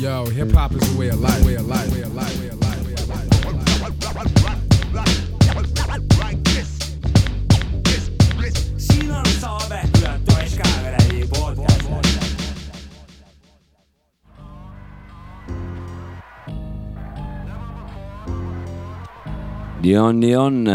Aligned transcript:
Yo, 0.00 0.24
hip 0.30 0.50
hop 0.52 0.72
is 0.72 0.94
a 0.94 0.98
way 0.98 1.08
of 1.08 1.20
life, 1.20 1.44
way 1.44 1.56
of 1.56 1.66
life, 1.66 1.92
way 1.92 2.00
of 2.00 2.14
life, 2.14 2.40
way 2.40 2.48
of 2.48 2.58
life, 2.58 2.86
way 2.86 2.94
of 2.94 3.10
life. 3.10 3.28
Way 3.44 3.90
of 3.90 4.94
life. 4.94 5.20
siin 8.78 9.10
on 9.10 9.24
Saabe, 9.40 9.80
Toiš 10.24 10.54
Kaevere 10.56 11.26
podcast. 11.28 11.84
nii 19.82 19.96
on, 19.96 20.20
nii 20.20 20.36
on. 20.36 20.68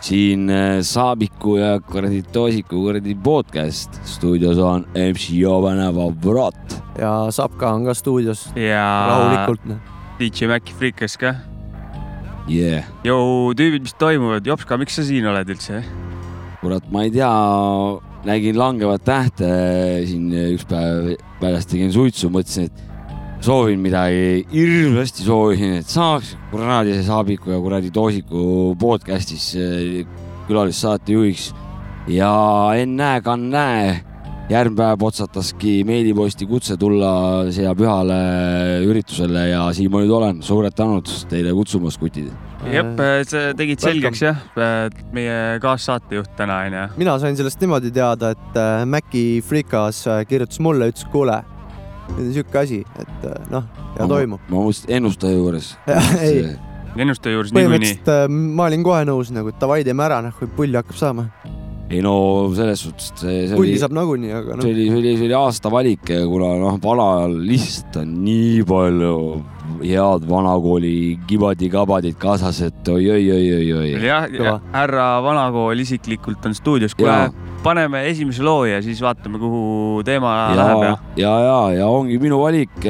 siin 0.00 0.50
äh, 0.50 0.82
Saabiku 0.82 1.56
ja 1.56 1.80
kuradi 1.80 2.22
Toosiku 2.22 2.82
kuradi 2.84 3.14
podcast. 3.14 4.00
stuudios 4.04 4.58
on 4.58 4.84
MC 4.94 5.40
Joveneva 5.40 6.12
Vrat. 6.24 6.63
Ja 7.00 7.10
Sapka 7.34 7.72
on 7.74 7.84
ka 7.88 7.94
stuudios 7.94 8.46
ja 8.58 8.84
rahulikult. 9.10 9.66
noh. 9.68 9.82
DJ 10.20 10.46
Maci 10.46 10.74
Freekas 10.78 11.18
ka. 11.18 11.34
Yeah. 12.46 12.84
Jou, 13.02 13.54
tüübid, 13.56 13.86
mis 13.86 13.94
toimuvad, 13.98 14.44
Jopska, 14.46 14.76
miks 14.78 14.98
sa 14.98 15.04
siin 15.06 15.26
oled 15.26 15.48
üldse? 15.48 15.80
kurat, 16.64 16.84
ma 16.92 17.02
ei 17.04 17.10
tea, 17.12 17.30
nägin 18.24 18.56
langevat 18.56 19.02
tähte 19.04 19.48
siin 20.08 20.30
üks 20.32 20.64
päev 20.68 21.10
väljas 21.42 21.66
tegin 21.68 21.92
suitsu, 21.92 22.30
mõtlesin, 22.32 22.70
et 22.70 23.42
soovin 23.44 23.82
midagi, 23.84 24.46
hirmsasti 24.52 25.26
soovisin, 25.26 25.74
et 25.82 25.90
saaks 25.92 26.32
kuradi 26.52 26.96
Saabiku 27.04 27.52
ja 27.52 27.58
kuradi 27.60 27.92
Toosiku 27.92 28.72
podcast'is 28.80 29.50
eh, 29.60 30.06
külalissaatejuhiks. 30.48 31.52
ja 32.08 32.32
ennäe, 32.76 33.20
kannäe, 33.24 34.00
järgmine 34.50 34.76
päev 34.76 35.04
otsataski 35.06 35.72
meiliposti 35.88 36.46
kutse 36.48 36.76
tulla 36.80 37.10
siia 37.54 37.72
pühale 37.78 38.18
üritusele 38.84 39.46
ja 39.48 39.62
siin 39.76 39.92
ma 39.92 40.02
nüüd 40.02 40.12
olen. 40.12 40.42
suured 40.44 40.74
tänud 40.76 41.08
teile 41.30 41.54
kutsumast, 41.56 42.00
kutid. 42.00 42.28
jep, 42.68 43.00
sa 43.30 43.46
tegid 43.56 43.80
selgeks 43.80 44.22
jah, 44.24 44.42
meie 45.16 45.38
kaassaatejuht 45.64 46.36
täna 46.36 46.60
onju. 46.66 46.84
mina 47.00 47.16
sain 47.22 47.36
sellest 47.40 47.64
niimoodi 47.64 47.92
teada, 47.94 48.34
et 48.36 48.60
äh, 48.60 48.84
Maci 48.84 49.24
Freekas 49.46 50.04
äh, 50.08 50.22
kirjutas 50.28 50.60
mulle, 50.60 50.90
ütles, 50.92 51.08
kuule, 51.12 51.40
sihuke 52.20 52.60
asi, 52.60 52.84
et 53.00 53.26
äh, 53.30 53.48
noh, 53.52 53.64
ja 53.96 54.08
toimub. 54.10 54.44
ma 54.50 54.60
mõtlesin, 54.60 54.92
ennustaja 55.00 55.40
juures. 55.40 55.72
ei, 56.26 56.44
ennustaja 57.00 57.38
juures 57.38 57.52
niikuinii. 57.52 57.80
põhimõtteliselt 57.80 58.12
äh, 58.12 58.26
ma 58.28 58.68
olin 58.68 58.84
kohe 58.84 59.04
nõus 59.08 59.32
nagu, 59.32 59.52
et 59.54 59.60
davai, 59.62 59.80
teeme 59.88 60.04
ära, 60.04 60.20
noh, 60.24 60.36
kui 60.36 60.52
pulli 60.52 60.76
hakkab 60.80 61.00
saama. 61.00 61.30
Ei 61.94 62.02
no 62.04 62.14
selles 62.56 62.84
suhtes, 62.86 63.12
et 63.12 63.24
see, 63.24 63.40
see 63.48 63.58
oli, 63.58 63.74
saab 63.80 63.94
nagunii, 63.96 64.32
aga 64.34 64.56
see 64.56 64.60
noh, 64.60 64.70
oli, 64.70 64.86
see 64.90 65.00
oli, 65.00 65.16
see 65.20 65.28
oli 65.28 65.38
aasta 65.38 65.72
valik, 65.72 66.14
kuna 66.30 66.54
noh, 66.60 66.78
vanal 66.82 67.36
lihtsalt 67.46 68.00
on 68.02 68.14
nii 68.24 68.62
palju 68.68 69.16
head 69.84 70.26
vanakooli 70.28 70.94
kibadi-kabadid 71.28 72.18
kaasas, 72.20 72.60
et 72.68 72.88
oi-oi-oi-oi-oi. 72.88 73.94
jah 74.04 74.28
härra 74.72 75.08
Vanakool 75.24 75.84
isiklikult 75.84 76.46
on 76.46 76.54
stuudios, 76.54 76.94
kuule 76.94 77.32
paneme 77.64 78.02
esimese 78.10 78.42
loo 78.44 78.64
ja 78.68 78.82
siis 78.84 79.00
vaatame, 79.02 79.38
kuhu 79.40 80.02
teema 80.04 80.34
läheb 80.56 80.82
ja 80.82 80.88
ja,. 80.88 80.96
ja, 81.16 81.32
ja, 81.40 81.58
ja 81.78 81.86
ongi 81.88 82.18
minu 82.20 82.42
valik. 82.42 82.84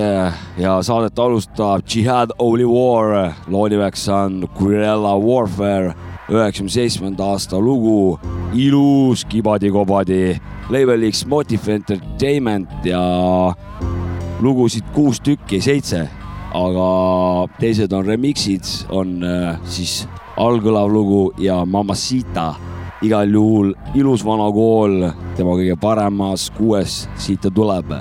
Ja 0.59 0.81
saadet 0.83 1.19
alustab 1.19 1.87
Jihad 1.87 2.35
Holy 2.39 2.67
War, 2.67 3.33
loo 3.47 3.69
nimeks 3.69 4.09
on 4.09 4.49
Guerrilla 4.59 5.15
Warfare, 5.19 5.95
üheksakümne 6.31 6.73
seitsmenda 6.73 7.25
aasta 7.35 7.61
lugu, 7.61 8.19
ilus 8.55 9.25
kibadi-kobadi, 9.29 10.37
label'iks 10.73 11.27
Motive 11.27 11.75
Entertainment 11.75 12.87
ja 12.89 13.03
lugusid 14.41 14.85
kuus 14.95 15.21
tükki, 15.21 15.61
seitse, 15.61 16.07
aga 16.55 16.89
teised 17.61 17.93
on 17.93 18.07
remix'id, 18.07 18.65
on 18.95 19.19
eh, 19.25 19.51
siis 19.69 20.05
allkõlav 20.41 20.91
lugu 20.91 21.25
ja 21.39 21.61
Mamacita 21.65 22.55
igal 23.05 23.29
juhul 23.29 23.75
ilus 23.95 24.25
vana 24.25 24.49
kool, 24.53 25.03
tema 25.37 25.59
kõige 25.59 25.77
paremas 25.81 26.49
kuues, 26.57 27.05
siit 27.21 27.45
ta 27.45 27.53
tuleb. 27.53 27.93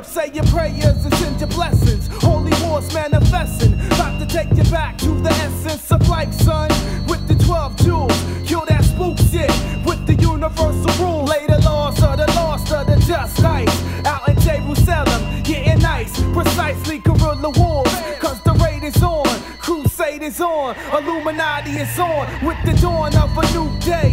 Birth. 0.00 0.12
Say 0.12 0.30
your 0.32 0.44
prayers 0.44 1.04
and 1.04 1.14
send 1.14 1.40
your 1.40 1.48
blessings. 1.48 2.08
Holy 2.22 2.52
wars 2.62 2.92
manifesting. 2.94 3.74
About 3.86 4.18
to 4.20 4.26
take 4.26 4.50
you 4.56 4.64
back 4.70 4.98
to 4.98 5.08
the 5.20 5.30
essence 5.30 5.90
of 5.90 6.08
life, 6.08 6.32
son. 6.34 6.68
With 7.06 7.26
the 7.28 7.34
12 7.44 7.76
jewels. 7.76 8.24
Kill 8.46 8.64
that 8.66 8.84
spook 8.84 9.18
shit. 9.18 9.50
With 9.84 10.06
the 10.06 10.14
universal 10.14 10.92
rule. 11.04 11.24
Lay 11.24 11.46
the 11.46 11.60
laws 11.64 12.02
of 12.02 12.16
the 12.18 12.26
lost 12.34 12.72
of 12.72 12.86
the 12.86 12.96
just 13.06 13.42
nice. 13.42 14.04
Out 14.04 14.28
in 14.28 14.38
Jerusalem. 14.40 15.42
Getting 15.42 15.80
nice. 15.80 16.20
Precisely 16.32 16.98
guerrilla 16.98 17.50
wars. 17.50 17.94
Cause 18.18 18.40
the 18.42 18.52
raid 18.64 18.84
is 18.84 19.02
on. 19.02 19.26
Crusade 19.60 20.22
is 20.22 20.40
on. 20.40 20.76
Illuminati 20.92 21.72
is 21.72 21.98
on. 21.98 22.26
With 22.44 22.58
the 22.64 22.72
dawn 22.80 23.14
of 23.16 23.36
a 23.36 23.42
new 23.52 23.70
day. 23.80 24.09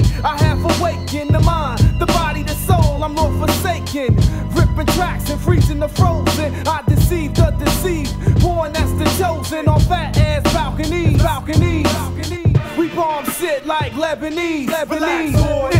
believe. 14.87 15.76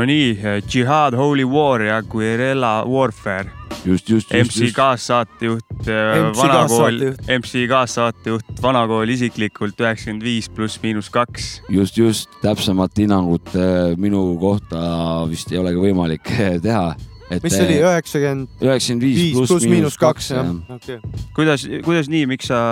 No 0.00 0.06
nii, 0.08 0.38
Jihad, 0.64 1.14
Holy 1.14 1.44
War 1.44 1.82
ja 1.82 2.02
Guerrilla 2.02 2.84
Warfare. 2.88 3.50
just, 3.84 4.08
just, 4.08 4.30
just, 4.32 4.32
MC 4.32 4.72
kaassaatejuht, 4.72 5.64
MC 5.80 6.36
vanakool 6.36 7.00
MC 7.36 7.66
kaassaatejuht, 7.68 8.54
vanakool 8.62 9.12
isiklikult 9.12 9.80
üheksakümmend 9.80 10.24
viis 10.24 10.48
pluss 10.48 10.80
miinus 10.82 11.10
kaks. 11.12 11.60
just, 11.68 11.98
just 11.98 12.32
täpsemat 12.42 12.96
hinnangut 12.96 13.52
äh, 13.54 13.92
minu 14.00 14.24
kohta 14.40 14.80
vist 15.30 15.52
ei 15.52 15.60
olegi 15.60 15.84
võimalik 15.84 16.32
teha. 16.64 16.94
mis 17.30 17.54
see 17.54 17.66
oli, 17.68 17.78
üheksakümmend 17.84 18.64
üheksakümmend 18.64 19.06
viis 19.06 19.36
pluss 19.36 19.68
miinus 19.68 20.00
kaks, 20.00 20.32
jah 20.32 20.98
kuidas, 21.36 21.68
kuidas 21.84 22.08
nii, 22.08 22.24
miks 22.32 22.48
sa, 22.48 22.64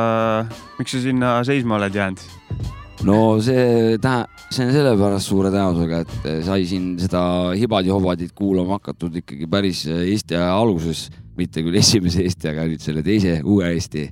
miks 0.81 0.97
sa 0.97 1.05
sinna 1.05 1.39
seisma 1.49 1.77
oled 1.77 2.01
jäänud? 2.01 2.78
No 3.07 3.39
see 3.45 3.99
tähe-, 4.03 4.27
see 4.51 4.67
on 4.67 4.75
sellepärast 4.75 5.31
suure 5.31 5.53
tõenäosusega, 5.55 6.03
et 6.05 6.47
sai 6.47 6.65
siin 6.69 6.95
seda 7.01 7.23
hibadi-hobadit 7.59 8.35
kuulama 8.39 8.79
hakatud 8.79 9.21
ikkagi 9.23 9.49
päris 9.51 9.85
Eesti 9.89 10.39
aja 10.39 10.55
alguses, 10.57 11.09
mitte 11.39 11.63
küll 11.67 11.79
esimese 11.83 12.25
Eesti, 12.27 12.51
aga 12.53 12.67
nüüd 12.71 12.83
selle 12.83 13.05
teise 13.07 13.39
uue 13.45 13.71
Eesti. 13.75 14.09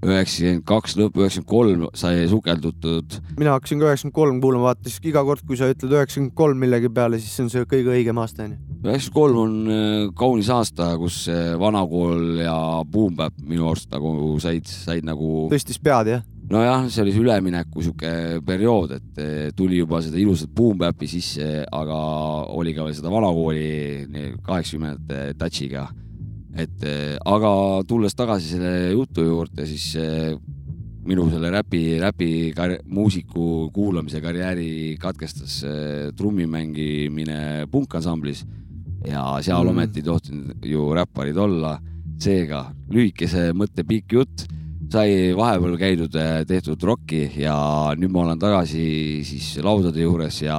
üheksakümmend 0.00 0.64
kaks 0.64 0.94
lõpp, 0.96 1.18
üheksakümmend 1.20 1.50
kolm 1.50 1.82
sai 1.92 2.22
sukeldutud 2.30 3.18
mina 3.36 3.52
hakkasin 3.52 3.82
ka 3.82 3.90
üheksakümmend 3.90 4.16
kolm 4.16 4.38
kuulama, 4.40 4.70
vaata 4.70 4.88
siis 4.88 5.10
iga 5.10 5.20
kord, 5.28 5.44
kui 5.44 5.58
sa 5.60 5.68
ütled 5.68 5.92
üheksakümmend 5.92 6.32
kolm 6.38 6.62
millegi 6.64 6.88
peale, 6.88 7.20
siis 7.20 7.34
see 7.36 7.44
on 7.44 7.52
see 7.52 7.68
kõige 7.68 7.92
õigem 7.92 8.22
aasta 8.22 8.46
onju. 8.46 8.56
üheksakümmend 8.80 9.18
kolm 9.18 9.42
on 9.42 9.58
äh, 9.68 10.06
kaunis 10.16 10.48
aasta, 10.56 10.94
kus 11.02 11.26
vanakool 11.60 12.40
ja 12.46 12.56
Boom 12.88 13.20
Bap 13.20 13.36
minu 13.44 13.68
arust 13.68 13.92
nagu 13.92 14.38
said, 14.40 14.64
said 14.64 15.04
nagu 15.04 15.50
tõstis 15.52 15.82
pead 15.84 16.14
jah. 16.14 16.24
nojah, 16.50 16.86
see 16.90 17.04
oli 17.04 17.14
see 17.14 17.22
ülemineku 17.22 17.84
sihuke 17.84 18.12
periood, 18.46 18.94
et 18.98 19.22
eh, 19.22 19.48
tuli 19.56 19.80
juba 19.80 20.00
seda 20.02 20.18
ilusat 20.20 20.52
boom 20.54 20.78
bap'i 20.80 21.08
sisse, 21.10 21.64
aga 21.64 21.98
oli 22.58 22.74
ka 22.74 22.86
veel 22.86 22.96
seda 22.98 23.12
vanakooli 23.12 24.36
kaheksakümnendate 24.46 25.38
touch'iga. 25.38 25.88
et 26.50 26.82
eh, 26.82 27.16
aga 27.30 27.50
tulles 27.86 28.14
tagasi 28.18 28.56
selle 28.56 28.90
jutu 28.90 29.22
juurde, 29.22 29.66
siis 29.70 29.94
eh, 29.94 30.34
minu 31.06 31.28
selle 31.30 31.50
räpi, 31.54 31.98
räpi 32.02 32.30
muusiku 32.90 33.70
kuulamise 33.72 34.20
karjääri 34.20 34.96
katkestas 35.00 35.62
eh, 35.64 36.10
trummi 36.16 36.46
mängimine 36.46 37.66
punkansamblis 37.70 38.44
ja 39.06 39.38
seal 39.40 39.64
mm. 39.64 39.70
ometi 39.70 40.02
ei 40.02 40.08
tohtinud 40.10 40.66
ju 40.66 40.90
räpparid 40.94 41.36
olla. 41.36 41.78
seega 42.20 42.66
lühikese 42.92 43.54
mõtte 43.56 43.80
pikk 43.88 44.12
jutt 44.12 44.42
sai 44.90 45.30
vahepeal 45.36 45.76
käidud, 45.78 46.16
tehtud 46.48 46.82
rokki 46.82 47.26
ja 47.38 47.54
nüüd 47.98 48.10
ma 48.10 48.24
olen 48.24 48.40
tagasi 48.42 49.22
siis 49.26 49.52
laudade 49.62 50.02
juures 50.02 50.40
ja 50.42 50.58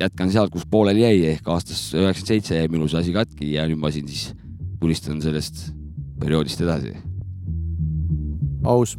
jätkan 0.00 0.32
sealt, 0.32 0.50
kus 0.54 0.66
pooleli 0.70 1.04
jäi 1.04 1.20
ehk 1.34 1.48
aastast 1.54 1.94
üheksakümmend 1.94 2.32
seitse 2.32 2.58
jäi 2.58 2.70
minu 2.72 2.88
see 2.90 3.00
asi 3.00 3.14
katki 3.14 3.54
ja 3.54 3.68
nüüd 3.70 3.80
ma 3.80 3.92
siin 3.94 4.10
siis 4.10 4.32
tulistan 4.80 5.22
sellest 5.22 5.68
perioodist 6.20 6.60
edasi. 6.64 6.96
aus. 8.64 8.98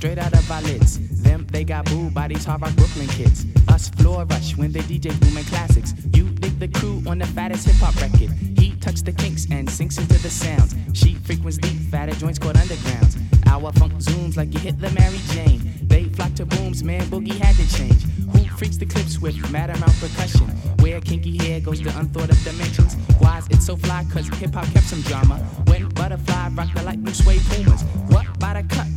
Straight 0.00 0.18
out 0.18 0.32
of 0.32 0.50
our 0.50 0.62
lids. 0.62 0.98
Them, 1.20 1.46
they 1.50 1.62
got 1.62 1.84
booed 1.84 2.14
by 2.14 2.26
these 2.26 2.46
hard 2.46 2.62
rock 2.62 2.74
Brooklyn 2.74 3.06
kids. 3.08 3.44
Us 3.68 3.90
floor 3.90 4.24
rush 4.24 4.56
when 4.56 4.72
they 4.72 4.80
DJ 4.80 5.12
booming 5.20 5.44
classics. 5.44 5.92
You 6.14 6.24
dig 6.40 6.58
the 6.58 6.68
crew 6.68 7.02
on 7.06 7.18
the 7.18 7.26
fattest 7.26 7.66
hip 7.66 7.76
hop 7.76 7.94
record. 8.00 8.30
He 8.58 8.74
tucks 8.80 9.02
the 9.02 9.12
kinks 9.12 9.46
and 9.50 9.68
sinks 9.68 9.98
into 9.98 10.18
the 10.22 10.30
sounds. 10.30 10.74
She 10.94 11.16
frequents 11.16 11.58
deep, 11.58 11.78
fatter 11.90 12.14
joints 12.14 12.38
called 12.38 12.56
undergrounds. 12.56 13.18
Our 13.46 13.72
funk 13.72 13.92
zooms 13.98 14.38
like 14.38 14.54
you 14.54 14.60
hit 14.60 14.80
the 14.80 14.90
Mary 14.92 15.20
Jane. 15.32 15.60
They 15.82 16.04
flock 16.04 16.32
to 16.36 16.46
booms, 16.46 16.82
man, 16.82 17.02
boogie 17.10 17.36
had 17.36 17.54
to 17.56 17.76
change. 17.76 18.02
Who 18.32 18.56
freaks 18.56 18.78
the 18.78 18.86
clips 18.86 19.20
with 19.20 19.36
mad 19.52 19.68
amount 19.68 20.00
percussion? 20.00 20.48
Where 20.80 21.02
kinky 21.02 21.36
hair 21.36 21.60
goes 21.60 21.78
to 21.80 21.90
unthought 21.98 22.30
of 22.30 22.42
dimensions. 22.42 22.94
Why 23.18 23.36
is 23.36 23.48
it 23.48 23.60
so 23.60 23.76
fly? 23.76 24.06
Cause 24.10 24.28
hip 24.38 24.54
hop 24.54 24.64
kept 24.72 24.86
some 24.86 25.02
drama. 25.02 25.36
When 25.68 25.90
butterfly 25.90 26.48
rock 26.54 26.72
the 26.74 26.84
light 26.84 27.02
blue 27.02 27.12
suede 27.12 27.42
boomers. 27.50 27.82
What? 28.08 28.29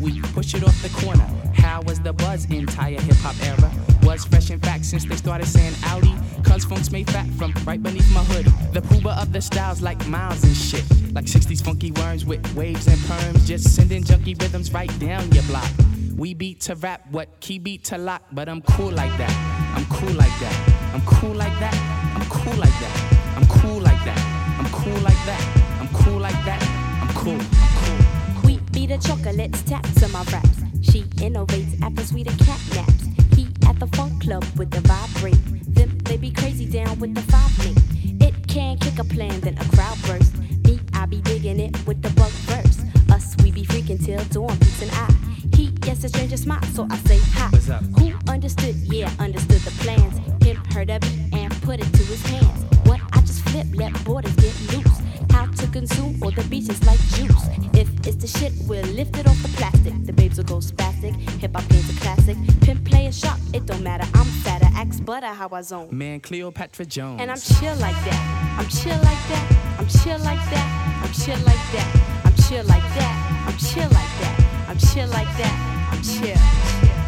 We 0.04 0.20
push 0.20 0.54
it 0.54 0.66
off 0.66 0.82
the 0.82 0.90
corner. 0.90 1.26
How 1.56 1.82
was 1.84 2.02
the 2.02 2.12
buzz 2.12 2.44
entire 2.52 3.00
hip 3.00 3.16
hop 3.22 3.36
era? 3.42 3.72
Was 4.04 4.26
fresh 4.26 4.50
in 4.50 4.60
fact 4.60 4.84
since 4.84 5.06
they 5.06 5.16
started 5.16 5.48
saying 5.48 5.74
Audi. 5.86 6.14
Cause 6.44 6.66
funk's 6.66 6.92
made 6.92 7.10
fat 7.10 7.26
from 7.38 7.54
right 7.66 7.82
beneath 7.82 8.14
my 8.14 8.24
hood. 8.26 8.48
The 8.74 8.82
pooba 8.82 9.18
of 9.22 9.32
the 9.32 9.40
styles 9.40 9.82
like 9.82 10.06
miles 10.10 10.44
and 10.44 10.54
shit. 10.54 10.84
Like 11.14 11.24
60s 11.24 11.64
funky 11.64 11.92
worms 11.92 12.26
with 12.26 12.44
waves 12.54 12.88
and 12.88 12.98
perms. 12.98 13.46
Just 13.46 13.74
sending 13.74 14.04
junky 14.04 14.40
rhythms 14.42 14.74
right 14.74 14.92
down 15.00 15.32
your 15.32 15.44
block. 15.44 15.72
We 16.18 16.34
beat 16.34 16.60
to 16.62 16.76
rap, 16.76 17.08
what 17.10 17.40
key 17.40 17.58
beat 17.58 17.86
to 17.86 17.98
lock, 17.98 18.24
but 18.34 18.50
I'm 18.50 18.62
cool 18.62 18.92
like 18.92 19.18
that. 19.18 19.32
I'm 19.78 19.86
cool 19.86 20.14
like 20.16 20.38
that. 20.42 20.92
I'm 20.94 21.02
cool 21.06 21.34
like 21.34 21.58
that. 21.62 21.74
I'm 22.14 22.26
cool 22.30 22.58
like 22.58 22.78
that. 22.82 23.38
I'm 23.38 23.46
cool 23.48 23.80
like 23.80 24.04
that. 24.04 24.58
I'm 24.60 24.70
cool 24.70 25.00
like 25.00 25.26
that. 25.26 25.80
I'm 25.80 25.88
cool 25.94 26.20
like 26.20 26.46
that. 26.46 26.62
I'm 27.02 27.16
cool. 27.16 27.53
I'm 28.94 29.00
cool. 29.00 29.16
Wheat 29.16 29.24
be 29.24 29.34
the 29.38 29.42
chocolates 29.42 29.62
tapped 29.64 29.98
to 29.98 30.08
my 30.10 30.24
raps. 30.24 30.62
She 30.82 31.04
innovates 31.24 31.82
after 31.82 32.04
sweeter 32.04 32.36
cat 32.44 32.60
naps. 32.76 33.08
He 33.36 33.48
at 33.68 33.80
the 33.80 33.88
funk 33.96 34.22
club 34.22 34.46
with 34.58 34.72
the 34.72 34.82
vibrate. 34.82 35.76
Them 35.76 35.98
they 36.00 36.18
be 36.18 36.32
crazy 36.32 36.66
down 36.66 37.00
with 37.00 37.16
the 37.16 37.22
five 37.22 37.60
link. 37.66 37.78
It 38.22 38.48
can 38.48 38.78
kick 38.78 39.00
a 39.00 39.04
plan, 39.04 39.40
then 39.42 39.58
a 39.58 39.66
crowd 39.76 39.98
burst. 40.04 40.38
Me, 40.66 40.80
I 40.94 41.06
be 41.06 41.22
digging 41.22 41.60
it 41.60 41.76
with 41.88 42.02
the 42.02 42.10
bug 42.12 42.32
verse. 42.46 42.82
Us, 43.12 43.36
we 43.44 43.52
be 43.52 43.66
freaking 43.66 44.04
till 44.04 44.24
dawn, 44.26 44.58
peace 44.60 44.82
and 44.82 44.92
I. 44.92 45.12
He, 45.56 45.72
yes, 45.86 46.04
a 46.04 46.10
stranger 46.10 46.38
smile, 46.38 46.64
so 46.74 46.88
I 46.90 46.98
say 46.98 47.20
hi. 47.34 47.48
Who 48.00 48.14
understood? 48.32 48.76
Yeah, 48.76 49.12
understood 49.20 49.62
the 49.62 49.72
plans. 49.84 50.20
Him 50.44 50.58
heard 50.72 50.90
of 50.90 51.04
it 51.04 51.34
and 51.34 51.52
put 51.62 51.80
it 51.80 51.92
to 51.94 52.04
his 52.04 52.26
hands. 52.28 52.73
What 53.54 53.60
I 53.60 53.66
just 53.66 53.72
flip, 53.72 53.94
let 53.94 54.06
borders 54.06 54.36
get 54.36 54.74
loose. 54.74 55.00
How 55.32 55.46
to 55.46 55.68
consume 55.68 56.22
all 56.24 56.32
the 56.32 56.44
beaches 56.44 56.84
like 56.86 57.00
juice. 57.16 57.48
If 57.74 57.90
it's 58.08 58.16
the 58.18 58.28
shit, 58.28 58.54
we'll 58.68 58.86
lift 58.86 59.18
it 59.18 59.28
off 59.28 59.42
the 59.42 59.48
plastic. 59.50 59.94
The 60.06 60.14
babes 60.14 60.38
will 60.38 60.46
go 60.46 60.58
spastic. 60.58 61.16
Hip 61.40 61.56
hop 61.56 61.68
game's 61.70 61.90
a 61.90 62.00
classic. 62.02 62.38
Pimp 62.62 62.86
play 62.86 63.08
a 63.08 63.12
shot, 63.12 63.40
it 63.54 63.66
don't 63.66 63.84
matter. 63.84 64.06
I'm 64.14 64.26
fatter, 64.26 64.68
axe 64.76 65.00
butter, 65.00 65.28
how 65.28 65.50
I 65.52 65.62
zone. 65.62 65.90
Man, 65.92 66.20
Cleopatra 66.20 66.86
Jones. 66.86 67.22
And 67.22 67.32
I'm 67.32 67.40
chill 67.40 67.76
like 67.76 67.96
that. 68.06 68.56
I'm 68.60 68.68
chill 68.70 68.98
like 68.98 69.22
that. 69.30 69.76
I'm 69.80 69.88
chill 69.88 70.20
like 70.20 70.50
that. 70.52 71.02
I'm 71.04 71.12
chill 71.14 71.40
like 71.40 71.72
that. 71.74 72.24
I'm 72.26 72.36
chill 72.36 72.64
like 72.66 72.96
that. 72.96 73.46
I'm 73.48 73.58
chill 73.58 73.90
like 73.90 74.14
that. 74.22 74.66
I'm 74.70 74.78
chill 74.78 75.08
like 75.10 75.38
that. 75.38 75.90
I'm 75.92 76.02
chill. 76.02 77.03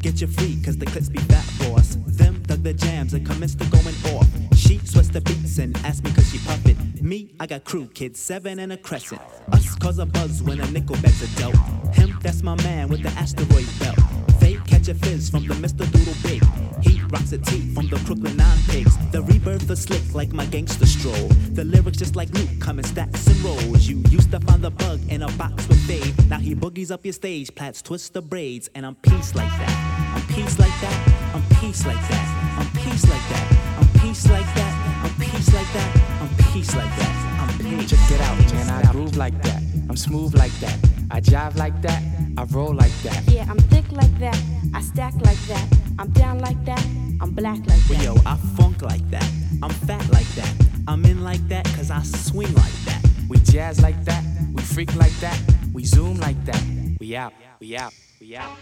Get 0.00 0.22
you 0.22 0.28
free, 0.28 0.58
cause 0.64 0.78
the 0.78 0.86
clips 0.86 1.10
be 1.10 1.18
fat 1.18 1.46
boss. 1.58 1.98
Them 2.06 2.42
dug 2.46 2.62
the 2.62 2.72
jams 2.72 3.12
and 3.12 3.26
commenced 3.26 3.58
to 3.60 3.66
going 3.66 4.16
off. 4.16 4.26
She 4.56 4.78
sweats 4.78 5.08
the 5.10 5.20
beats 5.20 5.58
and 5.58 5.76
asked 5.84 6.04
me 6.04 6.10
cause 6.12 6.30
she 6.30 6.38
puffin'. 6.38 6.98
Me, 7.02 7.34
I 7.38 7.46
got 7.46 7.64
crew, 7.64 7.86
kids, 7.88 8.18
seven 8.18 8.58
and 8.60 8.72
a 8.72 8.78
crescent. 8.78 9.20
Us 9.52 9.74
cause 9.74 9.98
a 9.98 10.06
buzz 10.06 10.42
when 10.42 10.58
a 10.60 10.70
nickel 10.70 10.96
bets 11.02 11.22
a 11.22 11.40
dope. 11.40 11.54
Him, 11.94 12.18
that's 12.22 12.42
my 12.42 12.54
man 12.62 12.88
with 12.88 13.02
the 13.02 13.10
asteroid 13.10 13.66
belt. 13.78 13.98
Fake 14.40 14.64
catch 14.66 14.88
a 14.88 14.94
fizz 14.94 15.28
from 15.28 15.46
the 15.46 15.54
Mr. 15.54 15.84
Doodle 15.92 16.14
Big. 16.22 16.42
He 16.82 16.99
rocks 17.10 17.32
a 17.32 17.38
tee 17.38 17.74
from 17.74 17.88
the 17.88 17.96
Crooklyn 18.06 18.36
Nine 18.36 18.58
Pigs. 18.68 18.96
The 19.10 19.22
rebirth 19.22 19.70
is 19.70 19.82
slick 19.82 20.02
like 20.14 20.32
my 20.32 20.46
gangster 20.46 20.86
stroll. 20.86 21.28
The 21.52 21.64
lyrics 21.64 21.98
just 21.98 22.16
like 22.16 22.30
Luke 22.30 22.48
come 22.60 22.78
in 22.78 22.84
stacks 22.84 23.26
and 23.26 23.36
rolls. 23.40 23.88
You 23.88 24.02
used 24.08 24.30
to 24.32 24.40
find 24.40 24.62
the 24.62 24.70
bug 24.70 25.00
in 25.08 25.22
a 25.22 25.28
box 25.32 25.66
with 25.68 25.86
Dave. 25.86 26.14
Now 26.28 26.38
he 26.38 26.54
boogies 26.54 26.90
up 26.90 27.04
your 27.04 27.12
stage, 27.12 27.54
plats 27.54 27.82
twist 27.82 28.14
the 28.14 28.22
braids, 28.22 28.68
and 28.74 28.86
I'm 28.86 28.94
peace 28.96 29.34
like 29.34 29.50
that. 29.50 30.12
I'm 30.14 30.22
peace 30.34 30.58
like 30.58 30.80
that. 30.80 31.34
I'm 31.34 31.42
peace 31.60 31.86
like 31.86 32.08
that. 32.08 32.56
I'm 32.58 32.66
peace 32.82 33.08
like 33.08 33.28
that. 33.30 33.78
I'm 33.78 33.88
peace 34.00 34.28
like 34.28 34.48
that. 34.54 34.80
I'm 35.10 35.32
peace 35.32 35.52
like 35.54 35.72
that. 35.74 36.20
I'm 36.20 36.28
peace 36.52 36.76
like 36.76 36.96
that. 36.96 37.14
I'm 37.40 37.58
peace. 37.58 37.90
Check 37.90 38.10
it 38.10 38.20
out, 38.20 38.52
man. 38.52 38.70
I 38.70 38.92
groove 38.92 39.16
like 39.16 39.42
that. 39.42 39.62
I'm 39.88 39.96
smooth 39.96 40.34
like 40.34 40.52
that. 40.60 40.78
I 41.10 41.20
jive 41.20 41.56
like 41.56 41.80
that. 41.82 42.02
I 42.36 42.44
roll 42.44 42.74
like 42.74 42.96
that. 43.02 43.22
Yeah, 43.28 43.46
I'm 43.48 43.58
thick 43.58 43.90
like 43.90 44.16
that. 44.20 44.40
I 44.74 44.80
stack 44.80 45.14
like 45.24 45.40
that. 45.48 45.66
I'm 45.98 46.10
down 46.10 46.38
like 46.38 46.64
that. 46.64 46.99
I'm 47.20 47.30
black 47.32 47.58
like 47.66 47.80
Well, 47.88 47.98
that. 47.98 48.04
yo, 48.04 48.14
I 48.26 48.36
funk 48.56 48.82
like 48.82 49.04
that. 49.10 49.28
I'm 49.62 49.70
fat 49.86 50.04
like 50.10 50.28
that. 50.36 50.52
I'm 50.88 51.04
in 51.04 51.22
like 51.22 51.46
that 51.48 51.64
cause 51.76 51.90
I 51.90 52.02
swing 52.02 52.52
like 52.54 52.78
that. 52.86 53.00
We 53.28 53.36
jazz 53.38 53.80
like 53.82 54.02
that. 54.04 54.24
We 54.54 54.62
freak 54.62 54.94
like 54.96 55.12
that. 55.20 55.38
We 55.74 55.84
zoom 55.84 56.18
like 56.18 56.42
that. 56.46 56.62
We 57.00 57.16
out. 57.16 57.32
We 57.60 57.76
out. 57.76 57.92
We 58.20 58.36
out. 58.36 58.52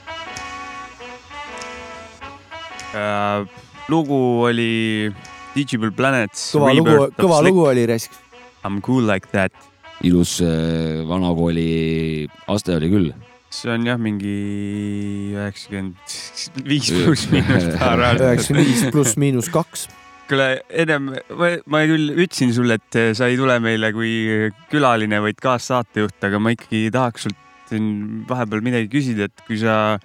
Äh, 2.95 3.47
lugu 3.89 4.15
oli 4.49 5.13
Digital 5.55 5.91
Planets. 5.93 6.51
kõva 6.55 6.73
lugu, 6.75 6.97
kõva 7.19 7.41
lugu 7.45 7.67
oli 7.69 7.87
raisk. 7.87 8.11
I 8.65 8.69
m 8.69 8.81
cool 8.81 9.05
like 9.07 9.29
that. 9.33 9.53
ilus 10.03 10.41
äh, 10.41 11.03
vanakooli 11.09 12.29
aste 12.47 12.75
oli 12.77 12.89
küll. 12.91 13.09
See 13.51 13.71
on 13.73 13.87
jah, 13.89 13.97
mingi 14.01 14.35
üheksakümmend 15.37 16.67
viis 16.69 16.91
pluss 16.93 17.29
miinus 17.33 17.71
paar 17.79 18.05
aastat. 18.11 18.27
üheksakümmend 18.27 18.69
viis 18.69 18.85
pluss 18.93 19.17
miinus 19.21 19.49
kaks. 19.53 19.89
kuule, 20.29 20.49
ennem 20.69 21.11
ma, 21.13 21.51
ma 21.65 21.83
küll 21.89 22.13
ütlesin 22.13 22.53
sulle, 22.57 22.77
et 22.77 23.17
sa 23.17 23.31
ei 23.31 23.41
tule 23.41 23.57
meile 23.65 23.93
kui 23.97 24.51
külaline, 24.73 25.23
vaid 25.25 25.41
kaassaatejuht, 25.41 26.21
aga 26.29 26.41
ma 26.43 26.53
ikkagi 26.57 26.93
tahaks 26.95 27.29
sult 27.29 27.45
siin 27.69 27.89
vahepeal 28.29 28.65
midagi 28.65 28.89
küsida, 28.93 29.29
et 29.29 29.45
kui 29.47 29.59
sa 29.61 29.99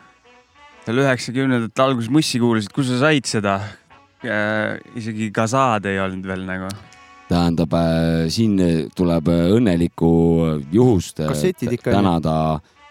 seal 0.83 0.99
üheksakümnendate 1.03 1.83
alguses 1.83 2.11
Mussi 2.11 2.41
kuulasid, 2.43 2.73
kus 2.75 2.91
sa 2.91 3.05
said 3.07 3.29
seda? 3.29 3.59
isegi 4.23 5.33
Gazaad 5.35 5.83
ei 5.91 5.97
olnud 5.99 6.23
veel 6.23 6.45
nagu. 6.47 6.69
tähendab, 7.27 7.73
siin 8.31 8.55
tuleb 8.95 9.27
õnnelikku 9.27 10.11
juhust 10.71 11.19
äh, 11.23 11.33
tänada. 11.83 12.35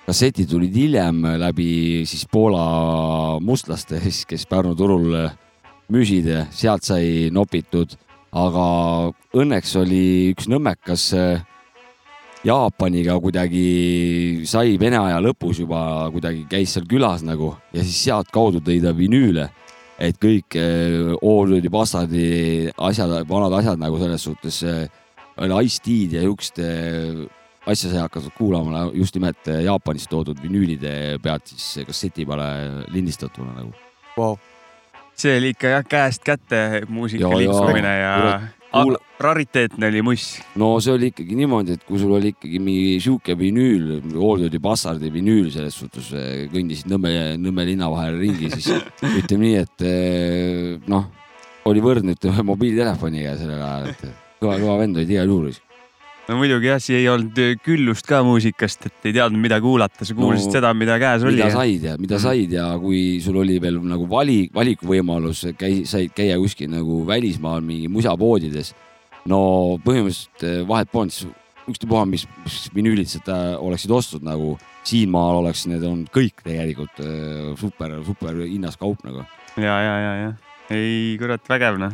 Kassetid 0.06 0.50
tulid 0.50 0.74
hiljem 0.74 1.22
läbi 1.38 2.02
siis 2.08 2.24
Poola 2.30 3.38
mustlaste, 3.40 4.00
siis 4.02 4.24
kes 4.28 4.46
Pärnu 4.50 4.74
turul 4.78 5.14
müüsid 5.92 6.28
sealt 6.54 6.86
sai 6.86 7.30
nopitud, 7.34 7.94
aga 8.32 8.66
õnneks 9.36 9.74
oli 9.80 10.04
üks 10.32 10.48
nõmmekas 10.50 11.08
äh, 11.18 11.42
Jaapaniga 12.42 13.18
kuidagi 13.22 14.42
sai 14.48 14.78
Vene 14.80 14.98
aja 14.98 15.20
lõpus 15.22 15.60
juba 15.62 16.08
kuidagi 16.14 16.46
käis 16.50 16.72
seal 16.74 16.88
külas 16.90 17.22
nagu 17.26 17.52
ja 17.74 17.84
siis 17.84 18.00
sealtkaudu 18.08 18.62
tõi 18.64 18.80
ta 18.82 18.94
vinüüle, 18.96 19.46
et 20.02 20.18
kõik 20.22 20.58
äh, 20.58 21.12
Allwoodi 21.20 21.70
Bastardi 21.70 22.26
asjad, 22.74 23.20
vanad 23.28 23.60
asjad 23.60 23.78
nagu 23.78 24.00
selles 24.02 24.26
suhtes 24.26 24.62
Ice-T'd 24.62 26.18
ja 26.18 26.24
siukest 26.26 26.58
äh, 26.60 27.22
asja 27.66 27.90
sai 27.92 28.00
hakata 28.02 28.30
kuulama 28.36 28.88
just 28.94 29.14
nimelt 29.14 29.48
äh, 29.48 29.62
Jaapanist 29.66 30.10
toodud 30.10 30.40
vinüülide 30.42 31.18
pealt 31.22 31.46
siis 31.52 31.86
kasseti 31.86 32.26
peale 32.26 32.86
lindistatuna 32.92 33.54
nagu. 33.60 33.70
Vau, 34.16 34.34
see 35.18 35.36
oli 35.38 35.52
ikka 35.54 35.76
jah, 35.76 35.86
käest 35.88 36.24
kätte 36.26 36.82
muusika 36.88 37.30
liikumine 37.38 37.94
ja, 38.00 38.12
ja 38.72 38.82
kuula- 38.82 39.00
rariteetne 39.22 39.86
oli 39.92 40.02
muss. 40.02 40.26
no 40.58 40.72
see 40.82 40.92
oli 40.96 41.12
ikkagi 41.12 41.36
niimoodi, 41.38 41.76
et 41.78 41.84
kui 41.86 42.00
sul 42.00 42.14
oli 42.16 42.32
ikkagi 42.34 42.58
mingi 42.62 42.98
sihuke 43.04 43.36
vinüül, 43.38 44.00
Allwoodi 44.10 44.58
Bastardi 44.62 45.12
vinüül 45.14 45.50
selles 45.54 45.76
suhtes 45.78 46.10
äh, 46.16 46.46
kõndisid 46.52 46.90
Nõmme, 46.90 47.12
Nõmme 47.40 47.66
linna 47.68 47.90
vahel 47.92 48.18
ringi, 48.20 48.50
siis 48.56 48.72
ütleme 49.20 49.46
nii, 49.46 49.58
et 49.62 49.86
äh, 49.86 50.88
noh, 50.90 51.06
oli 51.70 51.84
võrdne 51.84 52.16
ütleme 52.16 52.42
mobiiltelefoniga 52.50 53.36
sellel 53.38 53.62
ajal, 53.62 53.92
et 53.92 54.08
kõva, 54.42 54.56
kõva 54.58 54.80
vend 54.82 54.98
olid 54.98 55.14
igal 55.14 55.30
juhul. 55.30 55.52
No 56.28 56.36
muidugi 56.38 56.68
jah, 56.70 56.78
siia 56.82 57.00
ei 57.00 57.08
olnud 57.10 57.38
küllust 57.64 58.06
ka 58.08 58.20
muusikast, 58.26 58.86
et 58.88 59.08
ei 59.10 59.16
teadnud, 59.16 59.40
mida 59.42 59.58
kuulata, 59.62 60.06
sa 60.06 60.14
kuulasid 60.14 60.48
No, 60.48 60.54
seda, 60.54 60.70
mida 60.78 60.98
käes 61.02 61.24
oli 61.26 61.40
mida. 61.40 61.50
said 61.50 61.82
ja 61.88 61.96
mida 61.98 62.16
Mhm. 62.16 62.22
said 62.22 62.52
ja 62.52 62.68
kui 62.78 63.20
sul 63.24 63.36
oli 63.42 63.58
veel 63.60 63.80
nagu 63.82 64.06
vali, 64.10 64.48
valikuvõimalus, 64.54 65.44
käi-, 65.58 65.84
said 65.88 66.14
käia 66.14 66.38
kuskil 66.38 66.70
nagu 66.70 67.02
välismaal 67.06 67.60
mingi 67.60 67.88
musapoodides. 67.88 68.74
no 69.26 69.78
põhimõtteliselt 69.84 70.42
eh, 70.42 70.62
vahet 70.66 70.90
polnud, 70.90 71.12
siis 71.14 71.30
ükstapuha, 71.70 72.06
mis, 72.10 72.24
mis 72.42 72.70
vinüülid 72.74 73.06
seda 73.06 73.56
oleksid 73.62 73.90
ostnud 73.94 74.24
nagu 74.26 74.56
siinmaal 74.82 75.36
oleks 75.44 75.66
need 75.70 75.82
olnud 75.86 76.08
kõik 76.10 76.42
tegelikult 76.42 76.98
eh, 76.98 77.52
super, 77.60 78.00
super 78.06 78.34
hinnas 78.42 78.74
kaup 78.76 78.98
nagu 79.06 79.22
ja, 79.56 79.76
ja, 79.78 79.94
ja, 80.02 80.12
ja 80.24 80.32
ei 80.74 81.14
kurat, 81.20 81.46
vägev 81.48 81.78
noh. 81.78 81.92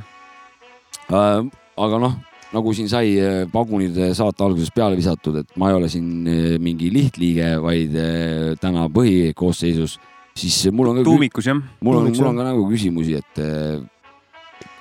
äh,. 1.12 1.44
aga 1.76 1.98
noh, 2.00 2.14
nagu 2.54 2.72
siin 2.76 2.88
sai 2.90 3.12
eh, 3.20 3.42
pagunid 3.52 3.96
saate 4.16 4.44
alguses 4.44 4.72
peale 4.74 4.96
visatud, 4.98 5.40
et 5.42 5.56
ma 5.60 5.70
ei 5.70 5.78
ole 5.78 5.90
siin 5.92 6.08
eh, 6.28 6.56
mingi 6.62 6.90
lihtliige, 6.94 7.50
vaid 7.64 7.96
eh, 7.98 8.54
täna 8.60 8.86
põhikoosseisus, 8.92 9.98
siis 10.38 10.60
mul 10.72 10.92
on 10.92 11.00
ka 11.00 11.08
tuumikus 11.08 11.50
jah. 11.50 11.60
mul 11.84 12.00
on, 12.00 12.10
mul 12.14 12.30
on 12.30 12.40
ka 12.40 12.48
nagu 12.48 12.64
küsimusi, 12.70 13.18
et, 13.20 13.42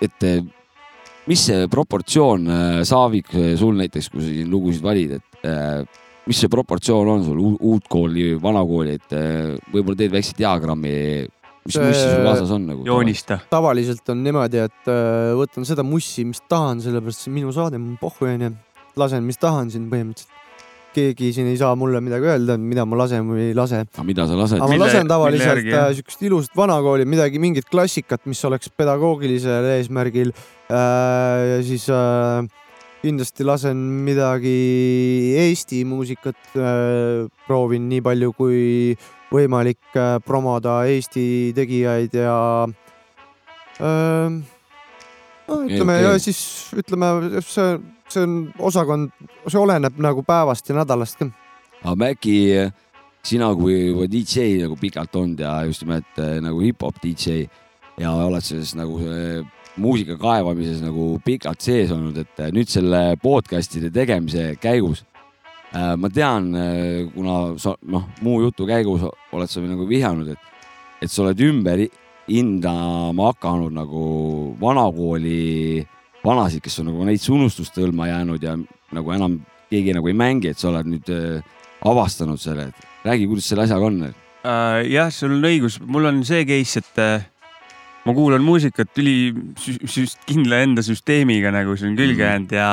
et 0.07 0.27
mis 1.27 1.45
see 1.49 1.67
proportsioon, 1.71 2.47
Saavik, 2.87 3.33
sul 3.59 3.79
näiteks, 3.79 4.11
kui 4.13 4.23
sa 4.23 4.29
siin 4.31 4.51
lugusid 4.51 4.85
valid, 4.85 5.17
et 5.17 5.47
mis 6.27 6.39
see 6.39 6.51
proportsioon 6.51 7.09
on 7.17 7.25
sul 7.25 7.41
uut 7.41 7.89
kooli, 7.91 8.29
vana 8.39 8.61
kooli, 8.67 8.95
et 8.99 9.17
võib-olla 9.73 9.97
teed 9.99 10.13
väikse 10.13 10.37
diagrammi, 10.39 10.93
mis 11.67 11.75
See- 11.75 11.83
mussi 11.83 12.07
sul 12.07 12.23
kaasas 12.25 12.51
on 12.55 12.65
nagu? 12.69 12.87
joonista. 12.87 13.39
tavaliselt 13.51 14.09
on 14.13 14.23
niimoodi, 14.23 14.63
et 14.63 14.89
äh, 14.91 15.35
võtan 15.37 15.67
seda 15.67 15.83
mussi, 15.83 16.25
mis 16.27 16.41
tahan, 16.49 16.81
sellepärast 16.83 17.25
see 17.25 17.31
on 17.31 17.37
minu 17.41 17.53
saade, 17.55 17.79
mul 17.81 17.99
pohhu 18.01 18.29
onju. 18.29 18.53
lasen, 18.97 19.23
mis 19.27 19.37
tahan 19.37 19.71
siin 19.73 19.89
põhimõtteliselt. 19.91 20.33
keegi 20.97 21.29
siin 21.35 21.45
ei 21.51 21.57
saa 21.59 21.75
mulle 21.77 21.99
midagi 22.01 22.25
öelda, 22.25 22.55
mida 22.57 22.85
ma 22.87 22.97
lasen 23.03 23.27
või 23.29 23.49
ei 23.51 23.57
lase. 23.57 23.83
aga 23.85 24.05
mida 24.07 24.25
sa 24.25 24.37
lased 24.39 24.57
aga? 24.57 24.69
ma 24.71 24.79
lasen 24.81 25.03
mille 25.03 25.13
tavaliselt 25.13 25.67
äh, 25.73 25.89
siukest 25.99 26.23
ilusat 26.29 26.55
vanakooli, 26.57 27.05
midagi, 27.05 27.41
mingit 27.43 27.67
klassikat, 27.69 28.23
mis 28.25 28.43
oleks 28.47 28.71
pedagoogilisel 28.73 29.67
eesmärgil 29.75 30.31
äh,. 30.31 30.77
ja 31.51 31.59
siis 31.67 31.89
äh, 31.93 32.47
kindlasti 33.03 33.45
lasen 33.45 33.77
midagi 34.07 34.57
Eesti 35.43 35.83
muusikat 35.85 36.39
äh,, 36.55 37.27
proovin 37.45 37.85
nii 37.91 38.01
palju 38.01 38.33
kui 38.39 38.97
võimalik 39.33 39.81
äh, 39.95 40.17
promoda 40.25 40.79
Eesti 40.87 41.53
tegijaid 41.55 42.15
ja 42.17 42.37
äh, 43.81 44.37
no 45.47 45.59
ütleme 45.65 45.99
ja 46.01 46.15
siis 46.21 46.39
ütleme, 46.77 47.41
see, 47.45 47.77
see 48.11 48.25
on 48.25 48.37
osakond, 48.69 49.11
see 49.47 49.59
oleneb 49.59 49.99
nagu 50.03 50.23
päevast 50.27 50.69
ja 50.69 50.79
nädalast 50.79 51.19
ka. 51.21 51.29
aga 51.83 51.95
Mäkki, 52.05 52.37
sina 53.27 53.51
kui 53.55 53.77
juba 53.89 54.07
DJ 54.11 54.63
nagu 54.63 54.79
pikalt 54.79 55.15
olnud 55.15 55.43
ja 55.43 55.59
just 55.67 55.83
nimelt 55.85 56.23
äh, 56.23 56.37
nagu 56.43 56.63
hip-hop 56.63 57.03
DJ 57.03 57.45
ja 57.97 58.13
oled 58.13 58.45
selles 58.45 58.75
nagu 58.77 58.99
muusika 59.77 60.17
kaevamises 60.19 60.81
nagu 60.81 61.17
pikalt 61.25 61.61
sees 61.61 61.91
olnud, 61.93 62.17
et 62.17 62.41
äh, 62.41 62.51
nüüd 62.53 62.69
selle 62.71 63.01
podcast'ide 63.21 63.91
tegemise 63.93 64.53
käigus 64.61 65.03
äh, 65.03 65.16
ma 65.73 66.09
tean, 66.09 66.51
kuna 67.13 67.57
sa 67.59 67.73
noh, 67.91 68.05
muu 68.23 68.39
jutu 68.45 68.65
käigus 68.69 69.03
oled 69.35 69.49
sa 69.51 69.59
nagu 69.61 69.85
vihjanud, 69.89 70.29
et, 70.31 70.39
et 71.03 71.11
sa 71.11 71.23
oled 71.25 71.39
ümber 71.43 71.77
hi- 71.83 71.91
hindama 72.31 73.31
hakanud 73.33 73.73
nagu 73.75 74.55
vanakooli 74.61 75.85
vanasid, 76.25 76.63
kes 76.63 76.79
on 76.81 76.89
nagu 76.91 77.05
näiteks 77.07 77.29
unustuste 77.35 77.83
hõlma 77.83 78.07
jäänud 78.09 78.43
ja 78.43 78.55
nagu 78.95 79.11
enam 79.15 79.37
keegi 79.71 79.93
nagu 79.95 80.07
ei 80.07 80.15
mängi, 80.17 80.49
et 80.51 80.59
sa 80.59 80.69
oled 80.71 80.87
nüüd 80.87 81.11
äh, 81.13 81.43
avastanud 81.87 82.39
selle, 82.41 82.69
et 82.71 83.07
räägi, 83.07 83.27
kuidas 83.29 83.47
selle 83.51 83.63
asjaga 83.67 83.85
on. 83.91 84.01
Äh, 84.07 84.81
jah, 84.91 85.11
sul 85.13 85.35
on 85.37 85.43
õigus, 85.47 85.79
mul 85.83 86.07
on 86.09 86.23
see 86.27 86.45
case, 86.47 86.79
et 86.81 87.01
äh, 87.03 87.27
ma 88.07 88.15
kuulan 88.15 88.43
muusikat 88.43 88.95
üli 89.03 89.33
kindla 90.27 90.61
enda 90.63 90.83
süsteemiga 90.85 91.51
nagu 91.51 91.75
on 91.75 91.95
külge 91.99 92.15
Mhm. 92.15 92.23
jäänud 92.23 92.51
ja 92.55 92.69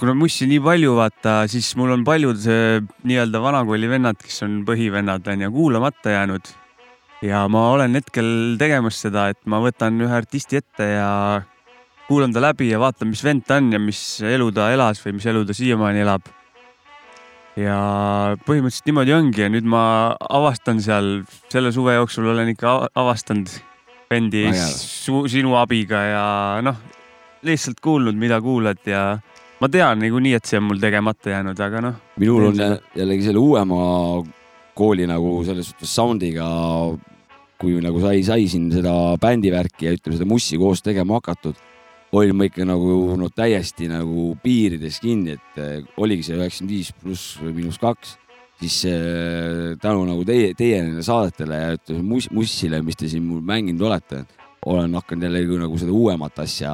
kuna 0.00 0.14
mussi 0.16 0.46
nii 0.48 0.62
palju 0.64 0.94
vaata, 0.96 1.44
siis 1.50 1.74
mul 1.76 1.92
on 1.92 2.04
paljud 2.06 2.46
äh, 2.48 2.80
nii-öelda 3.04 3.42
vanakooli 3.44 3.90
vennad, 3.90 4.16
kes 4.20 4.40
on 4.46 4.62
põhivennad 4.68 5.28
on 5.28 5.44
ju 5.44 5.50
kuulamata 5.52 6.14
jäänud. 6.14 6.48
ja 7.20 7.42
ma 7.52 7.66
olen 7.74 7.98
hetkel 7.98 8.56
tegemas 8.58 8.96
seda, 9.04 9.28
et 9.28 9.40
ma 9.44 9.60
võtan 9.60 10.00
ühe 10.00 10.14
artisti 10.16 10.56
ette 10.56 10.86
ja 10.94 11.10
kuulan 12.08 12.32
ta 12.32 12.40
läbi 12.40 12.70
ja 12.70 12.80
vaatan, 12.80 13.10
mis 13.12 13.20
vend 13.24 13.44
ta 13.44 13.58
on 13.60 13.72
ja 13.74 13.80
mis 13.82 14.00
elu 14.24 14.48
ta 14.56 14.70
elas 14.72 15.02
või 15.04 15.18
mis 15.18 15.26
elu 15.28 15.44
ta 15.44 15.56
siiamaani 15.56 16.00
elab. 16.06 16.30
ja 17.60 17.76
põhimõtteliselt 18.46 18.88
niimoodi 18.88 19.12
ongi 19.12 19.44
ja 19.44 19.50
nüüd 19.52 19.68
ma 19.68 19.82
avastan 20.30 20.80
seal 20.80 21.26
selle 21.52 21.74
suve 21.76 21.98
jooksul 21.98 22.30
olen 22.32 22.54
ikka 22.54 22.70
ava- 22.72 22.88
avastanud 23.02 23.52
vendi 24.10 24.46
su, 24.56 25.26
sinu 25.28 25.58
abiga 25.60 26.00
ja 26.08 26.24
noh, 26.64 26.78
lihtsalt 27.44 27.82
kuulnud, 27.84 28.16
mida 28.16 28.40
kuulad 28.40 28.80
ja 28.88 29.18
ma 29.60 29.68
tean 29.68 30.00
niikuinii, 30.00 30.34
et 30.38 30.48
see 30.48 30.58
on 30.60 30.68
mul 30.70 30.80
tegemata 30.80 31.34
jäänud, 31.34 31.58
aga 31.60 31.82
noh, 31.84 31.96
minul 32.20 32.50
on 32.50 32.60
jällegi 32.96 33.26
selle 33.26 33.42
uuema 33.42 33.80
kooli 34.76 35.08
nagu 35.08 35.40
selles 35.44 35.72
suhtes 35.72 35.92
sound'iga, 35.98 36.46
kui 37.60 37.76
nagu 37.84 38.00
sai, 38.00 38.22
sai 38.24 38.46
siin 38.48 38.70
seda 38.72 38.94
bändivärki 39.20 39.88
ja 39.88 39.96
ütleme 39.96 40.16
seda 40.16 40.28
mussi 40.28 40.56
koos 40.60 40.80
tegema 40.84 41.18
hakatud, 41.18 41.58
olin 42.16 42.38
ma 42.38 42.48
ikka 42.48 42.64
nagu 42.66 43.18
no 43.20 43.28
täiesti 43.34 43.90
nagu 43.90 44.30
piirides 44.42 44.98
kinni, 45.02 45.36
et 45.36 45.60
eh, 45.60 45.76
oligi 46.00 46.30
see 46.30 46.38
üheksakümmend 46.38 46.72
viis 46.72 46.92
pluss 46.96 47.36
või 47.42 47.52
miinus 47.58 47.78
kaks, 47.82 48.16
siis 48.62 48.78
eh, 48.88 49.74
tänu 49.82 50.06
nagu 50.08 50.24
teie, 50.28 50.54
teie 50.56 50.80
nendele 50.80 51.04
saadetele 51.04 51.60
ja 51.60 51.74
ütleme 51.76 52.06
mus, 52.14 52.30
mussile, 52.32 52.80
mis 52.86 52.96
te 52.96 53.10
siin 53.12 53.28
mul 53.28 53.44
mänginud 53.44 53.84
olete, 53.90 54.24
olen 54.70 54.96
hakanud 54.96 55.28
jällegi 55.28 55.60
nagu 55.60 55.78
seda 55.80 55.92
uuemat 55.96 56.40
asja 56.46 56.72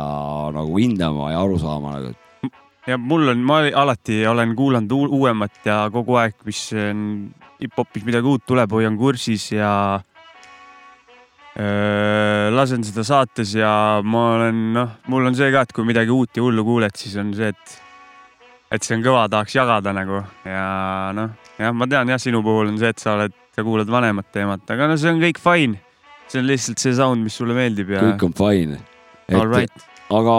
nagu 0.54 0.78
hindama 0.78 1.32
ja 1.34 1.42
aru 1.42 1.58
saama 1.62 1.98
nagu, 1.98 2.14
et 2.14 2.25
ja 2.86 2.98
mul 2.98 3.28
on, 3.32 3.38
ma 3.46 3.60
alati 3.74 4.20
olen 4.26 4.54
kuulanud 4.58 4.92
uu- 4.92 5.10
uuemat 5.20 5.64
ja 5.66 5.86
kogu 5.92 6.16
aeg, 6.20 6.34
mis 6.46 6.60
on 6.76 7.00
hip-hopis 7.60 8.04
midagi 8.06 8.28
uut 8.30 8.44
tuleb, 8.46 8.70
hoian 8.76 8.96
kursis 9.00 9.48
ja 9.56 9.70
öö, 11.58 12.50
lasen 12.54 12.84
seda 12.84 13.04
saates 13.06 13.54
ja 13.56 13.72
ma 14.04 14.26
olen 14.36 14.60
noh, 14.76 14.94
mul 15.10 15.26
on 15.30 15.34
see 15.38 15.50
ka, 15.54 15.64
et 15.66 15.72
kui 15.76 15.86
midagi 15.88 16.12
uut 16.14 16.36
ja 16.36 16.44
hullu 16.44 16.64
kuuled, 16.66 16.94
siis 16.98 17.16
on 17.22 17.32
see, 17.36 17.50
et 17.54 17.76
et 18.74 18.82
see 18.82 18.96
on 18.98 19.02
kõva, 19.04 19.26
tahaks 19.30 19.54
jagada 19.56 19.92
nagu 19.94 20.20
ja 20.44 20.66
noh, 21.16 21.34
jah, 21.58 21.72
ma 21.74 21.86
tean 21.90 22.10
jah, 22.12 22.20
sinu 22.22 22.42
puhul 22.44 22.72
on 22.72 22.78
see, 22.80 22.90
et 22.92 23.02
sa 23.02 23.14
oled, 23.16 23.34
sa 23.56 23.64
kuulad 23.66 23.90
vanemat 23.90 24.30
teemat, 24.34 24.64
aga 24.74 24.88
no 24.90 24.96
see 25.00 25.12
on 25.14 25.22
kõik 25.22 25.40
fine. 25.42 25.80
see 26.26 26.40
on 26.42 26.48
lihtsalt 26.48 26.82
see 26.82 26.94
sound, 26.98 27.22
mis 27.22 27.36
sulle 27.38 27.54
meeldib 27.54 27.92
ja 27.94 28.02
kõik 28.02 28.24
on 28.26 28.34
fine. 28.36 28.80
all 29.32 29.46
right, 29.48 29.86
aga 30.12 30.36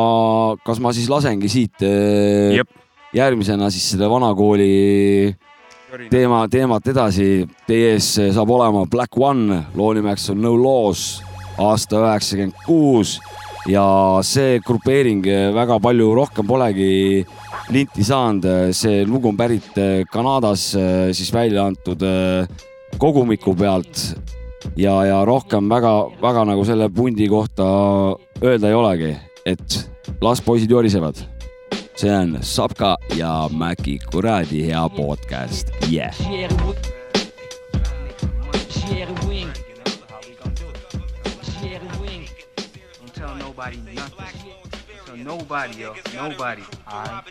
kas 0.65 0.79
ma 0.79 0.93
siis 0.95 1.09
lasengi 1.12 1.50
siit 1.51 1.83
äh, 1.83 2.55
Jep. 2.55 2.69
järgmisena 3.15 3.71
siis 3.74 3.89
seda 3.93 4.09
vanakooli 4.12 5.36
teema, 6.12 6.45
teemat 6.51 6.88
edasi. 6.93 7.47
Teie 7.67 7.95
ees 7.95 8.13
saab 8.36 8.51
olema 8.51 8.86
Black 8.89 9.17
One, 9.17 9.63
loo 9.75 9.91
nimeks 9.97 10.29
on 10.33 10.41
No 10.43 10.55
Laws, 10.59 11.24
aasta 11.57 12.03
üheksakümmend 12.03 12.63
kuus. 12.65 13.17
Ja 13.67 13.83
see 14.24 14.62
grupeering 14.63 15.25
väga 15.51 15.75
palju 15.83 16.13
rohkem 16.15 16.47
polegi 16.47 17.25
linti 17.74 18.03
saanud, 18.07 18.45
see 18.75 19.03
lugu 19.07 19.31
on 19.31 19.38
pärit 19.38 19.75
äh, 19.75 20.05
Kanadas 20.12 20.69
äh, 20.75 21.09
siis 21.12 21.33
välja 21.33 21.65
antud 21.67 22.03
äh, 22.05 22.47
kogumiku 22.97 23.55
pealt. 23.55 24.15
Ja, 24.77 24.95
ja 25.05 25.21
rohkem 25.25 25.69
väga-väga 25.69 26.45
nagu 26.47 26.63
selle 26.67 26.89
pundi 26.93 27.27
kohta 27.29 27.65
öelda 28.43 28.71
ei 28.71 28.75
olegi, 28.75 29.12
et 29.47 29.89
las 30.21 30.41
poisid 30.41 30.69
jorisevad. 30.69 31.15
see 31.95 32.11
on 32.11 32.38
Sapka 32.41 32.97
ja 33.15 33.49
Mäki 33.49 33.99
kuradi 34.12 34.65
hea 34.65 34.89
podcast, 34.89 35.71
yeah. 35.89 36.13
Don't 42.99 43.13
tell 43.13 43.36
nobody 43.36 43.77
nothing. 43.77 44.25
Tell 45.05 45.17
nobody, 45.17 45.81
yo. 45.81 45.95
Nobody. 46.13 46.63
Alright. 46.88 47.23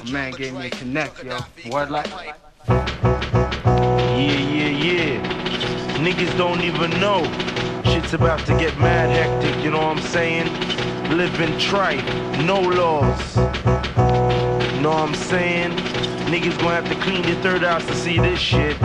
A 0.00 0.12
man 0.12 0.32
gave 0.32 0.52
me 0.52 0.66
a 0.66 0.70
connect, 0.70 1.24
yo. 1.24 1.38
Word 1.70 1.90
like. 1.90 2.08
Yeah, 2.68 4.40
yeah, 4.56 4.68
yeah. 4.68 5.22
Niggas 5.98 6.36
don't 6.36 6.60
even 6.60 6.90
know. 7.00 7.24
Shit's 7.84 8.12
about 8.12 8.46
to 8.46 8.56
get 8.58 8.78
mad 8.78 9.10
hectic, 9.10 9.64
you 9.64 9.70
know 9.70 9.78
what 9.78 9.96
I'm 9.96 10.02
saying? 10.02 10.97
Living 11.10 11.58
tripe, 11.58 12.04
no 12.44 12.60
laws. 12.60 13.36
Know 13.36 14.90
what 14.90 15.08
I'm 15.08 15.14
saying? 15.14 15.72
Niggas 16.28 16.58
gonna 16.58 16.74
have 16.74 16.88
to 16.88 16.94
clean 16.96 17.22
their 17.22 17.42
third 17.42 17.62
house 17.62 17.84
to 17.86 17.94
see 17.94 18.18
this 18.18 18.38
shit. 18.38 18.76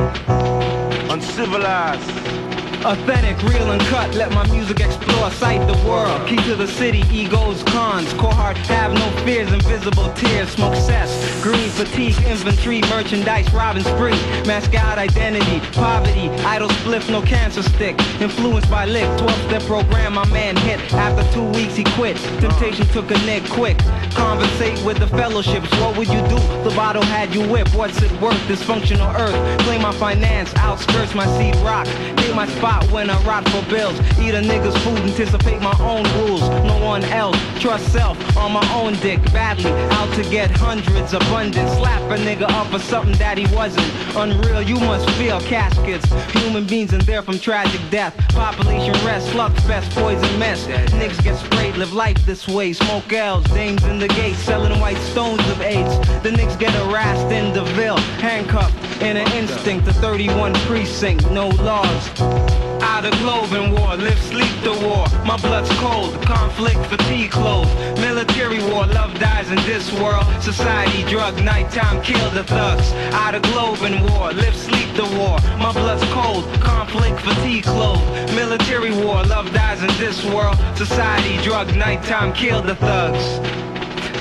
Uncivilized. 1.09 2.52
Authentic, 2.85 3.41
real 3.43 3.71
and 3.71 3.81
cut, 3.83 4.13
let 4.13 4.29
my 4.33 4.45
music 4.51 4.81
explore, 4.81 5.31
sight 5.31 5.65
the 5.67 5.87
world. 5.87 6.27
Key 6.27 6.35
to 6.35 6.53
the 6.53 6.67
city, 6.67 7.01
egos, 7.09 7.63
cons, 7.63 8.11
core 8.15 8.33
heart, 8.33 8.57
have 8.57 8.93
no 8.93 9.09
fears, 9.23 9.49
invisible 9.53 10.11
tears, 10.15 10.49
smoke 10.49 10.75
cess, 10.75 11.41
green 11.41 11.69
fatigue, 11.69 12.17
inventory, 12.25 12.81
merchandise, 12.89 13.51
robbing 13.53 13.83
spree, 13.83 14.19
mascot 14.45 14.97
identity, 14.97 15.61
poverty, 15.71 16.27
idle 16.43 16.67
spliff, 16.67 17.09
no 17.09 17.21
cancer 17.21 17.63
stick, 17.63 17.97
influenced 18.19 18.69
by 18.69 18.85
lick, 18.85 19.07
12 19.17 19.31
step 19.43 19.61
program, 19.63 20.15
my 20.15 20.27
man 20.27 20.57
hit, 20.57 20.81
after 20.93 21.23
two 21.31 21.45
weeks 21.51 21.77
he 21.77 21.85
quit, 21.95 22.17
temptation 22.41 22.85
took 22.87 23.09
a 23.11 23.17
nick 23.19 23.45
quick, 23.45 23.77
conversate 24.11 24.83
with 24.83 24.97
the 24.97 25.07
fellowships, 25.07 25.71
what 25.79 25.97
would 25.97 26.09
you 26.09 26.19
do? 26.27 26.35
The 26.67 26.73
bottle 26.75 27.03
had 27.03 27.33
you 27.33 27.47
whip, 27.47 27.73
what's 27.73 28.01
it 28.01 28.11
worth, 28.19 28.35
dysfunctional 28.49 29.17
earth, 29.17 29.61
claim 29.61 29.81
my 29.81 29.93
finance, 29.93 30.53
outskirts 30.55 31.15
my 31.15 31.25
seed 31.37 31.55
rock, 31.63 31.87
take 32.17 32.35
my 32.35 32.45
spot 32.57 32.72
when 32.91 33.09
I 33.09 33.21
rock 33.23 33.47
for 33.49 33.61
bills. 33.69 33.99
Eat 34.19 34.33
a 34.33 34.41
nigga's 34.41 34.77
food, 34.83 34.99
anticipate 34.99 35.61
my 35.61 35.75
own 35.79 36.03
rules. 36.17 36.41
No 36.65 36.79
one 36.83 37.03
else. 37.05 37.37
Trust 37.59 37.91
self 37.91 38.17
on 38.37 38.51
my 38.51 38.73
own 38.73 38.93
dick. 38.95 39.21
Badly 39.31 39.71
out 39.71 40.13
to 40.15 40.23
get 40.29 40.51
hundreds 40.51 41.13
abundant. 41.13 41.69
Slap 41.77 42.01
a 42.11 42.17
nigga 42.17 42.49
up 42.49 42.67
for 42.67 42.79
something 42.79 43.17
that 43.17 43.37
he 43.37 43.45
wasn't. 43.55 43.87
Unreal, 44.15 44.61
you 44.61 44.75
must 44.75 45.09
feel 45.11 45.39
caskets. 45.41 46.05
Human 46.33 46.65
beings 46.65 46.93
in 46.93 46.99
there 47.01 47.21
from 47.21 47.39
tragic 47.39 47.81
death. 47.89 48.15
Population 48.29 48.93
rest, 49.05 49.31
slug 49.31 49.53
fest, 49.61 49.89
poison 49.91 50.39
mess. 50.39 50.67
Niggas 50.67 51.23
get 51.23 51.37
sprayed, 51.37 51.77
live 51.77 51.93
life 51.93 52.17
this 52.25 52.47
way. 52.47 52.73
Smoke 52.73 53.11
L's, 53.11 53.43
dames 53.45 53.83
in 53.85 53.99
the 53.99 54.07
gate, 54.09 54.35
selling 54.35 54.79
white 54.79 54.97
stones 55.11 55.45
of 55.49 55.61
AIDS. 55.61 55.97
The 56.23 56.29
niggas 56.29 56.59
get 56.59 56.73
harassed 56.73 57.31
in 57.31 57.53
the 57.53 57.63
Ville, 57.73 57.97
handcuffed 58.19 59.01
in 59.01 59.17
an 59.17 59.31
instinct. 59.33 59.85
The 59.85 59.93
31 59.93 60.53
precinct, 60.65 61.29
no 61.31 61.49
laws. 61.49 62.62
Out 62.91 63.05
of 63.05 63.13
Cloven 63.13 63.71
war, 63.71 63.95
live, 63.95 64.19
sleep 64.19 64.55
the 64.61 64.73
war. 64.85 65.05
My 65.25 65.37
blood's 65.37 65.69
cold, 65.79 66.13
conflict, 66.23 66.85
fatigue 66.87 67.31
clothes. 67.31 67.71
Military 67.99 68.59
war, 68.69 68.85
love 68.85 69.17
dies 69.19 69.49
in 69.49 69.55
this 69.71 69.91
world. 69.93 70.25
Society, 70.41 71.03
drug, 71.09 71.41
nighttime, 71.41 72.01
kill 72.03 72.29
the 72.31 72.43
thugs. 72.43 72.91
Out 73.13 73.35
of 73.35 73.41
Cloven 73.43 73.95
war, 74.11 74.33
live, 74.33 74.55
sleep 74.55 74.89
the 74.95 75.05
war. 75.17 75.37
My 75.57 75.71
blood's 75.71 76.03
cold, 76.11 76.43
conflict, 76.61 77.19
fatigue 77.21 77.63
clothes. 77.63 78.03
Military 78.35 78.91
war, 78.91 79.23
love 79.23 79.51
dies 79.53 79.81
in 79.81 79.93
this 79.97 80.23
world. 80.25 80.57
Society, 80.75 81.41
drug, 81.41 81.73
nighttime, 81.75 82.33
kill 82.33 82.61
the 82.61 82.75
thugs. 82.75 83.72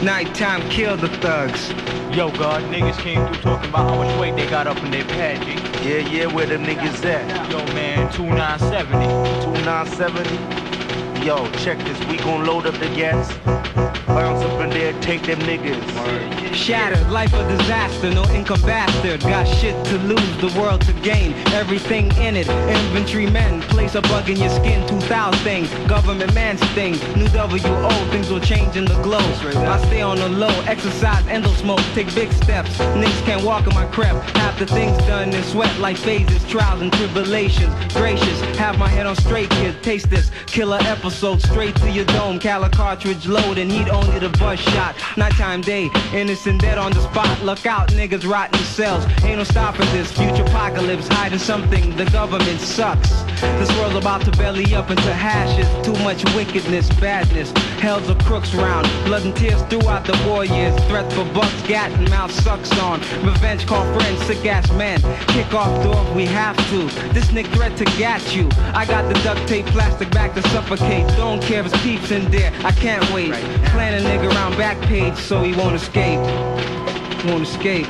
Nighttime, 0.03 0.69
kill 0.69 0.97
the 0.97 1.07
thugs. 1.07 1.71
Yo, 2.13 2.29
God, 2.33 2.65
niggas 2.65 2.99
came 2.99 3.25
through 3.25 3.41
talking 3.41 3.71
about 3.71 3.89
how 3.89 3.97
much 3.97 4.19
weight 4.19 4.35
they 4.35 4.51
got 4.51 4.67
up 4.67 4.77
in 4.83 4.91
their 4.91 5.05
pad, 5.05 5.41
G. 5.45 5.53
Yeah, 5.89 5.99
yeah, 5.99 6.27
where 6.27 6.45
them 6.45 6.65
niggas 6.65 7.05
at? 7.05 7.49
Yo, 7.49 7.65
man, 7.67 8.13
2970. 8.13 9.07
2970? 9.45 10.62
Yo, 11.25 11.49
check 11.53 11.79
this, 11.79 11.97
we 12.07 12.17
gon' 12.17 12.45
load 12.45 12.67
up 12.67 12.75
the 12.81 12.89
gas. 12.97 13.33
Bounce 14.09 14.43
up 14.43 14.61
in 14.61 14.71
there, 14.71 14.93
take 15.01 15.23
them 15.23 15.39
niggas. 15.41 16.53
Shattered, 16.53 17.09
life 17.11 17.33
a 17.33 17.49
disaster, 17.57 18.13
no 18.13 18.25
income 18.31 18.61
bastard. 18.63 19.21
Got 19.21 19.47
shit 19.47 19.73
to 19.87 19.99
lose, 19.99 20.37
the 20.39 20.53
world 20.61 20.81
to 20.83 20.93
gain. 20.95 21.33
Everything 21.53 22.11
in 22.17 22.35
it, 22.37 22.49
inventory 22.49 23.31
men. 23.31 23.63
Place 23.63 23.95
a 23.95 24.03
bug 24.03 24.29
in 24.29 24.37
your 24.37 24.51
skin, 24.51 24.87
2000 24.89 25.39
thing. 25.45 25.87
Government 25.87 26.35
man's 26.35 26.61
thing, 26.75 26.95
New 27.17 27.29
WO, 27.29 27.89
things 28.11 28.29
will 28.29 28.41
change 28.41 28.77
in 28.77 28.85
the 28.85 29.01
glow. 29.03 29.19
I 29.19 29.79
stay 29.87 30.03
on 30.03 30.19
the 30.19 30.29
low, 30.29 30.53
exercise, 30.67 31.25
endo 31.29 31.49
smoke, 31.55 31.81
take 31.95 32.13
big 32.17 32.33
steps. 32.33 32.77
Niggas 32.79 33.25
can't 33.25 33.45
walk 33.45 33.67
in 33.69 33.75
my 33.75 33.87
crep. 33.87 34.21
Half 34.37 34.59
the 34.59 34.67
things 34.67 34.99
done 35.07 35.33
in 35.33 35.43
sweat 35.45 35.79
like 35.79 35.97
phases, 35.97 36.45
trials 36.51 36.83
and 36.83 36.93
tribulations. 36.93 37.73
Gracious, 37.95 38.41
have 38.57 38.77
my 38.77 38.89
head 38.89 39.07
on 39.07 39.15
straight, 39.17 39.51
kid. 39.51 39.81
Taste 39.85 40.11
this 40.11 40.33
killer 40.47 40.79
episode. 40.83 41.12
Soaked 41.13 41.43
straight 41.43 41.77
to 41.77 41.91
your 41.91 42.05
dome. 42.07 42.39
Calico 42.39 42.83
cartridge 42.83 43.29
loading, 43.29 43.71
heat 43.71 43.89
only 43.89 44.19
the 44.19 44.29
bus 44.31 44.59
shot. 44.59 44.97
Nighttime 45.17 45.61
day, 45.61 45.89
innocent 46.13 46.61
dead 46.61 46.79
on 46.79 46.93
the 46.93 47.01
spot. 47.01 47.43
Look 47.43 47.65
out, 47.65 47.91
niggas 47.91 48.29
rotting 48.29 48.61
cells. 48.65 49.05
Ain't 49.23 49.39
no 49.39 49.45
stopping 49.45 49.87
this 49.93 50.11
future 50.11 50.43
apocalypse, 50.43 51.07
hiding 51.07 51.39
something. 51.39 51.97
The 51.97 52.07
government 52.07 52.61
sucks. 52.61 53.11
This 53.61 53.71
world's 53.79 53.97
about 53.97 54.23
to 54.23 54.33
belly 54.33 54.75
up 54.75 54.91
into 54.91 55.13
hashes. 55.13 55.69
Too 55.87 55.97
much 56.03 56.25
wickedness, 56.35 56.89
badness. 56.99 57.53
Hell's 57.79 58.09
a 58.09 58.17
crooks 58.27 58.53
round. 58.55 58.89
Blood 59.05 59.25
and 59.25 59.37
tears 59.37 59.63
throughout 59.71 60.05
the 60.05 60.21
war 60.27 60.45
years. 60.45 60.75
Threat 60.87 61.13
for 61.13 61.25
bucks, 61.33 61.63
gat 61.63 61.93
and 61.93 62.11
mouth 62.11 62.33
sucks 62.43 62.77
on. 62.81 63.01
Revenge 63.25 63.65
call 63.67 63.85
friends, 63.95 64.21
sick 64.27 64.45
ass 64.47 64.71
men. 64.73 65.01
Kick 65.29 65.55
off 65.55 65.73
door 65.85 66.03
we 66.15 66.27
have 66.27 66.57
to. 66.71 66.79
This 67.13 67.27
nigga 67.27 67.53
threat 67.55 67.77
to 67.79 67.85
gat 67.97 68.35
you. 68.35 68.49
I 68.75 68.87
got 68.87 69.13
the 69.13 69.15
duct 69.23 69.47
tape 69.49 69.67
plastic 69.67 70.11
back 70.11 70.35
to 70.35 70.43
suffocate. 70.49 71.02
Don't 71.17 71.43
care 71.43 71.61
if 71.61 71.67
it's 71.67 71.83
peeps 71.83 72.11
in 72.11 72.31
there. 72.31 72.53
I 72.65 72.73
can't 72.73 73.09
wait. 73.13 73.33
Plan 73.73 73.95
a 73.95 74.05
nigga 74.05 74.33
around 74.35 74.57
back 74.57 74.81
page 74.83 75.17
so 75.17 75.43
he 75.43 75.55
won't 75.55 75.75
escape. 75.75 76.21
Won't 77.27 77.43
escape. 77.43 77.87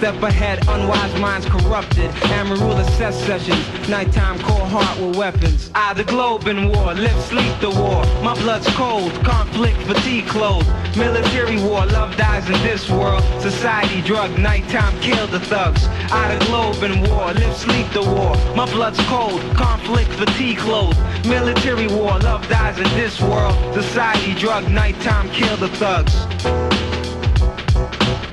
Step 0.00 0.22
ahead, 0.22 0.66
unwise 0.66 1.20
minds 1.20 1.44
corrupted. 1.44 2.10
Amarula 2.32 2.80
assess 2.80 3.22
sessions, 3.26 3.62
nighttime 3.86 4.38
core 4.38 4.66
heart 4.66 4.98
with 4.98 5.14
weapons. 5.14 5.70
I 5.74 5.92
the 5.92 6.04
globe 6.04 6.46
in 6.46 6.68
war, 6.70 6.94
live, 6.94 7.22
sleep 7.24 7.52
the 7.60 7.68
war. 7.68 8.02
My 8.24 8.32
blood's 8.40 8.66
cold, 8.76 9.12
conflict, 9.22 9.76
fatigue 9.82 10.26
clothes. 10.26 10.66
Military 10.96 11.62
war, 11.62 11.84
love 11.84 12.16
dies 12.16 12.46
in 12.46 12.58
this 12.62 12.88
world. 12.88 13.22
Society 13.42 14.00
drug, 14.00 14.38
nighttime 14.38 14.98
kill 15.02 15.26
the 15.26 15.40
thugs. 15.40 15.84
I 16.10 16.34
the 16.34 16.46
globe 16.46 16.82
in 16.82 17.02
war, 17.10 17.34
live, 17.34 17.54
sleep 17.54 17.86
the 17.92 18.00
war. 18.00 18.34
My 18.56 18.64
blood's 18.72 19.00
cold, 19.00 19.42
conflict, 19.54 20.10
fatigue 20.12 20.56
clothes. 20.56 20.96
Military 21.28 21.86
war, 21.86 22.18
love 22.20 22.46
dies 22.48 22.78
in 22.78 22.88
this 22.96 23.20
world. 23.20 23.54
Society 23.74 24.34
drug, 24.34 24.68
nighttime 24.70 25.28
kill 25.30 25.56
the 25.56 25.68
thugs. 25.68 26.14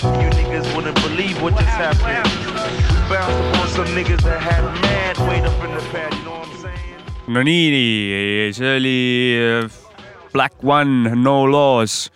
You 0.03 0.29
niggas 0.39 0.75
wouldn't 0.75 0.95
believe 1.03 1.41
what 1.41 1.53
just 1.53 1.67
happened. 1.67 2.27
We 2.89 3.09
bounced 3.09 3.39
upon 3.49 3.67
some 3.69 3.89
niggas 3.95 4.21
that 4.23 4.41
had 4.41 4.63
mad 4.81 5.17
weight 5.27 5.43
up 5.43 5.63
in 5.65 5.71
the 5.75 5.83
pad, 5.91 6.13
you 6.13 6.23
know 6.23 6.39
what 6.39 6.47
I'm 6.47 6.61
saying? 6.61 6.77
no 7.27 7.43
nii, 7.43 7.71
nii, 7.71 8.53
see 8.55 8.75
oli 8.75 8.99
äh, 9.35 9.69
Black 10.33 10.53
One, 10.63 11.15
No 11.15 11.43
Laws. 11.45 12.11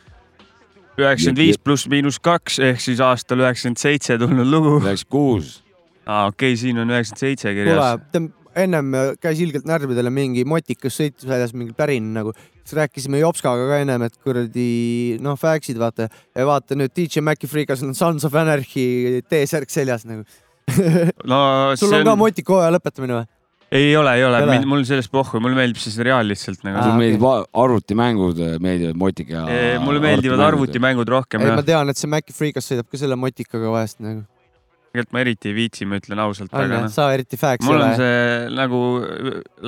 üheksakümmend 0.98 1.40
viis 1.40 1.58
pluss 1.58 1.88
miinus 1.90 2.20
kaks 2.20 2.60
ehk 2.60 2.80
siis 2.84 3.00
aastal 3.02 3.40
üheksakümmend 3.42 3.80
seitse 3.80 4.18
tulnud 4.22 4.48
lugu. 4.48 4.78
üheksakümmend 4.80 5.10
kuus. 5.10 5.64
aa, 6.06 6.28
okei 6.28 6.52
okay,, 6.54 6.56
siin 6.56 6.80
on 6.80 6.90
üheksakümmend 6.90 7.26
seitse 7.26 7.54
kuule 7.54 7.66
kirjas., 7.66 8.41
ennem 8.60 8.94
käis 9.22 9.42
ilgelt 9.44 9.68
närvidele 9.70 10.12
mingi 10.14 10.46
motikas 10.48 10.98
sõitis 11.00 11.28
väljas 11.28 11.54
mingi 11.58 11.76
pärin 11.78 12.12
nagu, 12.16 12.34
siis 12.62 12.76
rääkisime 12.78 13.22
Jopskaga 13.22 13.68
ka 13.70 13.82
ennem, 13.84 14.06
et 14.08 14.18
kuradi 14.24 15.18
noh, 15.24 15.40
fäksid 15.40 15.80
vaata 15.82 16.10
ja 16.10 16.48
vaata 16.48 16.78
nüüd 16.80 16.94
DJ 16.96 17.24
Maci 17.26 17.50
Freekas 17.52 17.84
on 17.86 17.96
Sons 17.98 18.26
of 18.28 18.36
Anarchy 18.38 19.22
T-särk 19.30 19.72
seljas 19.72 20.08
nagu 20.10 20.26
no 21.32 21.40
sul 21.76 21.92
on 21.92 22.02
see 22.02 22.08
ka 22.08 22.18
motikahooaja 22.20 22.74
lõpetamine 22.76 23.22
või? 23.22 23.30
ei 23.72 23.96
ole, 23.96 24.18
ei 24.20 24.26
ole, 24.28 24.60
mul 24.68 24.84
sellest 24.88 25.12
pohhu, 25.14 25.40
mulle 25.44 25.56
meeldib 25.56 25.80
see 25.80 25.94
seriaal 25.96 26.28
lihtsalt 26.28 26.66
nagu 26.68 26.82
mulle 26.84 27.00
meeldib 27.00 27.26
arvutimängud, 27.64 28.44
meeldivad 28.64 29.00
motika 29.00 29.46
ja. 29.48 29.80
Mulle 29.84 30.04
meeldivad 30.04 30.44
arvutimängud 30.50 31.12
rohkem 31.12 31.46
ei, 31.46 31.54
ma. 31.56 31.64
tean, 31.66 31.92
et 31.92 32.00
see 32.00 32.12
Maci 32.12 32.36
Freekas 32.36 32.68
sõidab 32.68 32.92
ka 32.92 33.00
selle 33.00 33.16
motikaga 33.20 33.72
vahest 33.72 34.02
nagu. 34.04 34.26
Tegelikult 34.92 35.16
ma 35.16 35.22
eriti 35.24 35.50
ei 35.50 35.56
viitsi, 35.56 35.86
ma 35.88 35.98
ütlen 36.02 36.20
ausalt, 36.20 36.52
on 36.52 36.60
aga 36.60 36.76
jah, 36.76 36.84
noh. 36.84 36.92
sa 36.92 37.08
eriti 37.16 37.38
fäks 37.40 37.64
ei 37.64 37.70
mul 37.70 37.78
ole 37.78 37.88
on? 37.88 37.94
see 38.00 38.48
nagu 38.58 38.80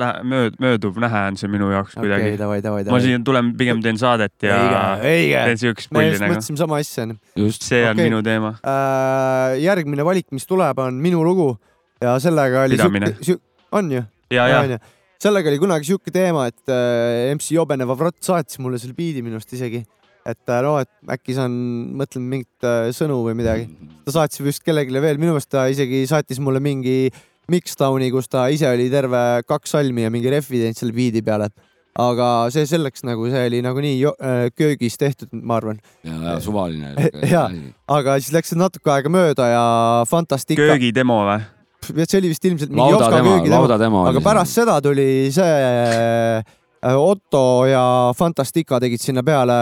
lähe-, 0.02 0.24
mööd-, 0.30 0.58
mööduv 0.60 0.98
nähe 1.00 1.22
on 1.30 1.38
see 1.40 1.50
minu 1.52 1.70
jaoks 1.72 1.94
okei, 1.96 2.04
kuidagi. 2.04 2.34
davai, 2.40 2.58
davai, 2.64 2.82
ma 2.84 2.90
davai. 2.90 3.02
siin 3.06 3.24
tulen, 3.24 3.52
pigem 3.58 3.80
teen 3.84 4.00
saadet 4.00 4.44
ja 4.44 4.58
õige, 5.00 5.46
teen 5.48 5.62
siukest 5.62 5.90
me 5.90 6.02
pulli 6.02 6.10
just 6.12 6.24
nagu. 6.24 6.34
mõtlesime 6.34 6.60
sama 6.60 6.80
asja. 6.82 7.06
just, 7.40 7.64
see 7.64 7.80
on 7.88 7.96
Okei. 7.96 8.10
minu 8.10 8.20
teema. 8.26 8.52
Äh, 8.60 9.56
järgmine 9.64 10.06
valik, 10.06 10.28
mis 10.36 10.44
tuleb, 10.50 10.84
on 10.84 11.00
minu 11.04 11.24
lugu 11.24 11.54
ja 12.04 12.18
sellega 12.20 12.66
oli 12.68 12.76
Pidamine. 12.76 13.14
siuke, 13.20 13.42
on 13.72 13.90
ju? 13.96 14.04
ja, 14.34 14.48
ja 14.50 14.60
onju. 14.66 14.80
sellega 15.24 15.52
oli 15.54 15.62
kunagi 15.62 15.88
siuke 15.88 16.12
teema, 16.12 16.50
et 16.52 16.68
äh, 16.68 17.32
MC 17.32 17.56
Jobene 17.56 17.88
Vavrot 17.88 18.20
saatis 18.24 18.60
mulle 18.60 18.80
selle 18.82 18.96
biidi 18.98 19.24
minu 19.24 19.40
arust 19.40 19.56
isegi, 19.56 19.86
et 20.24 20.50
äh, 20.50 20.62
noh, 20.64 20.78
et 20.80 20.90
äkki 21.16 21.36
saan, 21.36 21.54
mõtlen 21.98 22.24
mingit 22.30 22.66
äh, 22.66 22.88
sõnu 22.96 23.20
või 23.26 23.36
midagi. 23.38 23.68
ta 24.06 24.16
saatis 24.18 24.40
vist 24.44 24.64
kellelegi 24.64 24.94
veel, 24.96 25.20
minu 25.20 25.34
meelest 25.34 25.52
ta 25.52 25.66
isegi 25.72 26.04
saatis 26.08 26.40
mulle 26.40 26.62
mingi 26.64 27.12
mixdown'i, 27.52 28.08
kus 28.12 28.30
ta 28.32 28.46
ise 28.52 28.70
oli 28.70 28.88
terve 28.92 29.20
kaks 29.48 29.76
salmi 29.76 30.06
ja 30.06 30.12
mingi 30.12 30.32
ref'i 30.32 30.62
teinud 30.62 30.80
selle 30.80 30.96
biidi 30.96 31.20
peale. 31.24 31.50
aga 31.94 32.48
see 32.50 32.64
selleks 32.66 33.04
nagu 33.06 33.28
see 33.30 33.44
oli 33.50 33.60
nagunii 33.62 33.98
äh, 34.08 34.46
köögis 34.56 34.96
tehtud, 34.98 35.28
ma 35.36 35.60
arvan. 35.60 35.78
ja, 36.02 36.16
ja 36.30 36.38
suvaline. 36.42 36.94
Jaa. 37.34 37.50
aga 37.98 38.16
siis 38.20 38.32
läks 38.34 38.56
natuke 38.56 38.90
aega 38.96 39.12
mööda 39.12 39.50
ja 39.52 39.66
Fantastica. 40.08 40.72
köögidemo 40.72 41.20
või? 41.28 41.42
see 41.84 42.16
oli 42.16 42.32
vist 42.32 42.44
ilmselt 42.48 42.72
mingi 42.72 42.80
lauda 42.80 43.10
Jopska 43.12 43.24
köögidemo 43.28 44.06
aga 44.08 44.24
pärast 44.24 44.56
seda 44.56 44.80
tuli 44.80 45.28
see 45.36 45.56
äh, 45.68 46.54
Otto 46.84 47.64
ja 47.64 48.12
Fantastica 48.16 48.76
tegid 48.82 49.00
sinna 49.00 49.22
peale 49.24 49.54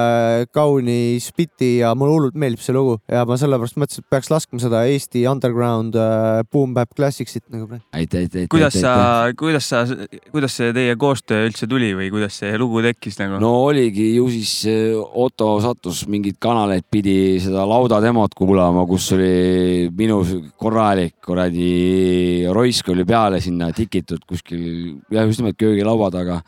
kaunis 0.54 1.28
biti 1.36 1.76
ja 1.78 1.92
mulle 1.94 2.16
hullult 2.16 2.38
meeldib 2.38 2.62
see 2.64 2.74
lugu 2.74 2.96
ja 3.10 3.22
ma 3.28 3.36
sellepärast 3.38 3.78
mõtlesin, 3.78 4.02
et 4.02 4.10
peaks 4.10 4.30
laskma 4.32 4.58
seda 4.62 4.80
Eesti 4.90 5.22
Underground 5.30 5.94
äh, 5.94 6.42
Boom 6.50 6.72
Bap 6.74 6.90
Classicsit 6.96 7.44
nagu 7.54 7.68
praegu. 7.70 8.46
kuidas 8.50 8.74
sa, 8.74 8.94
kuidas 9.38 9.68
sa, 9.70 9.84
kuidas 10.32 10.56
see 10.58 10.72
teie 10.74 10.96
koostöö 10.98 11.46
üldse 11.46 11.68
tuli 11.70 11.92
või 11.98 12.10
kuidas 12.14 12.40
see 12.42 12.56
lugu 12.58 12.82
tekkis 12.82 13.20
nagu? 13.22 13.38
no 13.42 13.52
oligi 13.68 14.08
ju 14.16 14.26
siis 14.32 14.56
äh, 14.72 14.98
Otto 15.22 15.54
sattus 15.62 16.02
mingeid 16.10 16.40
kanaleid 16.42 16.88
pidi 16.90 17.38
seda 17.44 17.62
lauda 17.68 18.00
demot 18.02 18.34
kuulama, 18.34 18.82
kus 18.90 19.12
oli 19.14 19.86
minu 19.94 20.18
korralik 20.58 21.20
kuradi 21.22 22.48
roisk 22.50 22.90
oli 22.90 23.06
peale 23.06 23.38
sinna 23.44 23.70
tikitud 23.76 24.26
kuskil 24.26 24.66
jah, 25.12 25.26
just 25.28 25.42
nimelt 25.42 25.60
köögilaua 25.60 26.10
taga. 26.10 26.40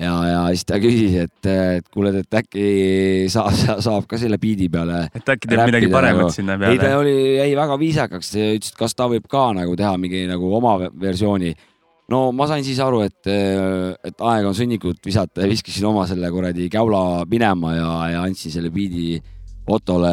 ja, 0.00 0.14
ja 0.28 0.40
siis 0.52 0.66
ta 0.68 0.80
küsis, 0.82 1.14
et, 1.26 1.50
et 1.50 1.86
kuule, 1.92 2.12
et 2.20 2.38
äkki 2.40 2.66
saab, 3.32 3.54
saab 3.86 4.08
ka 4.10 4.18
selle 4.20 4.38
biidi 4.42 4.68
peale. 4.72 5.06
et 5.14 5.32
äkki 5.36 5.50
teeb 5.50 5.64
midagi 5.70 5.92
paremat 5.92 6.34
sinna 6.34 6.58
ei, 6.58 6.76
ta 6.76 6.88
peale? 6.88 6.98
oli, 7.00 7.16
jäi 7.38 7.54
väga 7.58 7.78
viisakaks, 7.80 8.34
ütles, 8.36 8.74
et 8.74 8.82
kas 8.82 8.96
ta 8.98 9.08
võib 9.12 9.28
ka 9.30 9.48
nagu 9.56 9.78
teha 9.78 9.94
mingi 10.00 10.26
nagu 10.30 10.52
oma 10.58 10.76
versiooni 11.00 11.54
no 12.12 12.30
ma 12.36 12.46
sain 12.50 12.64
siis 12.66 12.80
aru, 12.82 13.02
et, 13.06 13.20
et 13.26 14.26
aeg 14.30 14.48
on 14.48 14.56
sõnnikut 14.56 15.00
visata 15.04 15.44
ja 15.44 15.50
viskasin 15.50 15.88
oma 15.88 16.06
selle 16.10 16.30
kuradi 16.34 16.68
käula 16.72 17.24
minema 17.30 17.74
ja, 17.74 17.90
ja 18.14 18.26
andsin 18.26 18.54
selle 18.54 18.70
biidi 18.74 19.16
Ottole. 19.66 20.10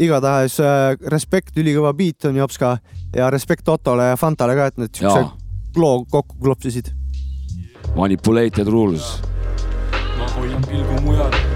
igatahes 0.00 0.58
äh, 0.60 0.98
respekt, 1.08 1.54
ülikõva 1.56 1.94
beat 1.96 2.26
on 2.28 2.36
Jopska 2.36 2.74
ja 3.16 3.30
respekt 3.32 3.68
Ottole 3.72 4.10
ja 4.10 4.18
Fantale 4.20 4.56
ka, 4.58 4.66
et 4.68 4.80
nad 4.82 4.92
siukse 4.92 5.24
loo 5.80 6.04
kokku 6.10 6.36
klopsisid. 6.42 6.90
Manipulated 7.96 8.66
rules. 8.66 9.20
ma 10.18 10.26
hoian 10.36 10.62
pilgu. 10.62 11.49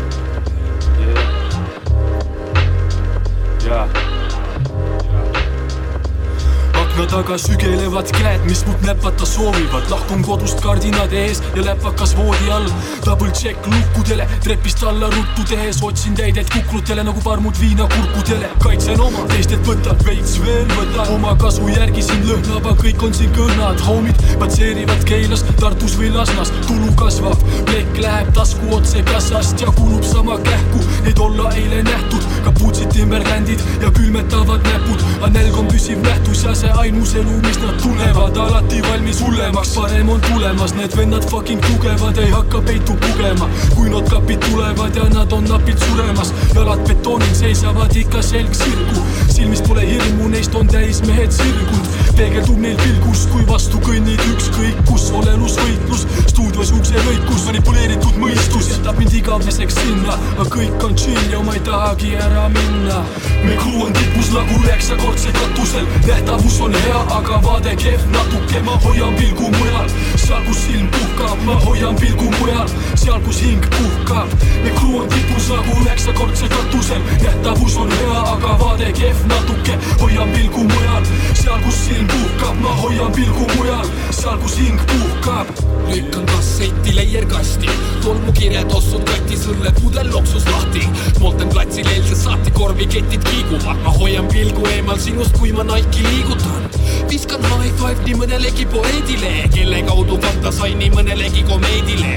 Akna 6.95 7.07
taga 7.11 7.37
sügelevad 7.39 8.11
käed, 8.15 8.45
mis 8.47 8.61
mult 8.67 8.83
näpata 8.87 9.27
soovivad, 9.27 9.89
lahkun 9.91 10.21
kodust 10.23 10.61
kardinad 10.63 11.13
ees 11.13 11.41
ja 11.57 11.65
läpakas 11.67 12.13
voodi 12.15 12.51
all. 12.55 12.69
Double 13.05 13.31
check 13.35 13.67
luukudele, 13.67 14.27
trepist 14.45 14.83
alla 14.87 15.09
ruttu 15.11 15.43
tehes 15.49 15.81
otsin 15.83 16.15
täidet 16.15 16.51
kukrutele 16.55 17.03
nagu 17.03 17.21
parmud 17.25 17.59
viina 17.61 17.89
kurkudele. 17.97 18.51
kaitsen 18.63 19.01
oma, 19.01 19.25
teistelt 19.33 19.67
võtad 19.67 20.05
veits 20.07 20.37
veel 20.45 20.69
võtad, 20.77 21.11
oma 21.17 21.35
kasu 21.41 21.67
järgi 21.69 22.03
siin 22.03 22.23
lõhnab, 22.29 22.71
kõik 22.79 23.03
on 23.03 23.15
siin 23.15 23.35
kõhnad, 23.35 23.83
homid 23.89 24.23
patseerivad 24.39 25.05
Keilas, 25.09 25.43
Tartus 25.61 25.99
või 25.99 26.13
Lasnas, 26.15 26.53
tulu 26.69 26.93
kasvab, 27.01 27.43
plekk 27.67 27.99
läheb 28.07 28.31
tasku 28.39 28.71
otse 28.79 29.03
kassast 29.11 29.67
ja 29.67 29.75
kulub 29.81 30.07
sama 30.07 30.39
kähku, 30.47 30.87
neid 31.03 31.19
olla 31.19 31.51
eile 31.59 31.83
nähtud, 31.91 32.31
kapuutsid 32.47 32.95
Timberlandid 32.95 33.67
ja 33.83 33.91
külmetavad 33.91 34.63
näpud, 34.71 35.03
aga 35.19 35.35
nälg 35.41 35.59
on 35.59 35.69
püsiv 35.75 35.99
nähtus 36.07 36.47
ja 36.47 36.55
see 36.55 36.84
ainus 36.85 37.15
elu, 37.15 37.37
mis 37.43 37.59
nad 37.63 37.77
tunnevad, 37.83 38.37
alati 38.37 38.83
valmis 38.83 39.21
hullemaks, 39.25 39.71
parem 39.75 40.09
on 40.09 40.21
tulemas, 40.21 40.75
need 40.75 40.97
vennad 40.97 41.25
fucking 41.31 41.61
tugevad, 41.65 42.19
ei 42.21 42.31
hakka 42.31 42.61
peitu 42.61 42.97
pugema, 43.01 43.49
kui 43.75 43.89
notkapid 43.89 44.41
tulevad 44.45 44.97
ja 44.97 45.07
nad 45.15 45.33
on 45.33 45.49
napilt 45.49 45.81
suremas, 45.89 46.35
jalad 46.55 46.85
betoonil 46.89 47.35
seisavad 47.35 47.97
ikka 47.97 48.21
selg 48.23 48.53
sirgu, 48.53 49.05
silmis 49.33 49.63
pole 49.65 49.87
hirmu, 49.89 50.29
neist 50.35 50.55
on 50.61 50.69
täis 50.69 51.01
mehed 51.09 51.33
sirgunud, 51.33 51.89
peegeldub 52.19 52.61
neil 52.61 52.77
pilgus, 52.83 53.25
kui 53.33 53.49
vastu 53.49 53.81
kõnnid 53.87 54.21
ükskõik 54.35 54.85
kus, 54.91 55.09
olelusvõitlus, 55.17 56.05
stuudios 56.35 56.75
ukselõikus, 56.77 57.49
manipuleeritud 57.49 58.21
mõistus 58.21 58.75
jätab 58.75 59.01
mind 59.01 59.17
igaveseks 59.23 59.81
sinna, 59.81 60.19
aga 60.37 60.49
kõik 60.53 60.85
on 60.85 61.01
chill 61.01 61.33
ja 61.33 61.41
ma 61.49 61.57
ei 61.57 61.65
tahagi 61.65 62.13
ära 62.29 62.45
minna. 62.53 63.01
me 63.45 63.57
crew 63.61 63.89
on 63.89 63.93
tipus 63.97 64.31
nagu 64.37 64.61
üheksakordse 64.61 65.33
katusel, 65.41 65.89
nähtavus 66.07 66.61
on 66.61 66.74
hea, 66.81 67.01
aga 67.19 67.41
vaade 67.47 67.77
kehv 67.83 68.09
natuke, 68.15 68.63
ma 68.67 68.79
hoian 68.87 69.15
pilgu 69.21 69.51
mujal, 69.59 69.89
seal 70.17 70.43
kus 70.49 70.67
silm 70.67 70.89
puhkab, 70.97 71.47
ma 71.47 71.59
hoian 71.67 71.97
pilgu 72.03 72.31
mujal, 72.41 72.69
seal 72.95 73.21
kus 73.27 73.41
hing 73.47 73.71
puhkab 73.79 74.29
me 74.65 74.71
crew 74.71 75.01
on 75.01 75.09
tipus 75.09 75.49
nagu 75.49 75.73
üheksakordse 75.83 76.49
katusel. 76.49 77.03
Nähtavus 77.23 77.77
on 77.77 77.91
hea, 77.91 78.19
aga 78.33 78.57
vaade 78.61 78.93
kehv 78.99 79.27
natuke 79.29 79.79
hoian 80.01 80.31
pilgu 80.33 80.65
mujal. 80.71 81.09
Seal 81.41 81.61
kus 81.65 81.81
silm 81.87 82.09
puhkab, 82.09 82.61
ma 82.65 82.73
hoian 82.81 83.13
pilgu 83.13 83.47
mujal. 83.57 83.87
Seal 84.11 84.39
kus 84.43 84.57
hing 84.59 84.81
puhkab. 84.91 85.53
Lükkan 85.91 86.27
kasseti 86.33 86.97
leierkasti. 86.97 87.71
Tolmukirjad 88.05 88.73
ossud 88.79 89.05
katis 89.11 89.47
õlled 89.53 89.81
pudel 89.83 90.13
loksus 90.13 90.49
lahti. 90.49 90.87
Molten 91.21 91.53
platsil 91.53 91.89
eilse 91.97 92.17
saati 92.25 92.55
korviketid 92.57 93.29
kiiguvad. 93.31 93.85
Ma 93.85 93.97
hoian 94.01 94.31
pilgu 94.33 94.67
eemal 94.73 95.01
sinust, 95.01 95.37
kui 95.39 95.53
ma 95.53 95.67
Nike'i 95.69 96.09
liigutan 96.09 96.64
viskan 97.11 97.43
high 97.51 97.73
five 97.79 98.05
nii 98.05 98.17
mõnelegi 98.19 98.65
poeedile, 98.73 99.33
kelle 99.55 99.83
kaudu 99.87 100.17
fanta 100.23 100.53
sain 100.53 100.79
nii 100.81 100.91
mõnelegi 100.95 101.45
komeedile. 101.49 102.15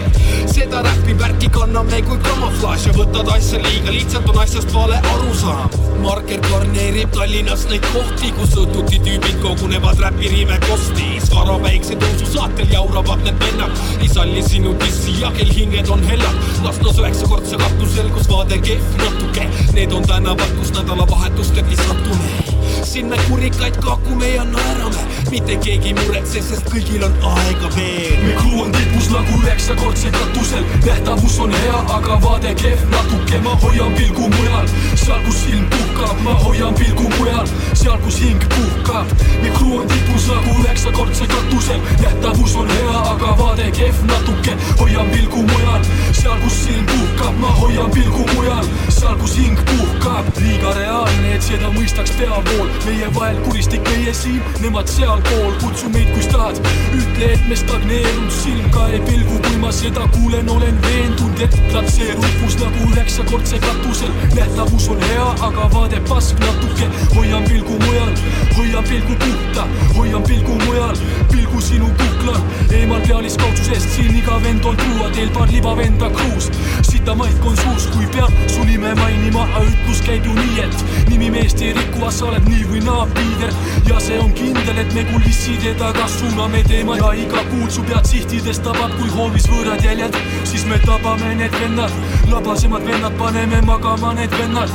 seda 0.51 0.81
räpi 0.86 1.13
värki 1.19 1.49
kanname 1.53 2.01
kui 2.07 2.17
kamuflaaž 2.25 2.88
ja 2.88 2.93
võtad 2.95 3.29
asja 3.36 3.60
liiga 3.63 3.93
lihtsalt, 3.93 4.29
on 4.31 4.39
asjast 4.43 4.73
vale 4.73 4.97
arusaam. 5.13 5.69
Marker 6.01 6.41
garneerib 6.49 7.12
Tallinnas 7.15 7.65
neid 7.69 7.86
kohti, 7.93 8.31
kus 8.39 8.55
õhtuti 8.62 8.99
tüübid 9.05 9.39
kogunevad 9.43 10.01
räpiriime 10.01 10.60
kosti. 10.67 11.07
Skara 11.25 11.57
väikse 11.63 11.97
tõusu 12.01 12.31
saatel 12.33 12.73
jauravad 12.73 13.23
need 13.25 13.39
vennad, 13.45 13.86
ei 14.01 14.10
salli 14.12 14.43
sinu 14.45 14.75
dissi 14.83 15.17
ja 15.21 15.31
kel 15.38 15.53
hinged 15.53 15.89
on 15.93 16.03
hellad. 16.10 16.43
Lasnas 16.65 17.01
üheksakordse 17.03 17.62
katusel, 17.63 18.12
kus 18.17 18.29
vaade 18.31 18.62
kehv 18.69 19.01
natuke, 19.03 19.49
need 19.73 19.95
on 19.95 20.05
tänavad, 20.10 20.53
kus 20.60 20.75
nädalavahetusteti 20.77 21.81
satume 21.86 22.46
sinna 22.84 23.17
kurikaid 23.27 23.77
kakume 23.77 24.30
ja 24.30 24.43
naerame, 24.43 25.03
mitte 25.32 25.56
keegi 25.63 25.88
ei 25.91 25.93
muretse, 25.97 26.41
sest 26.41 26.69
kõigil 26.71 27.03
on 27.06 27.13
aega 27.32 27.69
veel. 27.75 28.17
me 28.23 28.34
crew 28.39 28.62
on 28.63 28.71
tipus 28.71 29.10
nagu 29.12 29.39
üheksakordse 29.41 30.12
katusel, 30.12 30.63
nähtavus 30.86 31.39
on 31.39 31.53
hea, 31.53 31.80
aga 31.97 32.19
vaade 32.23 32.53
kehv. 32.62 32.86
Natuke, 32.91 33.39
ma 33.43 33.56
hoian 33.63 33.93
pilgu 33.97 34.30
mujal, 34.34 34.67
seal 34.95 35.21
kus 35.25 35.41
silm 35.43 35.65
puhkab, 35.73 36.23
ma 36.23 36.34
hoian 36.43 36.75
pilgu 36.80 37.10
mujal, 37.17 37.47
seal 37.73 37.99
kus 38.06 38.19
hing 38.23 38.43
puhkab. 38.56 39.13
me 39.41 39.49
crew 39.58 39.80
on 39.82 39.88
tipus 39.88 40.27
nagu 40.32 40.56
üheksakordse 40.63 41.27
katusel, 41.27 41.82
nähtavus 42.01 42.56
on 42.56 42.69
hea, 42.69 42.97
aga 43.13 43.36
vaade 43.41 43.71
kehv. 43.71 44.03
Natuke, 44.12 44.58
hoian 44.80 45.10
pilgu 45.13 45.43
mujal, 45.51 45.82
seal 46.12 46.39
kus 46.43 46.63
silm 46.63 46.86
puhkab, 46.86 47.39
ma 47.39 47.53
hoian 47.62 47.91
pilgu 47.91 48.25
mujal, 48.34 48.65
seal 48.89 49.15
kus 49.21 49.38
hing 49.38 49.60
puhkab. 49.71 50.34
liiga 50.38 50.73
reaalne, 50.73 51.36
et 51.36 51.43
seda 51.43 51.69
mõistaks 51.73 52.12
peavool 52.57 52.85
meie 52.85 53.07
vahel 53.13 53.37
kuristik, 53.45 53.81
meie 53.89 54.13
siin, 54.13 54.41
nemad 54.61 54.87
sealpool, 54.89 55.53
kutsu 55.61 55.89
meid, 55.93 56.09
kus 56.15 56.27
tahad. 56.31 56.59
ütle, 56.95 57.31
et 57.33 57.43
me 57.49 57.55
stagneerunud 57.55 58.31
silm 58.31 58.69
ka 58.73 58.87
ei 58.93 59.01
pilgu, 59.05 59.39
kui 59.45 59.57
ma 59.61 59.71
seda 59.71 60.07
kuulen, 60.15 60.49
olen 60.49 60.79
veendunud, 60.85 61.41
et 61.43 61.57
platseerub 61.71 62.25
kus 62.41 62.57
nagu 62.61 62.89
üheksakordse 62.91 63.59
katusel. 63.59 64.13
nähtavus 64.35 64.87
on 64.89 65.01
hea, 65.01 65.27
aga 65.49 65.69
vaade 65.73 66.01
pask 66.09 66.39
natuke, 66.39 66.89
hoian 67.15 67.43
pilgu 67.49 67.77
mujal, 67.85 68.13
hoian 68.57 68.83
pilgu 68.89 69.15
puhta, 69.25 69.67
hoian 69.95 70.23
pilgu 70.23 70.57
mujal, 70.65 70.95
pilgu 71.31 71.61
sinu 71.61 71.91
kuklal, 72.01 72.41
eemal 72.71 73.01
pealiskaudsusest, 73.07 73.89
siin 73.95 74.15
iga 74.17 74.39
vend 74.43 74.65
on 74.65 74.77
truua, 74.77 75.11
teel 75.13 75.29
paar 75.35 75.51
libavenda 75.51 76.09
kruus. 76.09 76.49
sita 76.81 77.15
maik 77.15 77.45
on 77.45 77.57
suus, 77.57 77.87
kui 77.93 78.07
peab 78.15 78.33
su 78.47 78.63
nime 78.65 78.95
mainima, 78.95 79.47
ütlus 79.61 80.01
käib 80.05 80.25
ju 80.25 80.33
nii, 80.33 80.59
et 80.65 81.09
nimi 81.09 81.31
meest 81.31 81.61
ei 81.61 81.73
riku, 81.73 82.11
sa 82.11 82.25
oled 82.31 82.46
nii 82.47 82.65
või 82.69 82.81
naa 82.86 83.05
piider 83.15 83.53
ja 83.89 83.99
see 84.03 84.19
on 84.21 84.31
kindel, 84.38 84.79
et 84.83 84.93
me 84.95 85.03
kulisside 85.12 85.73
taga 85.79 86.07
suuname 86.12 86.63
teema. 86.67 86.97
Ja 86.99 87.12
iga 87.17 87.43
kuul 87.51 87.69
su 87.73 87.83
pead 87.88 88.07
sihtidest 88.10 88.63
tabab, 88.65 88.93
kui 88.99 89.12
hoovis 89.15 89.49
võõrad 89.51 89.83
jäljed, 89.86 90.17
siis 90.47 90.65
me 90.69 90.79
tabame 90.86 91.36
need 91.39 91.60
vennad, 91.62 91.93
labasemad 92.31 92.88
vennad 92.88 93.19
paneme 93.19 93.62
magama 93.67 94.13
need 94.17 94.33
vennad. 94.39 94.73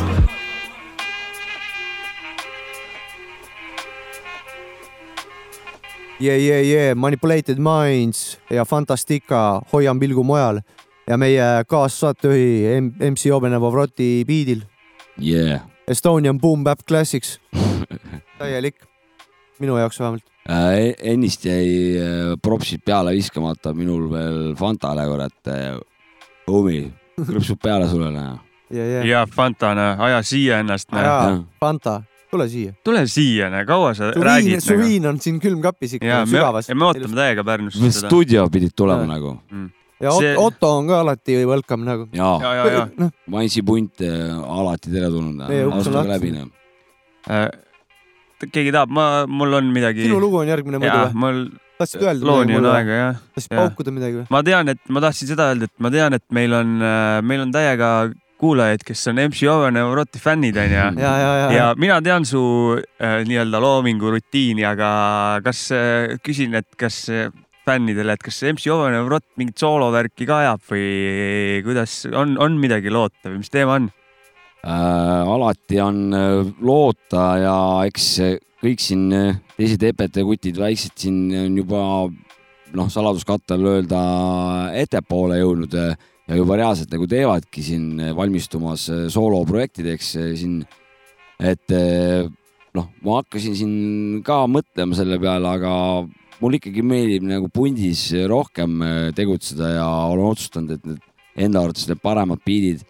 Yeah, 6.22 6.38
yeah, 6.38 6.62
yeah, 6.62 6.94
Manipulated 6.94 7.58
Minds 7.58 8.38
ja 8.50 8.64
Fantastica, 8.64 9.60
Hoian 9.72 9.98
pilgu 9.98 10.22
mujal. 10.22 10.60
Ja 11.08 11.16
meie 11.18 11.64
kaassaatejuhi 11.66 12.78
MC 13.10 13.32
Oben 13.34 13.58
Vavroti 13.60 14.22
biidil 14.26 14.62
yeah.. 15.18 15.71
Estonian 15.92 16.40
Boom 16.40 16.64
Bap 16.64 16.84
Classics 16.88 17.38
täielik, 18.40 18.78
minu 19.60 19.76
jaoks 19.80 20.00
vähemalt 20.00 20.24
äh,. 20.48 20.92
ennist 21.12 21.44
jäi 21.46 21.66
äh, 21.98 22.30
propsid 22.42 22.84
peale 22.84 23.14
viskamata 23.16 23.74
minul 23.76 24.08
veel 24.12 24.38
Fantale, 24.58 25.06
kurat 25.10 25.52
äh,. 25.52 25.74
Homie, 26.50 26.88
krõpsub 27.20 27.60
peale 27.62 27.86
sulle, 27.90 28.08
näe. 28.10 28.32
ja, 28.74 28.86
ja. 28.96 29.04
ja 29.06 29.26
Fanta, 29.30 29.76
noh, 29.78 30.00
aja 30.08 30.22
siia 30.26 30.58
ennast, 30.64 30.90
noh. 30.90 31.44
Fanta, 31.62 32.00
tule 32.32 32.48
siia. 32.50 32.74
tule 32.84 33.04
siia, 33.10 33.50
noh, 33.52 33.62
kaua 33.68 33.92
sa 33.94 34.10
su 34.16 34.24
räägid? 34.26 34.64
su 34.64 34.78
viin 34.80 35.06
on 35.06 35.20
siin 35.22 35.38
külmkapis 35.42 35.98
ikka 36.00 36.24
sügavas. 36.26 36.72
me 36.74 36.88
ootame 36.88 37.20
täiega 37.20 37.46
Pärnusse. 37.46 37.92
stuudio 38.00 38.48
pidid 38.50 38.74
tulema 38.76 39.06
ja. 39.06 39.12
nagu 39.14 39.36
mm.. 39.36 39.70
Ja 40.02 40.14
see... 40.18 40.32
Otto 40.38 40.76
on 40.78 40.90
ka 40.90 41.02
alati 41.04 41.38
welcome 41.48 41.86
nagu. 41.88 42.08
ja, 42.12 42.30
ja, 42.42 42.54
ja, 42.58 42.70
ja. 42.76 42.86
No. 42.98 43.10
Maisi 43.32 43.64
punt 43.66 44.02
alati 44.02 44.92
teretulnud. 44.92 45.44
astuge 45.48 46.06
läbi, 46.10 46.32
noh 46.36 46.50
äh, 47.30 47.48
keegi 48.50 48.72
tahab, 48.74 48.90
ma, 48.90 49.26
mul 49.30 49.60
on 49.60 49.68
midagi. 49.74 50.08
sinu 50.08 50.20
lugu 50.22 50.42
on 50.42 50.50
järgmine 50.50 50.80
muidu 50.82 50.96
või? 50.98 51.20
mul 51.24 51.44
tahtsid 51.78 52.02
öelda 52.02 52.26
looni 52.26 52.58
on 52.58 52.66
aega, 52.72 52.98
jah. 52.98 53.22
tahtsid 53.36 53.54
paukuda 53.54 53.94
midagi 53.94 54.20
või? 54.20 54.26
ma 54.34 54.42
tean, 54.46 54.74
et 54.74 54.82
ma 54.90 55.04
tahtsin 55.04 55.30
seda 55.30 55.52
öelda, 55.52 55.70
et 55.70 55.86
ma 55.86 55.92
tean, 55.94 56.18
et 56.18 56.26
meil 56.34 56.58
on, 56.58 56.74
meil 57.28 57.46
on 57.46 57.54
täiega 57.54 57.92
kuulajaid, 58.42 58.82
kes 58.86 59.06
on 59.12 59.20
MC 59.28 59.46
Owen 59.50 59.78
Euroti 59.78 60.18
fännid 60.22 60.58
onju. 60.58 60.74
ja, 61.04 61.12
ja, 61.22 61.30
ja, 61.38 61.48
ja 61.54 61.68
mina 61.78 62.00
tean 62.02 62.26
su 62.28 62.42
äh, 62.74 63.20
nii-öelda 63.28 63.60
loomingu 63.62 64.10
rutiini, 64.16 64.66
aga 64.66 64.90
kas 65.44 65.68
äh,, 65.76 66.18
küsin, 66.26 66.58
et 66.58 66.68
kas 66.78 67.04
äh, 67.12 67.30
fännidele, 67.66 68.16
et 68.16 68.22
kas 68.24 68.40
MC 68.50 68.70
Eurot 68.72 69.24
mingit 69.40 69.60
soolovärki 69.62 70.26
ka 70.28 70.40
ajab 70.42 70.62
või 70.70 71.60
kuidas 71.66 72.02
on, 72.10 72.36
on 72.42 72.58
midagi 72.60 72.90
loota 72.92 73.30
või 73.30 73.42
mis 73.42 73.52
teema 73.52 73.78
on? 73.78 73.90
äh,? 74.66 75.32
alati 75.34 75.80
on 75.82 76.00
loota 76.60 77.26
ja 77.42 77.56
eks 77.86 78.08
kõik 78.62 78.82
siin 78.82 79.08
teised 79.56 79.82
EPT 79.82 80.22
kutid, 80.26 80.58
väiksed 80.58 80.94
siin 80.98 81.24
on 81.38 81.58
juba 81.58 81.82
noh, 82.72 82.90
saladuskattel 82.90 83.66
öelda 83.74 84.02
ettepoole 84.78 85.40
jõudnud 85.40 85.74
ja 85.78 86.38
juba 86.38 86.58
reaalselt 86.58 86.92
nagu 86.94 87.08
teevadki 87.10 87.64
siin 87.66 88.14
valmistumas 88.16 88.86
sooloprojektideks 89.12 90.14
siin. 90.38 90.62
et 91.42 91.74
noh, 92.74 92.88
ma 93.04 93.20
hakkasin 93.20 93.56
siin 93.58 93.74
ka 94.24 94.44
mõtlema 94.50 94.96
selle 94.96 95.18
peale, 95.20 95.56
aga 95.58 95.72
mul 96.42 96.58
ikkagi 96.58 96.82
meeldib 96.82 97.26
nagu 97.28 97.48
pundis 97.54 98.08
rohkem 98.30 98.82
tegutseda 99.16 99.76
ja 99.76 99.88
olen 100.10 100.32
otsustanud, 100.32 100.74
et 100.74 100.88
need 100.88 101.46
enda 101.46 101.62
arvates 101.62 101.86
need 101.88 102.02
paremad 102.02 102.42
biidid 102.44 102.82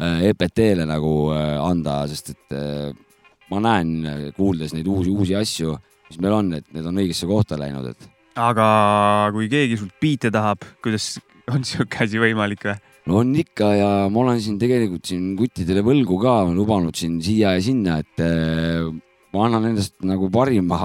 EPT-le 0.00 0.86
nagu 0.88 1.12
anda, 1.62 2.00
sest 2.10 2.32
et 2.32 2.56
ma 3.52 3.60
näen, 3.62 4.32
kuuldes 4.34 4.72
neid 4.74 4.88
uusi, 4.90 5.12
uusi 5.12 5.36
asju, 5.38 5.76
mis 6.08 6.18
meil 6.22 6.34
on, 6.40 6.50
et 6.58 6.66
need 6.74 6.88
on 6.88 6.98
õigesse 7.04 7.28
kohta 7.30 7.60
läinud, 7.60 7.92
et. 7.92 8.08
aga 8.40 8.66
kui 9.36 9.46
keegi 9.52 9.78
sult 9.78 9.94
biite 10.02 10.32
tahab, 10.34 10.64
kuidas 10.82 11.12
on 11.52 11.62
sihuke 11.66 12.02
asi 12.06 12.18
võimalik 12.18 12.66
või? 12.66 12.76
no 13.04 13.20
on 13.20 13.34
ikka 13.36 13.70
ja 13.76 13.88
ma 14.08 14.22
olen 14.24 14.40
siin 14.40 14.58
tegelikult 14.60 15.06
siin 15.12 15.34
kuttidele 15.38 15.84
võlgu 15.84 16.16
ka 16.22 16.38
lubanud 16.48 16.96
siin 16.96 17.20
siia 17.22 17.52
ja 17.58 17.62
sinna, 17.62 18.00
et 18.00 18.24
ma 19.34 19.48
annan 19.48 19.72
endast 19.72 19.98
nagu 20.06 20.30
parima. 20.32 20.78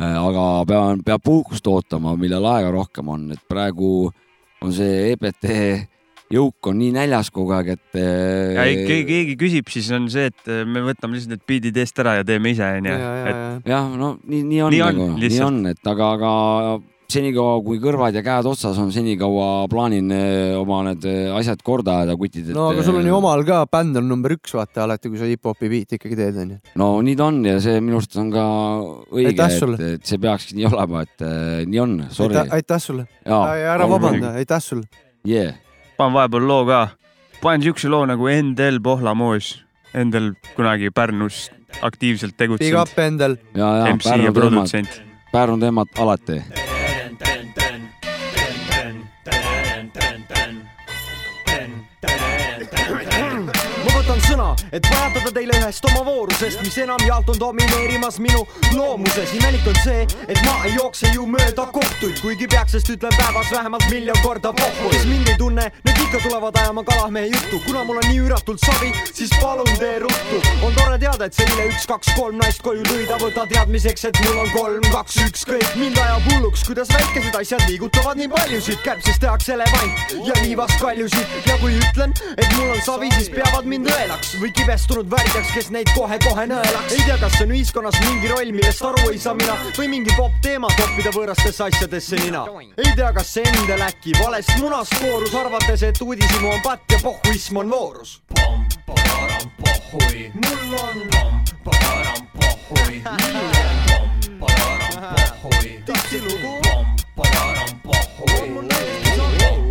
Aga 0.00 0.44
pean, 0.68 1.02
peab 1.04 1.24
puhkust 1.24 1.66
ootama, 1.68 2.16
millal 2.16 2.46
aega 2.54 2.70
rohkem 2.72 3.08
on, 3.12 3.30
et 3.34 3.42
praegu 3.48 4.10
on 4.62 4.72
see 4.72 5.12
EPT 5.12 5.50
jõuk 6.32 6.70
on 6.70 6.78
nii 6.80 6.92
näljas 6.94 7.28
kogu 7.32 7.52
aeg, 7.56 7.74
et. 7.76 7.98
ja 7.98 8.64
keegi, 8.64 9.04
keegi 9.08 9.36
küsib, 9.40 9.68
siis 9.72 9.90
on 9.94 10.08
see, 10.12 10.30
et 10.32 10.52
me 10.68 10.84
võtame 10.86 11.18
lihtsalt 11.18 11.36
need 11.36 11.44
beat'id 11.48 11.82
eest 11.82 12.00
ära 12.02 12.16
ja 12.20 12.26
teeme 12.26 12.54
ise, 12.54 12.68
onju. 12.78 12.96
jah, 13.68 13.90
no 14.00 14.14
nii, 14.22 14.42
nii 14.48 14.62
on 14.64 14.74
nii 14.74 14.82
nagu, 14.86 15.08
on, 15.10 15.20
nii 15.20 15.42
on, 15.44 15.60
et 15.74 15.92
aga, 15.92 16.08
aga 16.16 16.32
senikaua 17.12 17.58
kui 17.64 17.80
kõrvad 17.82 18.16
ja 18.16 18.22
käed 18.24 18.48
otsas 18.48 18.78
on, 18.80 18.92
senikaua 18.94 19.66
plaanin 19.72 20.12
oma 20.58 20.82
need 20.88 21.06
asjad 21.38 21.62
korda 21.64 22.00
ajada, 22.02 22.16
kutid 22.20 22.50
et.... 22.50 22.54
no 22.56 22.70
aga 22.72 22.84
sul 22.86 23.00
on 23.00 23.08
ju 23.10 23.16
omal 23.18 23.44
ka 23.48 23.62
bänd 23.72 24.00
on 24.00 24.08
number 24.10 24.36
üks, 24.36 24.54
vaata 24.56 24.86
alati, 24.86 25.12
kui 25.12 25.20
sa 25.20 25.28
hip-hopi 25.28 25.70
biiti 25.72 26.00
ikkagi 26.00 26.18
teed, 26.18 26.38
onju. 26.44 26.60
no 26.80 26.92
nii 27.04 27.18
ta 27.18 27.28
on 27.28 27.42
ja 27.46 27.58
see 27.62 27.82
minu 27.84 28.00
arust 28.00 28.16
on 28.22 28.32
ka 28.34 28.46
õige, 29.12 29.36
et, 29.36 29.84
et 29.92 30.08
see 30.08 30.22
peakski 30.22 30.60
nii 30.60 30.70
olema, 30.72 31.04
et 31.04 31.26
nii 31.68 31.84
on, 31.84 31.98
sorry. 32.14 32.40
aitäh 32.48 32.80
sulle. 32.82 33.06
ära 33.26 33.90
vabanda, 33.90 34.34
aitäh 34.40 34.64
sulle. 34.64 34.88
Yeah 35.28 35.54
panen 36.02 36.16
vahepeal 36.16 36.48
loo 36.48 36.64
ka, 36.66 36.80
panen 37.42 37.64
siukse 37.66 37.90
loo 37.92 38.06
nagu 38.08 38.28
Endel 38.32 38.80
Pohlamoos. 38.82 39.54
Endel 39.94 40.32
kunagi 40.56 40.88
Pärnus 40.90 41.50
aktiivselt 41.84 42.36
tegutsenud. 42.36 42.70
Big 42.72 42.80
up 42.80 42.98
Endel. 42.98 43.36
ja, 43.54 43.76
ja 43.84 44.16
ja 44.24 44.32
produtsent. 44.32 45.02
Pärnu 45.32 45.60
teemad 45.60 45.98
alati. 45.98 46.42
Et 54.72 54.82
pajatada 54.88 55.32
teile 55.36 55.56
ühest 55.60 55.84
oma 55.90 56.02
voorusest, 56.06 56.60
mis 56.64 56.76
enamjaolt 56.80 57.28
on 57.34 57.38
domineerimas 57.40 58.18
minu 58.24 58.46
loomuses. 58.72 59.34
imelik 59.36 59.66
on 59.68 59.78
see, 59.84 60.06
et 60.28 60.40
ma 60.46 60.54
ei 60.64 60.74
jookse 60.74 61.10
ju 61.12 61.26
mööda 61.28 61.66
kohtuid, 61.76 62.20
kuigi 62.22 62.48
peaks, 62.48 62.72
sest 62.76 62.88
ütlen 62.94 63.12
päevas 63.18 63.50
vähemalt 63.52 63.84
miljon 63.90 64.16
korda 64.22 64.52
pohhu. 64.52 64.90
kes 64.90 65.04
mind 65.10 65.28
ei 65.28 65.36
tunne, 65.38 65.66
need 65.84 66.00
ikka 66.06 66.22
tulevad 66.24 66.56
ajama 66.56 66.84
kalamehe 66.88 67.26
juttu, 67.26 67.60
kuna 67.66 67.84
mul 67.84 68.00
on 68.00 68.08
nii 68.08 68.22
üüratult 68.24 68.64
savi, 68.64 68.92
siis 69.12 69.34
palun 69.42 69.68
tee 69.78 69.98
ruttu. 69.98 70.40
on 70.62 70.72
tore 70.78 70.98
teada, 70.98 71.28
et 71.28 71.36
selline 71.36 71.68
üks, 71.68 71.86
kaks, 71.86 72.14
kolm 72.16 72.40
naist 72.40 72.62
koju 72.62 72.82
ta 73.08 73.18
võta 73.20 73.46
teadmiseks, 73.48 74.04
et 74.08 74.22
mul 74.24 74.40
on 74.46 74.50
kolm, 74.56 74.88
kaks, 74.92 75.20
ükskõik. 75.26 75.68
mind 75.76 75.98
ajab 75.98 76.32
hulluks, 76.32 76.64
kuidas 76.64 76.88
väikesed 76.96 77.36
asjad 77.42 77.68
liigutavad 77.68 78.16
nii 78.16 78.28
paljusid, 78.32 78.80
kärbsest 78.84 79.20
tehakse 79.20 79.52
elevant 79.52 80.16
ja 80.24 80.40
liivast 80.40 80.80
kaljusid 80.80 81.36
ja 81.46 81.58
kui 81.60 81.76
ütlen, 81.76 82.16
et 82.36 82.56
mul 82.56 82.72
on 82.72 82.82
savi, 82.86 83.12
siis 83.18 83.28
peavad 83.36 83.68
mind 83.68 83.92
õelaks 83.92 84.36
või 84.40 84.52
kibestunud 84.62 85.10
värdjaks, 85.10 85.50
kes 85.56 85.70
neid 85.74 85.88
kohe-kohe 85.96 86.44
nõelaks. 86.46 86.92
ei 86.94 87.02
tea, 87.06 87.16
kas 87.18 87.34
on 87.42 87.50
ühiskonnas 87.54 87.96
mingi 88.04 88.28
roll, 88.30 88.52
millest 88.54 88.84
aru 88.86 89.08
ei 89.10 89.18
saa 89.18 89.34
mina 89.34 89.56
või 89.78 89.88
mingi 89.90 90.14
popp 90.14 90.36
teema 90.44 90.70
toppida 90.78 91.10
võõrastesse 91.14 91.64
asjadesse 91.66 92.20
nina. 92.22 92.44
ei 92.78 92.92
tea, 92.96 93.10
kas 93.16 93.32
see 93.34 93.46
endal 93.48 93.82
äkki 93.88 94.14
valest 94.20 94.54
munast 94.60 94.94
koorus, 95.00 95.34
arvates, 95.34 95.82
et 95.88 96.02
uudishimu 96.02 96.52
on 96.52 96.62
patt 96.62 96.94
ja 96.94 97.00
pohhuism 97.02 97.58
on 97.64 97.74
voorus. 97.74 98.20
pohhui. 98.36 100.30
mul 100.34 100.78
on 100.78 100.96
param 101.64 102.22
pohhui. 102.38 103.02
pohhui. 105.42 105.82
tipsilugu. 105.90 106.54
param 107.16 107.80
pohhui. 107.82 108.48
mul 108.50 109.61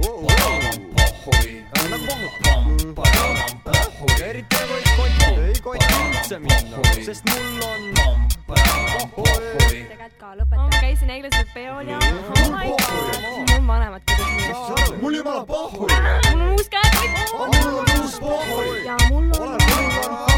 eriti 4.25 4.55
nagu 4.55 4.73
ei 4.73 4.83
koti, 4.97 5.25
ei 5.47 5.53
koti 5.61 5.85
üldse 5.85 6.39
minna, 6.39 6.77
sest 7.05 7.23
mul 7.29 7.61
on 7.67 7.81
pohhui. 9.15 9.85
ma 10.55 10.69
käisin 10.79 11.09
eile 11.09 11.29
seal 11.35 11.45
peol 11.53 11.87
ja 11.87 11.97
oh 11.97 12.49
my 12.49 12.67
god, 12.69 13.21
mul 13.21 13.53
on 13.57 13.67
vanemad 13.67 14.01
nii. 14.07 14.97
mul 15.01 15.13
jumala 15.13 15.45
pohhui. 15.45 15.89
mul 16.31 16.41
on 16.41 16.49
uus 16.51 16.69
käekott. 16.69 17.33
mul 17.37 17.77
on 17.77 18.01
uus 18.01 18.19
pohhui. 18.19 18.85
ja 18.85 18.97
mul 19.09 19.23
on. 19.23 19.57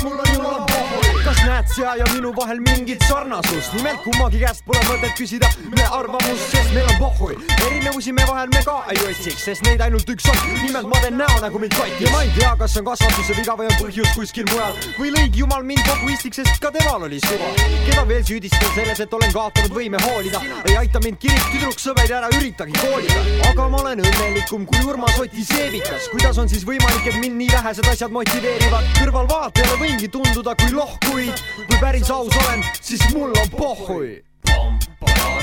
mul 0.04 0.19
on 0.19 0.28
jumala 0.34 0.65
pohhui. 0.65 1.02
Kas 1.23 1.39
näed 1.47 1.67
sea 1.71 1.95
ja 1.95 2.05
minu 2.13 2.33
vahel 2.36 2.59
mingit 2.59 3.03
sarnasust? 3.07 3.73
nimelt 3.77 4.01
kummagi 4.03 4.39
käest 4.41 4.63
pole 4.67 4.79
mõtet 4.89 5.13
küsida 5.15 5.47
me 5.71 5.86
arvamust, 5.95 6.49
sest 6.51 6.73
meil 6.75 6.88
on 6.91 6.97
pohhui. 6.99 7.38
erinevusi 7.67 8.12
me 8.13 8.25
vahel 8.27 8.49
me 8.51 8.63
ka 8.65 8.75
ei 8.91 8.99
otsiks, 9.07 9.45
sest 9.47 9.63
neid 9.63 9.81
ainult 9.86 10.09
üks 10.09 10.27
on. 10.31 10.41
nimelt 10.65 10.89
ma 10.91 10.99
teen 11.03 11.15
näo 11.17 11.38
nagu 11.41 11.62
mind 11.63 11.75
kotis. 11.77 12.01
ja 12.03 12.12
ma 12.12 12.23
ei 12.25 12.31
tea, 12.36 12.51
kas 12.59 12.75
see 12.75 12.83
on 12.83 12.89
kasvatuse 12.89 13.38
viga 13.38 13.55
või 13.59 13.69
on 13.71 13.77
põhjus 13.79 14.12
kuskil 14.17 14.49
mujal 14.51 14.75
või 14.97 15.13
lõigi 15.15 15.43
jumal 15.43 15.63
mind 15.69 15.86
pohhuistiks, 15.88 16.41
sest 16.41 16.59
ka 16.63 16.73
temal 16.75 17.07
oli 17.07 17.21
suva. 17.23 17.53
keda 17.88 18.03
veel 18.09 18.25
süüdistada 18.27 18.73
selles, 18.75 19.03
et 19.05 19.17
olen 19.19 19.33
kaotanud 19.38 19.77
võime 19.77 20.03
hoolida. 20.03 20.43
ei 20.67 20.77
aita 20.81 20.99
mind 21.05 21.21
kirik, 21.23 21.47
tüdruk, 21.53 21.79
sõber, 21.79 22.12
ära 22.19 22.31
üritagi 22.36 22.75
koolida. 22.81 23.23
aga 23.51 23.69
ma 23.69 23.81
olen 23.86 24.03
õnnelikum 24.03 24.67
kui 24.67 24.83
Urmas 24.91 25.19
Oti 25.23 25.47
seebikas. 25.47 26.12
kuidas 26.12 26.38
on 26.38 26.51
siis 26.51 26.67
võimalik, 26.67 27.07
et 27.07 27.19
mind 27.23 27.39
nii 27.45 27.51
vähesed 27.55 27.88
asjad 27.95 28.12
motiveerivad? 28.12 28.91
kõrvalvaatajale 28.99 29.79
võingi 29.79 30.12
tunduda 30.12 30.55
kui 30.59 30.75
loh, 30.75 30.97
kuid 31.13 31.34
kui 31.67 31.78
päris 31.80 32.12
aus 32.12 32.38
olen, 32.38 32.65
siis 32.82 33.02
mul 33.13 33.32
on 33.41 33.49
pohhui. 33.49 34.23
mul 34.47 34.62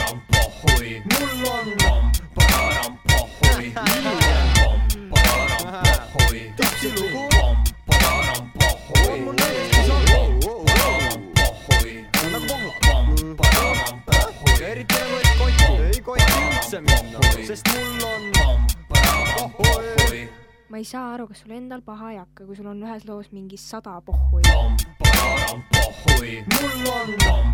on 0.01 0.21
pohhui. 0.33 1.01
pohhui. 8.59 9.21
mul 9.21 9.35
täiesti 9.35 9.87
saab. 9.87 10.05
pohhui. 13.37 14.63
eriti 14.63 14.95
nagu 14.95 15.17
ei 15.17 15.35
koti, 15.39 15.83
ei 15.95 16.03
koti 16.03 16.33
üldse 16.49 16.81
minna, 16.81 17.19
sest 17.47 17.69
mul 17.75 18.01
on 18.11 18.23
pohhui. 19.39 20.40
Ma 20.71 20.79
ei 20.79 20.85
saa 20.87 21.15
aru, 21.15 21.27
kas 21.27 21.43
sul 21.43 21.51
endal 21.57 21.81
paha 21.83 22.13
ei 22.13 22.19
hakka, 22.21 22.45
kui 22.47 22.57
sul 22.57 22.69
on 22.71 22.83
ühes 22.87 23.03
loos 23.09 23.33
mingi 23.35 23.57
sada 23.59 23.97
pohhui. 24.07 24.43
mul 26.55 26.87
on. 26.95 27.51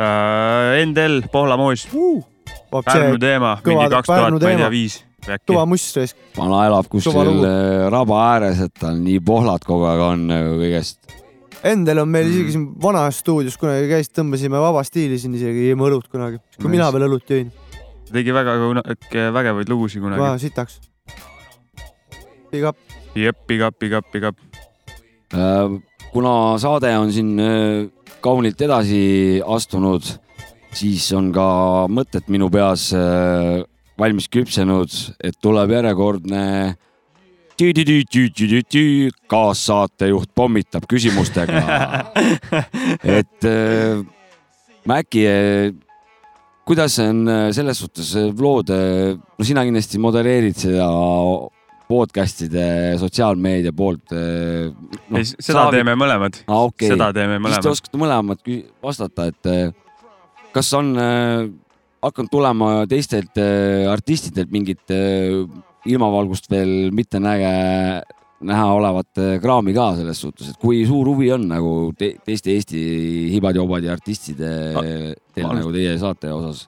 Äh, 0.00 0.80
Endel, 0.80 1.22
Pohlamoos, 1.32 1.88
Pärnu 2.84 3.18
teema, 3.20 3.58
mingi 3.66 3.88
kaks 3.92 4.06
tuhat, 4.08 4.32
ma 4.32 4.50
ei 4.50 4.56
tea, 4.56 4.70
viis 4.72 5.00
äkki 5.28 5.52
kõva 5.52 5.66
must 5.68 5.96
raisk. 5.98 6.16
vana 6.36 6.64
elab 6.70 6.88
kuskil 6.88 7.44
äh, 7.44 7.88
raba 7.92 8.20
ääres, 8.30 8.62
et 8.64 8.72
tal 8.80 8.96
nii 9.02 9.20
pohlad 9.24 9.64
kogu 9.66 9.88
aeg 9.90 10.04
on 10.06 10.26
nagu 10.30 10.56
kõigest. 10.62 11.19
Endel 11.66 12.00
on 12.00 12.08
meil 12.08 12.28
isegi 12.30 12.54
siin 12.54 12.68
vanas 12.80 13.18
stuudios 13.20 13.58
kunagi 13.60 13.88
käis, 13.90 14.08
tõmbasime 14.16 14.60
vaba 14.62 14.80
stiili 14.86 15.18
siin 15.20 15.34
isegi, 15.36 15.66
jõime 15.68 15.84
õlut 15.90 16.06
kunagi, 16.08 16.40
kui 16.56 16.72
mina 16.72 16.88
veel 16.94 17.04
õlut 17.10 17.28
jõin. 17.28 17.50
tegi 18.10 18.32
väga 18.32 18.54
vägevaid 19.36 19.68
lugusid 19.68 20.00
vaja 20.00 20.16
kunagi. 20.16 20.46
sitaks. 20.46 20.80
Big 22.50 22.64
up. 22.64 22.78
jep, 23.14 23.44
big 23.46 23.60
up, 23.62 23.78
big 23.78 23.92
up, 23.92 24.08
big 24.12 24.24
up. 24.24 24.40
Äh, 25.34 25.76
kuna 26.14 26.56
saade 26.58 26.94
on 26.96 27.12
siin 27.12 27.36
äh, 27.38 27.90
kaunilt 28.24 28.60
edasi 28.60 29.42
astunud, 29.44 30.06
siis 30.72 31.12
on 31.12 31.28
ka 31.32 31.86
mõtted 31.92 32.32
minu 32.32 32.48
peas 32.50 32.88
äh, 32.96 33.60
valmis 34.00 34.32
küpsenud, 34.32 34.96
et 35.20 35.36
tuleb 35.44 35.76
järjekordne 35.76 36.40
tü-tü-tü-tü-tü-tü, 36.40 36.89
kaassaatejuht 39.30 40.32
pommitab 40.34 40.86
küsimustega. 40.90 41.60
et 43.18 43.48
Mäkki, 44.90 45.22
kuidas 46.64 46.96
on 47.04 47.28
selles 47.52 47.82
suhtes 47.82 48.14
lood, 48.40 48.72
no 48.72 49.46
sina 49.46 49.64
kindlasti 49.66 50.00
modereerid 50.00 50.56
seda 50.56 50.88
podcast'ide 51.90 52.66
sotsiaalmeedia 53.02 53.74
poolt. 53.76 54.14
No, 54.14 55.20
Ei, 55.20 55.26
seda 55.28 55.66
teeme 55.74 55.96
mõlemad. 56.00 56.40
ah,. 56.46 56.64
Okay. 56.70 56.88
Seda 56.94 57.10
teeme 57.12 57.36
siis 57.36 57.44
mõlemad. 57.44 57.66
te 57.66 57.74
oskate 57.74 58.00
mõlemad 58.00 58.52
vastata, 58.82 59.28
et 59.28 59.42
kas 60.54 60.72
on 60.78 60.94
hakanud 62.00 62.32
tulema 62.32 62.70
teistelt 62.88 63.36
artistidelt 63.92 64.54
mingit 64.54 64.96
ilmavalgust 65.88 66.50
veel 66.52 66.90
mitte 66.92 67.20
näge, 67.22 67.52
näha 68.40 68.66
olevat 68.72 69.20
äh, 69.20 69.38
kraami 69.40 69.74
ka 69.76 69.92
selles 70.00 70.20
suhtes, 70.20 70.52
et 70.52 70.60
kui 70.60 70.82
suur 70.88 71.08
huvi 71.12 71.30
on 71.36 71.48
nagu 71.50 71.72
te, 71.98 72.14
teiste 72.26 72.52
Eesti 72.56 72.82
hibadi-hobadi 73.34 73.90
artistide 73.92 74.52
teil 74.76 75.46
ma 75.46 75.56
nagu 75.60 75.72
teie 75.74 75.96
saate 76.00 76.32
osas? 76.32 76.66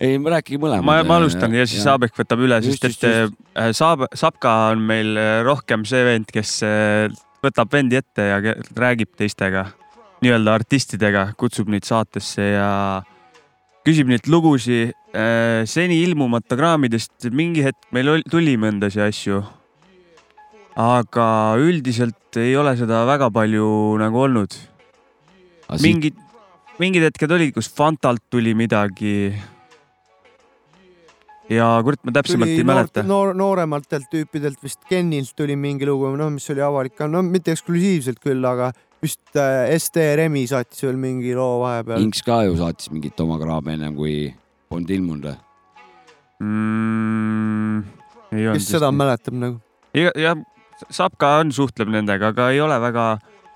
ei, 0.00 0.16
rääkige 0.18 0.60
mõlemad. 0.60 0.86
ma, 0.86 0.98
ma 1.06 1.18
alustan 1.20 1.54
ja 1.56 1.66
siis 1.68 1.84
Saabek 1.86 2.16
võtab 2.16 2.42
üle, 2.46 2.58
sest 2.64 2.86
et 2.88 3.06
äh, 3.08 3.70
Saab, 3.76 4.06
Sapka 4.16 4.54
on 4.72 4.84
meil 4.88 5.16
äh, 5.20 5.40
rohkem 5.46 5.84
see 5.88 6.02
vend, 6.06 6.30
kes 6.32 6.58
äh, 6.66 7.06
võtab 7.44 7.72
vendi 7.72 7.98
ette 8.00 8.30
ja 8.30 8.38
räägib 8.76 9.14
teistega, 9.18 9.66
nii-öelda 10.24 10.56
artistidega, 10.60 11.28
kutsub 11.38 11.70
neid 11.72 11.86
saatesse 11.88 12.50
ja 12.54 12.70
küsib 13.86 14.10
neid 14.10 14.26
lugusid. 14.26 14.94
seni 15.70 16.02
ilmumata 16.04 16.58
kraamidest 16.58 17.30
mingi 17.32 17.62
hetk 17.64 17.86
meil 17.94 18.08
oli- 18.08 18.26
tuli 18.30 18.56
mõndasi 18.58 19.00
asju. 19.00 19.44
aga 20.76 21.56
üldiselt 21.56 22.36
ei 22.36 22.56
ole 22.56 22.76
seda 22.76 23.06
väga 23.06 23.30
palju 23.30 23.96
nagu 23.98 24.18
olnud. 24.26 24.52
mingid, 25.80 26.16
mingid 26.78 27.02
hetked 27.02 27.30
olid, 27.30 27.54
kus 27.54 27.68
Fantalt 27.68 28.22
tuli 28.30 28.54
midagi. 28.54 29.32
ja 31.48 31.80
kurat, 31.82 32.02
ma 32.02 32.12
täpsemalt 32.12 32.50
tuli 32.50 32.58
ei 32.58 32.64
mäleta. 32.64 33.02
noor, 33.02 33.32
noorematelt 33.34 34.10
tüüpidelt 34.10 34.60
vist 34.62 34.80
Kenilt 34.88 35.32
tuli 35.36 35.56
mingi 35.56 35.86
lugu, 35.86 36.14
noh, 36.16 36.30
mis 36.30 36.50
oli 36.50 36.60
avalik, 36.60 36.98
no 37.08 37.22
mitte 37.22 37.52
eksklusiivselt 37.52 38.18
küll, 38.18 38.44
aga 38.44 38.72
vist 39.06 39.38
äh, 39.38 39.72
ST 39.78 40.02
Remi 40.20 40.44
saatis 40.50 40.82
veel 40.86 40.98
mingi 41.00 41.34
loo 41.38 41.62
vahepeal. 41.62 42.02
Inks 42.04 42.24
ka 42.26 42.42
ju 42.46 42.58
saatis 42.58 42.90
mingit 42.92 43.20
oma 43.24 43.38
kraami 43.42 43.76
ennem 43.78 43.96
kui 43.98 44.18
polnud 44.70 44.92
ilmunud 44.98 45.30
või? 45.30 45.38
mm,. 46.42 47.78
kes 48.52 48.68
seda 48.74 48.90
mäletab 48.92 49.38
nagu? 49.38 49.62
ja, 49.96 50.12
jah, 50.18 50.36
Sapka 50.92 51.38
on, 51.40 51.54
suhtleb 51.56 51.88
nendega, 51.88 52.34
aga 52.34 52.50
ei 52.52 52.58
ole 52.60 52.76
väga, 52.82 53.04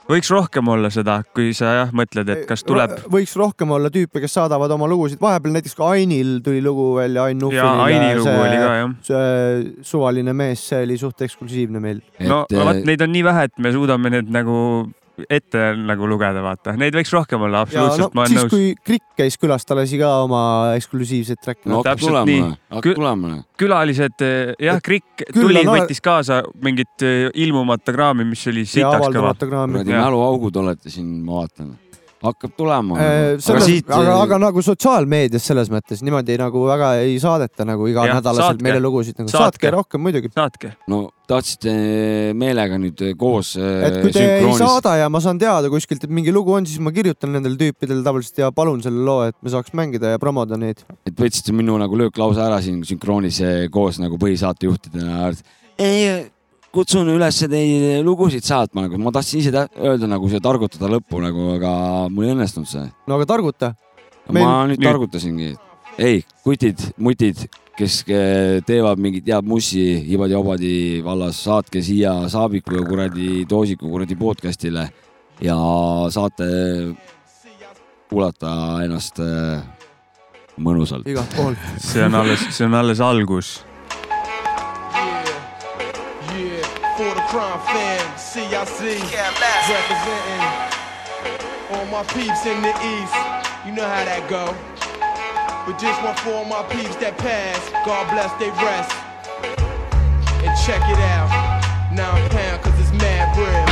võiks 0.08 0.30
rohkem 0.32 0.70
olla 0.72 0.88
seda, 0.92 1.18
kui 1.36 1.50
sa 1.56 1.74
jah 1.76 1.90
mõtled, 1.92 2.30
et 2.32 2.46
kas 2.48 2.64
tuleb. 2.64 2.94
võiks 3.12 3.34
rohkem 3.36 3.74
olla 3.76 3.90
tüüpe, 3.92 4.22
kes 4.22 4.38
saadavad 4.38 4.72
oma 4.72 4.88
lugusid, 4.88 5.20
vahepeal 5.20 5.58
näiteks 5.58 5.76
ka 5.76 5.90
Ainil 5.98 6.38
tuli 6.46 6.62
lugu 6.64 6.94
välja, 6.96 7.26
Ain 7.28 7.42
Nuhvil. 7.42 7.60
Jaa, 7.60 7.74
Aini 7.84 8.14
lugu 8.22 8.32
oli 8.32 8.56
ka, 8.56 8.70
jah. 8.78 8.94
see 9.10 9.84
suvaline 9.90 10.32
mees, 10.36 10.64
see 10.72 10.80
oli 10.86 10.96
suht 11.02 11.26
eksklusiivne 11.28 11.82
meil. 11.84 12.00
no 12.24 12.46
äh, 12.48 12.64
vot, 12.70 12.80
neid 12.88 13.04
on 13.04 13.12
nii 13.12 13.26
vähe, 13.28 13.50
et 13.50 13.60
me 13.60 13.74
suudame 13.76 14.14
need 14.16 14.32
nagu 14.32 14.56
ette 15.28 15.64
nagu 15.76 16.06
lugeda, 16.08 16.42
vaata, 16.44 16.74
neid 16.80 16.94
võiks 16.96 17.12
rohkem 17.14 17.42
olla, 17.46 17.64
ja 17.64 17.64
no 17.64 17.66
absoluutselt, 17.66 18.14
ma 18.16 18.24
olen 18.24 18.32
siis, 18.32 18.40
nõus. 18.40 18.52
kui 18.54 18.70
Krikk 18.86 19.18
käis 19.20 19.36
külas, 19.40 19.66
ta 19.68 19.76
lasi 19.78 20.00
ka 20.00 20.12
oma 20.24 20.42
eksklusiivseid 20.78 21.42
track'e. 21.42 21.68
no 21.70 21.82
nii. 21.82 22.00
tulema, 22.00 22.48
hakkab 22.76 22.98
tulema. 23.00 23.34
külalised, 23.60 24.24
jah, 24.68 24.80
Krikk 24.84 25.26
tuli, 25.34 25.60
on- 25.64 25.74
võttis 25.74 26.02
kaasa 26.04 26.40
mingit 26.64 27.06
eh, 27.06 27.28
ilmumata 27.44 27.94
kraami, 27.96 28.24
mis 28.32 28.46
oli 28.50 28.64
sitaks 28.68 29.10
kõva. 29.12 29.34
mäluaugud 29.90 30.62
olete 30.62 30.92
siin, 30.92 31.20
ma 31.26 31.42
vaatan. 31.42 31.76
Hakkab 32.24 32.52
tulema. 32.56 32.98
Äh, 33.00 33.38
aga 33.40 33.62
siit, 33.64 33.88
aga, 33.94 34.16
aga 34.24 34.38
nagu 34.42 34.62
sotsiaalmeedias 34.64 35.46
selles 35.50 35.70
mõttes 35.72 36.02
niimoodi 36.04 36.36
nagu 36.40 36.64
väga 36.68 36.92
ei 37.04 37.16
saadeta 37.22 37.64
nagu 37.68 37.88
iganädalaselt 37.88 38.60
meile 38.64 38.82
lugusid 38.82 39.16
nagu 39.20 39.30
Saatke. 39.32 39.46
saatke 39.46 39.72
rohkem 39.74 40.04
muidugi. 40.04 40.32
saatke. 40.34 40.74
no 40.90 41.06
tahtsite 41.30 41.72
meelega 42.36 42.76
nüüd 42.80 43.02
koos 43.18 43.54
et 43.56 43.86
äh, 43.86 44.00
kui 44.02 44.12
te 44.12 44.24
ei 44.24 44.42
sünkroonis, 44.42 44.60
saada 44.64 44.96
ja 45.00 45.08
ma 45.12 45.22
saan 45.24 45.40
teada 45.40 45.70
kuskilt, 45.72 46.04
et 46.04 46.12
mingi 46.12 46.34
lugu 46.34 46.56
on, 46.56 46.66
siis 46.68 46.82
ma 46.82 46.92
kirjutan 46.94 47.32
nendele 47.36 47.56
tüüpidele 47.60 48.04
tavaliselt 48.06 48.42
ja 48.42 48.50
palun 48.54 48.82
selle 48.84 49.04
loo, 49.06 49.22
et 49.30 49.38
me 49.40 49.52
saaks 49.52 49.72
mängida 49.78 50.12
ja 50.14 50.20
promoda 50.22 50.58
neid. 50.60 50.84
et 51.06 51.16
võtsite 51.16 51.54
minu 51.56 51.78
nagu 51.80 52.02
lööklause 52.02 52.44
ära 52.44 52.60
siin 52.64 52.82
sünkroonis 52.86 53.40
eh, 53.46 53.64
koos 53.72 54.00
nagu 54.02 54.20
põhisaatejuhtidena. 54.20 55.32
ei, 55.80 56.28
kutsun 56.74 57.08
üles 57.10 57.38
teid 57.42 58.04
lugusid 58.06 58.44
saatma, 58.46 58.84
nagu 58.86 58.98
ma 59.02 59.10
tahtsin 59.14 59.40
ise 59.42 59.50
öelda 59.74 60.06
nagu 60.10 60.28
see 60.30 60.40
targutada 60.42 60.86
lõppu 60.92 61.18
nagu, 61.22 61.48
aga 61.56 61.72
mul 62.12 62.28
ei 62.28 62.34
õnnestunud 62.36 62.68
see. 62.70 62.84
no 63.06 63.16
aga 63.18 63.26
targuta. 63.26 63.74
ma 64.28 64.32
Meil- 64.34 64.46
nüüd 64.70 64.78
nüüd- 64.78 64.86
targutasingi. 64.86 65.54
ei, 65.98 66.22
kutid, 66.44 66.78
mutid, 66.98 67.48
kes 67.76 68.04
eh, 68.08 68.60
teevad 68.66 68.98
mingit 68.98 69.26
head 69.26 69.44
mussi 69.44 69.82
Ibadi-Obadi 70.14 71.02
vallas, 71.04 71.42
saatke 71.44 71.82
siia 71.82 72.28
Saabiku 72.28 72.76
ja 72.76 72.84
kuradi 72.86 73.44
Toosiku 73.48 73.88
kuradi 73.90 74.14
podcast'ile 74.16 74.86
ja 75.40 75.56
saate 76.10 76.46
kuulata 78.10 78.52
ennast 78.84 79.18
eh, 79.18 79.62
mõnusalt. 80.60 81.06
igalt 81.08 81.34
poolt. 81.36 81.58
see 81.78 82.04
on 82.04 82.14
alles, 82.14 82.46
see 82.54 82.66
on 82.66 82.74
alles 82.74 83.00
algus. 83.00 83.60
Crime 87.30 87.60
fam, 87.62 88.02
CIC, 88.18 88.98
representing 89.70 90.42
all 91.70 91.86
my 91.86 92.02
peeps 92.10 92.42
in 92.42 92.58
the 92.58 92.74
east. 92.82 93.14
You 93.62 93.70
know 93.70 93.86
how 93.86 94.02
that 94.02 94.26
go. 94.26 94.50
But 95.62 95.78
this 95.78 95.94
one 96.02 96.18
for 96.26 96.42
all 96.42 96.48
my 96.50 96.66
peeps 96.74 96.98
that 96.98 97.14
pass. 97.22 97.62
God 97.86 98.10
bless 98.10 98.34
they 98.42 98.50
rest. 98.58 98.90
And 100.42 100.50
check 100.66 100.82
it 100.90 100.98
out. 101.14 101.30
Nine 101.94 102.26
pound, 102.34 102.66
cause 102.66 102.74
it's 102.82 102.90
mad 102.98 103.30
real. 103.38 103.62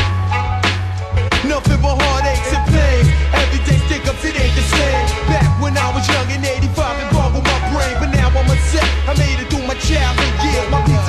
Nothing 1.50 1.82
but 1.82 1.98
heartaches 1.98 2.54
and 2.54 2.62
pains. 2.70 3.11
Every 3.42 3.59
day 3.66 3.82
stick 3.90 4.06
ups, 4.06 4.22
it 4.22 4.38
ain't 4.38 4.54
the 4.54 4.66
same. 4.70 5.06
Back 5.26 5.50
when 5.59 5.74
I 5.74 5.90
was 5.90 6.06
young 6.06 6.30
in 6.30 6.46
85, 6.46 6.62
it 6.62 7.11
boggled 7.11 7.42
my 7.42 7.59
brain. 7.74 7.98
But 7.98 8.14
now 8.14 8.30
I'm 8.30 8.46
a 8.46 8.56
set. 8.70 8.86
I 9.11 9.18
made 9.18 9.42
it 9.42 9.50
through 9.50 9.66
my 9.66 9.74
childhood 9.82 10.46
years. 10.46 10.70
My 10.70 10.78
like 10.78 11.07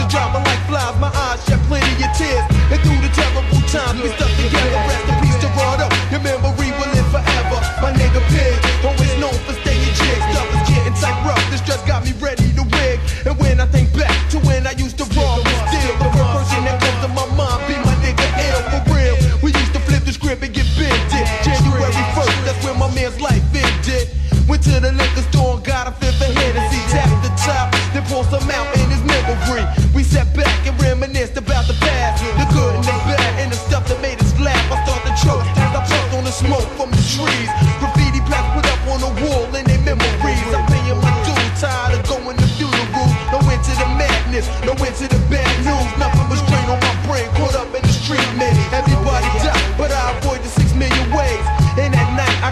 flies. 0.69 0.95
My 1.01 1.09
eyes 1.09 1.41
shed 1.45 1.59
plenty 1.65 1.89
of 2.05 2.13
tears. 2.13 2.45
And 2.69 2.79
through 2.85 3.01
the 3.01 3.11
terrible 3.11 3.61
times, 3.67 3.97
we 4.01 4.09
stuck 4.13 4.29
together. 4.37 4.79
Rest 4.85 5.09
in 5.09 5.15
peace, 5.25 5.39
Gerardo. 5.41 5.89
Your 6.13 6.21
memory 6.21 6.69
will 6.77 6.91
live 6.93 7.09
forever. 7.09 7.59
My 7.81 7.91
nigga 7.97 8.21
Pig, 8.29 8.55
always 8.85 9.13
known 9.17 9.35
for 9.43 9.57
staying 9.65 9.93
jig. 9.97 10.19
Stuff 10.31 10.47
is 10.53 10.63
getting 10.69 10.95
tight 11.01 11.17
rough. 11.25 11.43
The 11.49 11.57
stress 11.57 11.81
got 11.89 12.05
me 12.05 12.13
ready 12.21 12.53
to 12.53 12.63
wig. 12.77 13.01
And 13.25 13.35
when 13.41 13.59
I 13.59 13.65
think 13.65 13.91
back 13.97 14.13
to 14.31 14.37
when 14.45 14.69
I 14.69 14.73
used 14.77 14.97
to 15.01 15.05
and 15.09 15.59
steal, 15.67 15.95
the 15.97 16.09
first 16.13 16.31
person 16.37 16.61
that 16.69 16.77
comes 16.79 16.99
to 17.03 17.09
my 17.17 17.25
mind 17.33 17.59
be 17.67 17.75
my 17.83 17.95
nigga 18.05 18.27
L 18.53 18.61
for 18.71 18.81
real. 18.93 19.15
We 19.41 19.49
used 19.51 19.73
to 19.73 19.81
flip 19.81 20.05
the 20.05 20.13
script 20.13 20.43
and 20.45 20.53
get 20.53 20.69
bended. 20.77 21.25
January 21.43 22.03
1st, 22.15 22.39
that's 22.45 22.61
when 22.63 22.77
my 22.77 22.89
man's 22.93 23.19
life 23.19 23.43
ended. 23.51 24.07
Went 24.47 24.63
to 24.63 24.79
the 24.79 24.91
liquor 24.93 25.25
store 25.29 25.38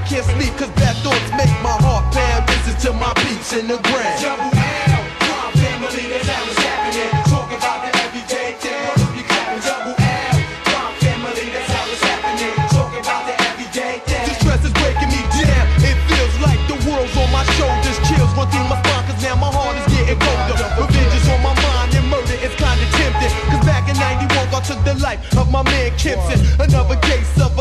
can't 0.07 0.23
sleep 0.23 0.55
cause 0.55 0.71
bad 0.79 0.95
thoughts 1.03 1.29
make 1.35 1.51
my 1.59 1.75
heart 1.83 2.07
pound. 2.15 2.47
This 2.47 2.63
is 2.71 2.77
to 2.87 2.95
my 2.95 3.11
beats 3.27 3.51
in 3.51 3.67
the 3.67 3.75
ground. 3.75 4.19
Double 4.23 4.47
L, 4.55 5.03
crime 5.19 5.51
family, 5.59 6.03
that's 6.07 6.31
how 6.31 6.47
it's 6.47 6.59
happening. 6.63 7.11
Talk 7.27 7.51
about 7.51 7.79
the 7.83 7.91
everyday 8.07 8.55
thing, 8.63 8.87
what 8.87 9.11
you 9.11 9.27
clapping? 9.27 9.59
Double 9.67 9.95
L, 9.99 10.35
crime 10.63 10.95
family, 11.03 11.45
that's 11.51 11.71
how 11.75 11.91
it's 11.91 12.03
happening. 12.07 12.55
Talk 12.71 12.91
about 12.95 13.23
the 13.27 13.35
everyday 13.51 13.99
thing. 14.07 14.23
The 14.31 14.33
stress 14.39 14.63
is 14.63 14.71
breaking 14.79 15.11
me 15.11 15.21
down. 15.43 15.65
It 15.83 15.99
feels 16.07 16.35
like 16.39 16.61
the 16.71 16.79
world's 16.87 17.11
on 17.19 17.27
my 17.35 17.43
shoulders. 17.59 17.99
Chills 18.07 18.31
run 18.39 18.47
through 18.47 18.63
my 18.71 18.79
spine 18.79 19.03
cause 19.11 19.19
now 19.19 19.35
my 19.35 19.51
heart 19.51 19.75
is 19.75 19.87
getting 19.91 20.19
colder. 20.23 20.55
Revenge 20.79 21.15
is 21.19 21.27
on 21.27 21.43
my 21.43 21.51
mind 21.51 21.91
and 21.99 22.07
murder 22.07 22.39
is 22.39 22.55
kinda 22.55 22.87
tempting. 22.95 23.33
Cause 23.51 23.63
back 23.67 23.91
in 23.91 23.99
91, 23.99 24.55
God 24.55 24.63
took 24.63 24.79
the 24.87 24.95
life 25.03 25.19
of 25.35 25.51
my 25.51 25.67
man 25.67 25.91
Gibson. 25.99 26.39
Another 26.63 26.95
case 27.03 27.27
of 27.43 27.56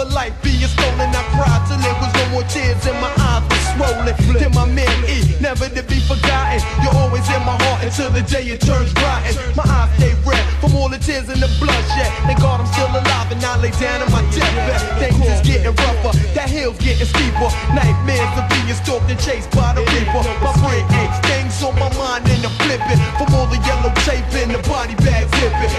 tears 2.49 2.86
in 2.86 2.97
my 3.01 3.12
eyes 3.18 3.42
were 3.49 3.62
swollen. 3.74 4.14
Then 4.38 4.53
my 4.55 4.66
man 4.66 4.97
E, 5.09 5.36
never 5.40 5.68
to 5.68 5.82
be 5.82 5.99
forgotten. 6.07 6.61
You're 6.82 6.94
always 6.94 7.26
in 7.28 7.42
my 7.44 7.57
heart 7.66 7.84
until 7.84 8.11
the 8.11 8.22
day 8.22 8.44
it 8.49 8.61
turns 8.61 8.92
rotten. 8.94 9.34
My 9.57 9.66
eyes 9.66 9.90
stay 9.97 10.14
red 10.26 10.42
from 10.61 10.74
all 10.76 10.88
the 10.88 10.99
tears 10.99 11.28
and 11.28 11.40
the 11.40 11.51
bloodshed. 11.59 12.11
Thank 12.26 12.40
God 12.40 12.61
I'm 12.61 12.70
still 12.72 12.90
alive 12.90 13.28
and 13.32 13.42
I 13.42 13.57
lay 13.61 13.74
down 13.78 14.03
in 14.03 14.11
my 14.12 14.22
deathbed. 14.30 14.80
Things 14.99 15.20
is 15.26 15.40
getting 15.47 15.74
rougher, 15.74 16.12
that 16.34 16.49
hill's 16.51 16.78
getting 16.78 17.07
steeper. 17.07 17.51
Nightmares 17.74 18.32
of 18.38 18.47
being 18.51 18.74
stalked 18.74 19.11
and 19.11 19.20
chased 19.20 19.51
by 19.53 19.74
the 19.74 19.82
reaper. 19.94 20.22
My 20.42 20.53
brain 20.62 20.84
things 21.26 21.62
on 21.62 21.74
my 21.78 21.90
mind 21.97 22.28
and 22.28 22.44
I'm 22.44 22.55
flipping. 22.62 23.01
From 23.18 23.34
all 23.34 23.47
the 23.47 23.61
yellow 23.64 23.92
tape 24.05 24.26
and 24.40 24.53
the 24.55 24.61
body 24.68 24.94
bag 25.03 25.28
zipping. 25.36 25.72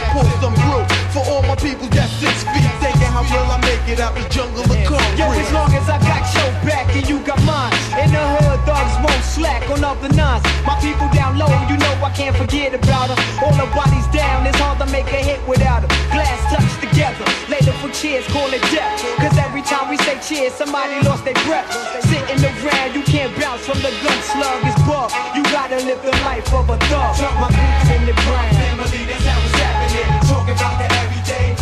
On 9.69 9.83
other 9.83 10.09
nines. 10.09 10.43
My 10.65 10.75
people 10.79 11.07
down 11.13 11.37
low, 11.37 11.51
you 11.69 11.77
know 11.77 11.93
I 12.03 12.11
can't 12.15 12.35
forget 12.35 12.73
about 12.73 13.07
them. 13.09 13.19
All 13.43 13.53
the 13.53 13.67
bodies 13.75 14.07
down, 14.15 14.45
it's 14.47 14.57
hard 14.59 14.79
to 14.79 14.87
make 14.91 15.07
a 15.11 15.21
hit 15.21 15.41
without 15.47 15.81
them. 15.83 15.91
Glass 16.11 16.39
touched 16.51 16.79
together, 16.81 17.25
later 17.49 17.73
for 17.79 17.89
cheers, 17.91 18.25
call 18.33 18.49
it 18.51 18.63
death. 18.73 18.99
Cause 19.17 19.37
every 19.37 19.61
time 19.61 19.89
we 19.89 19.97
say 20.05 20.17
cheers, 20.19 20.53
somebody 20.53 20.99
lost 21.03 21.25
their 21.25 21.37
breath. 21.45 21.67
Sitting 22.07 22.39
around, 22.43 22.95
you 22.95 23.03
can't 23.03 23.33
bounce 23.39 23.65
from 23.65 23.79
the 23.79 23.91
gun 24.03 24.19
slug, 24.23 24.59
it's 24.63 24.79
bug. 24.87 25.11
You 25.35 25.43
gotta 25.51 25.77
live 25.83 26.01
the 26.03 26.15
life 26.27 26.47
of 26.53 26.69
a 26.69 26.77
thug. 26.89 27.15
My 27.41 27.49
boots 27.51 27.89
in 27.91 28.05
the 28.05 28.15
ground. 28.23 28.55
Family, 28.57 29.07
that's 29.07 29.25
how 29.25 29.39
it's 29.45 29.55
happening. 29.55 30.27
About 30.57 30.77
the 30.79 30.87
everyday 31.01 31.57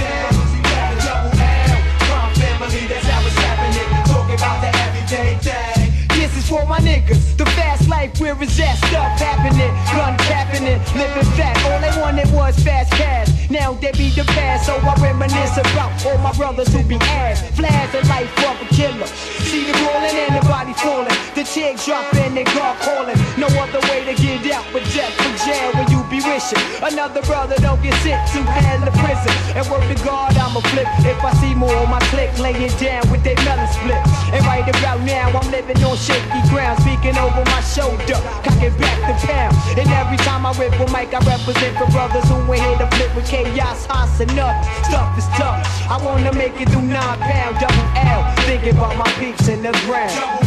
the 5.16 5.50
thing. 5.50 5.92
This 6.10 6.38
is 6.38 6.50
for 6.50 6.66
my 6.66 6.80
niggas. 6.80 7.38
The 7.38 7.46
fast 7.46 7.75
life 8.06 8.58
that 8.58 8.78
stuff 8.78 9.20
happening? 9.20 9.74
Gun 9.96 10.18
capping 10.30 10.68
it, 10.68 10.82
living 10.96 11.26
fat. 11.34 11.58
All 11.66 11.80
they 11.82 11.94
wanted 12.00 12.32
was 12.34 12.58
fast 12.64 12.92
cash. 12.92 13.50
Now 13.50 13.74
they 13.74 13.92
be 13.94 14.10
the 14.10 14.24
past, 14.34 14.66
so 14.66 14.76
I 14.76 14.94
reminisce 15.02 15.58
about 15.58 15.94
all 16.06 16.18
my 16.18 16.34
brothers 16.34 16.68
who 16.74 16.84
be 16.84 16.96
ass. 16.96 17.42
Flash 17.56 17.92
the 17.92 18.02
life 18.08 18.30
of 18.46 18.62
a 18.62 18.68
killer. 18.74 19.08
See 19.46 19.66
the 19.66 19.74
rolling 19.86 20.18
and 20.18 20.36
the 20.36 20.44
body 20.48 20.74
falling. 20.74 21.14
The 21.36 21.44
chick 21.44 21.78
dropping, 21.86 22.34
they 22.36 22.44
God 22.44 22.78
calling. 22.82 23.18
No 23.38 23.48
other 23.62 23.80
way 23.90 24.06
to 24.06 24.14
get 24.18 24.52
out 24.52 24.66
but 24.74 24.84
death 24.94 25.14
from 25.14 25.34
jail 25.46 25.72
when 25.78 25.90
you 25.94 26.02
be 26.10 26.22
wishing. 26.26 26.62
Another 26.82 27.22
brother 27.22 27.56
don't 27.62 27.82
get 27.82 27.94
sent 28.02 28.22
to 28.34 28.42
hell 28.42 28.82
or 28.82 28.94
prison. 28.98 29.34
And 29.54 29.64
word 29.70 29.86
to 29.94 29.98
God, 30.04 30.36
I'ma 30.36 30.62
flip. 30.74 30.88
If 31.06 31.24
I 31.24 31.34
see 31.38 31.54
more 31.54 31.76
on 31.76 31.90
my 31.90 32.00
click, 32.10 32.34
lay 32.40 32.54
it 32.54 32.74
down 32.80 33.06
with 33.12 33.24
their 33.24 33.38
melon 33.46 33.70
split. 33.70 34.02
And 34.34 34.42
right 34.46 34.66
about 34.66 35.02
now, 35.06 35.30
I'm 35.30 35.50
living 35.52 35.78
on 35.86 35.98
shaky 35.98 36.42
ground, 36.50 36.82
speaking 36.82 37.18
over 37.18 37.46
my 37.46 37.62
shoulder, 37.62 37.95
cocking 38.04 38.76
back 38.78 38.98
the 39.08 39.28
pound. 39.28 39.56
And 39.80 39.90
every 39.90 40.18
time 40.18 40.46
I 40.46 40.52
rip 40.58 40.74
a 40.74 40.88
mic, 40.92 41.14
I 41.14 41.20
represent 41.24 41.78
for 41.78 41.90
brothers 41.92 42.28
who 42.30 42.38
ain't 42.52 42.64
here 42.64 42.78
to 42.78 42.88
flip 42.96 43.16
with 43.16 43.28
chaos, 43.28 43.86
hoss 43.86 44.20
enough. 44.20 44.56
Stuff 44.86 45.18
is 45.18 45.28
tough. 45.38 45.66
I 45.90 45.98
wanna 46.04 46.34
make 46.34 46.60
it 46.62 46.70
through 46.70 46.84
nine 46.84 47.20
pound, 47.20 47.60
double 47.60 47.88
L. 47.96 48.22
Thinking 48.46 48.78
about 48.78 48.98
my 48.98 49.10
peeps 49.20 49.48
in 49.48 49.62
the 49.62 49.72
ground. 49.86 50.45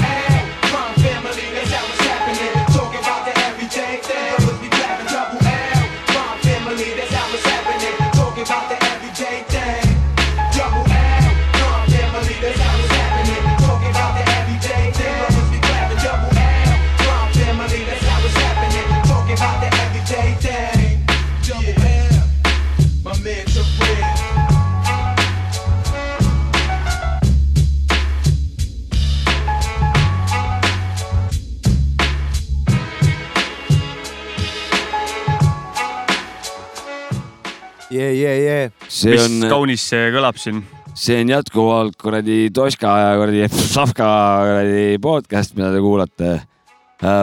jee, 37.99 38.12
jee, 38.14 38.36
jee. 38.44 38.66
see 38.88 39.14
mis 39.14 39.24
on, 39.24 39.49
kaunis 39.51 39.84
see 39.90 40.11
kõlab 40.14 40.38
siin. 40.40 40.62
see 40.99 41.18
on 41.22 41.32
jätkuvalt 41.32 41.96
kuradi 42.01 42.38
Toška 42.55 42.92
ja 43.03 43.11
kuradi 43.20 43.49
Savka 43.74 44.11
kuradi 44.46 44.84
podcast, 45.03 45.57
mida 45.59 45.72
te 45.74 45.82
kuulate. 45.82 46.30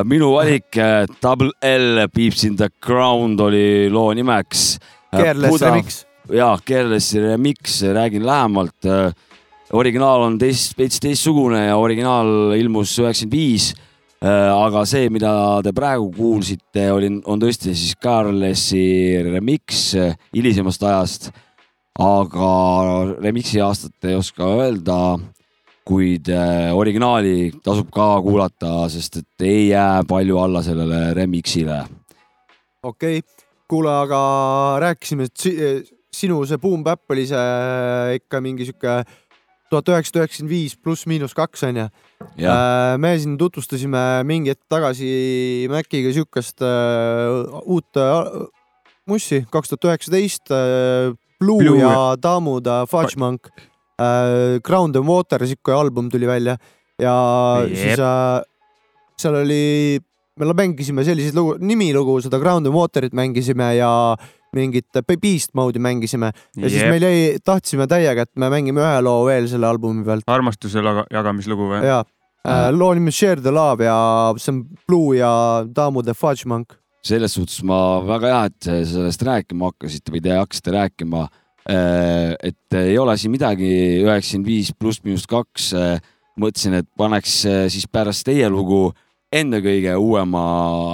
minu 0.07 0.33
valik 0.35 0.77
äh, 0.79 1.05
Double 1.23 1.51
L 1.61 2.05
Peeps 2.13 2.43
in 2.47 2.55
the 2.59 2.69
Ground 2.81 3.39
oli 3.43 3.89
loo 3.91 4.13
nimeks. 4.15 4.75
Careless 5.15 5.61
remix. 5.63 6.03
jaa, 6.31 6.57
Careless 6.67 7.13
remix, 7.15 7.81
räägin 7.83 8.25
lähemalt. 8.25 8.91
originaal 9.73 10.21
on 10.21 10.37
teist, 10.39 10.77
veits 10.77 10.99
teistsugune 11.01 11.65
ja 11.65 11.77
originaal 11.77 12.53
ilmus 12.55 12.99
üheksakümmend 12.99 13.33
viis. 13.35 13.73
Aga 14.23 14.85
see, 14.87 15.09
mida 15.09 15.61
te 15.63 15.73
praegu 15.75 16.11
kuulsite, 16.15 16.91
oli, 16.91 17.09
on 17.25 17.41
tõesti 17.41 17.73
siis 17.75 17.97
Carlessi 18.01 18.85
remix 19.27 19.89
äh, 19.99 20.15
hilisemast 20.35 20.83
ajast 20.83 21.31
aga 22.01 22.51
remix'i 23.23 23.61
aastat 23.63 24.09
ei 24.09 24.17
oska 24.19 24.47
öelda, 24.57 24.97
kuid 25.87 26.27
äh, 26.33 26.73
originaali 26.75 27.53
tasub 27.63 27.91
ka 27.93 28.15
kuulata, 28.25 28.89
sest 28.91 29.21
et 29.21 29.45
ei 29.47 29.69
jää 29.69 30.03
palju 30.07 30.39
alla 30.41 30.63
sellele 30.65 31.13
remix'ile. 31.15 31.83
okei 32.83 33.19
okay., 33.19 33.45
kuule, 33.67 33.89
aga 33.89 34.19
rääkisime, 34.83 35.29
et 35.29 35.37
si 35.37 35.55
sinu 36.15 36.43
see 36.47 36.59
Boom 36.61 36.83
Bap 36.83 37.11
oli 37.11 37.25
see 37.27 38.19
ikka 38.19 38.41
mingi 38.43 38.67
sihuke 38.67 39.03
tuhat 39.71 39.89
üheksasada 39.89 40.23
üheksakümmend 40.23 40.51
viis 40.53 40.75
pluss 40.77 41.05
miinus 41.09 41.33
kaks 41.37 41.65
onju. 41.67 41.87
me 43.01 43.13
siin 43.19 43.37
tutvustasime 43.37 44.23
mingi 44.27 44.53
hetk 44.53 44.63
tagasi 44.69 45.67
Maciga 45.71 46.13
siukest 46.15 46.61
äh, 46.61 47.65
uut 47.65 47.97
äh, 47.97 48.45
mussi, 49.09 49.43
kaks 49.51 49.73
tuhat 49.73 49.89
üheksateist 49.91 50.51
äh, 50.53 51.13
Blue, 51.39 51.77
ja 51.79 52.15
Damuda 52.15 52.85
Fudge 52.85 53.19
Monk 53.19 53.49
äh,. 53.99 54.59
Ground 54.63 54.95
and 54.95 55.07
Water, 55.07 55.45
sihuke 55.47 55.73
album 55.73 56.09
tuli 56.09 56.27
välja 56.27 56.57
ja 57.01 57.15
Jep. 57.65 57.75
siis 57.77 57.99
äh, 57.99 58.41
seal 59.19 59.39
oli, 59.41 59.99
me 60.39 60.53
mängisime 60.53 61.03
selliseid 61.07 61.35
lugu, 61.35 61.57
nimilugu, 61.59 62.19
seda 62.23 62.39
Ground 62.39 62.67
and 62.67 62.75
Waterit 62.75 63.15
mängisime 63.15 63.73
ja 63.77 63.91
mingit 64.55 64.87
Be- 65.05 65.19
Beast 65.21 65.53
mode'i 65.57 65.81
mängisime 65.83 66.31
ja 66.31 66.69
siis 66.69 66.81
Jep. 66.81 66.91
meil 66.93 67.05
jäi, 67.05 67.37
tahtsime 67.45 67.87
täiega, 67.91 68.25
et 68.25 68.31
me 68.39 68.49
mängime 68.53 68.83
ühe 68.83 69.01
loo 69.05 69.25
veel 69.27 69.49
selle 69.51 69.67
albumi 69.69 70.05
pealt 70.07 70.27
armastuse 70.31 70.81
jagamislugu 71.13 71.69
või? 71.73 71.83
ja 71.85 72.01
äh, 72.01 72.69
loo 72.75 72.93
nimi 72.97 73.11
on 73.13 73.17
Share 73.19 73.41
the 73.43 73.53
Love 73.53 73.85
ja 73.87 73.97
see 74.41 74.53
on 74.53 74.63
Blue 74.87 75.17
ja 75.19 75.31
Damude 75.67 76.15
Fudge 76.17 76.47
Monk. 76.49 76.77
selles 77.05 77.37
suhtes 77.37 77.61
ma 77.63 78.01
väga 78.05 78.33
hea, 78.33 78.43
et 78.51 78.69
sellest 78.91 79.25
rääkima 79.27 79.71
hakkasite 79.71 80.13
või 80.13 80.23
te 80.25 80.33
hakkasite 80.33 80.73
rääkima. 80.73 81.27
et 81.65 82.77
ei 82.77 82.97
ole 83.01 83.15
siin 83.17 83.31
midagi 83.33 83.69
üheksakümmend 84.03 84.45
viis 84.45 84.71
pluss 84.77 85.01
miinus 85.03 85.25
kaks. 85.25 85.73
mõtlesin, 86.37 86.73
et 86.81 86.87
paneks 86.97 87.45
siis 87.71 87.87
pärast 87.87 88.25
teie 88.27 88.49
lugu 88.49 88.91
enda 89.33 89.59
kõige 89.63 89.95
uuema 89.97 90.43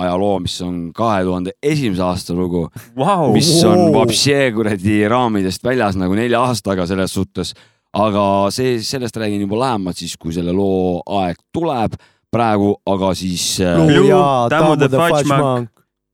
aja 0.03 0.13
loo, 0.19 0.37
mis 0.43 0.55
on 0.65 0.91
kahe 0.95 1.23
tuhande 1.27 1.53
esimese 1.63 2.03
aasta 2.05 2.35
lugu 2.37 2.67
wow. 2.97 3.31
mis 3.33 3.49
on 3.67 3.91
vapšee 3.95 4.51
kuradi 4.55 5.01
raamidest 5.11 5.63
väljas 5.63 5.99
nagu 5.99 6.15
nelja 6.17 6.41
aastaga 6.47 6.87
selles 6.89 7.13
suhtes. 7.13 7.53
aga 7.93 8.23
see, 8.55 8.79
sellest 8.79 9.17
räägin 9.19 9.43
juba 9.43 9.59
lähemalt 9.65 9.99
siis, 9.99 10.15
kui 10.17 10.33
selle 10.33 10.53
loo 10.55 11.01
aeg 11.19 11.37
tuleb 11.51 11.99
praegu, 12.31 12.77
aga 12.87 13.11
siis. 13.19 13.59
Fudge 13.59 15.27
Monk. 15.27 15.69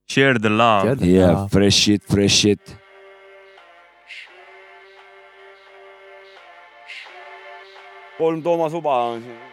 Share 0.09 0.39
the 0.39 0.49
love. 0.49 1.05
Yeah, 1.05 1.45
fresh 1.51 1.76
shit, 1.76 2.01
fresh 2.07 2.34
shit. 2.34 2.78
kolm 8.18 8.41
Toomas 8.41 8.74
Uba 8.74 8.95
on 9.13 9.22
siin. 9.22 9.47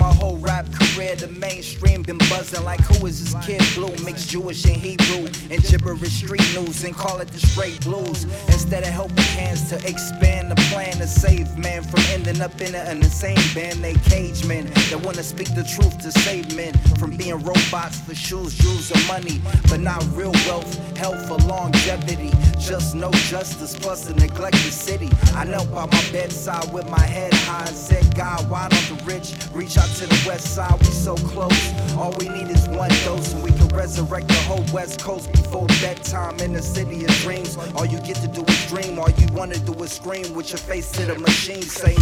My 0.00 0.14
whole 0.14 0.38
rap 0.38 0.79
career, 1.00 1.16
the 1.16 1.28
mainstream 1.40 2.02
been 2.02 2.18
buzzing 2.18 2.64
like 2.64 2.80
who 2.80 3.06
is 3.06 3.32
this 3.32 3.46
kid 3.46 3.62
blue? 3.74 3.92
Mixed 4.04 4.28
Jewish 4.28 4.64
and 4.64 4.76
Hebrew 4.76 5.26
and 5.50 5.62
gibberish 5.62 6.22
street 6.24 6.44
news 6.54 6.84
and 6.84 6.94
call 6.94 7.20
it 7.20 7.28
the 7.28 7.38
straight 7.38 7.80
blues. 7.82 8.24
Instead 8.46 8.82
of 8.82 8.90
helping 8.90 9.16
hands 9.38 9.68
to 9.70 9.76
expand 9.88 10.50
the 10.50 10.56
plan 10.70 10.92
to 10.96 11.06
save 11.06 11.56
man 11.56 11.82
from 11.82 12.00
ending 12.10 12.40
up 12.40 12.60
in 12.60 12.74
an 12.74 12.98
insane 12.98 13.38
band, 13.54 13.82
they 13.82 13.94
cage 14.10 14.44
men 14.46 14.66
that 14.90 15.00
wanna 15.02 15.22
speak 15.22 15.48
the 15.54 15.64
truth 15.64 15.98
to 16.02 16.12
save 16.12 16.54
men 16.54 16.74
from 16.98 17.16
being 17.16 17.38
robots 17.42 18.00
for 18.00 18.14
shoes, 18.14 18.56
jewels, 18.58 18.90
and 18.90 19.06
money, 19.06 19.40
but 19.68 19.80
not 19.80 20.04
real 20.14 20.32
wealth, 20.46 20.74
health, 20.96 21.30
or 21.30 21.38
longevity. 21.48 22.30
Just 22.58 22.94
no 22.94 23.10
justice, 23.30 23.76
plus 23.76 24.08
a 24.10 24.14
neglected 24.14 24.72
city. 24.72 25.08
I 25.34 25.44
knelt 25.44 25.72
by 25.74 25.86
my 25.86 26.04
bedside 26.12 26.72
with 26.72 26.88
my 26.90 27.00
head 27.00 27.32
high 27.32 27.66
and 27.66 27.76
said, 27.76 28.14
God, 28.14 28.48
why 28.50 28.68
don't 28.68 28.98
the 28.98 29.04
rich 29.04 29.34
reach 29.54 29.78
out 29.78 29.88
to 29.96 30.06
the 30.06 30.24
west 30.26 30.54
side? 30.54 30.89
So 30.90 31.14
close. 31.16 31.72
All 31.96 32.12
we 32.18 32.28
need 32.28 32.48
is 32.50 32.68
one 32.68 32.90
dose, 33.04 33.32
and 33.32 33.42
we 33.42 33.52
can 33.52 33.68
resurrect 33.68 34.28
the 34.28 34.34
whole 34.34 34.64
west 34.72 35.00
coast 35.00 35.30
before 35.32 35.66
bedtime 35.80 36.38
in 36.40 36.52
the 36.52 36.62
city 36.62 37.04
of 37.04 37.10
dreams. 37.22 37.56
All 37.74 37.86
you 37.86 37.98
get 38.00 38.16
to 38.16 38.28
do 38.28 38.44
is 38.44 38.66
dream, 38.66 38.98
all 38.98 39.10
you 39.10 39.26
wanna 39.32 39.58
do 39.58 39.72
is 39.82 39.92
scream 39.92 40.34
with 40.34 40.50
your 40.50 40.58
face 40.58 40.90
to 40.92 41.06
the 41.06 41.18
machine 41.18 41.62
saying, 41.62 41.96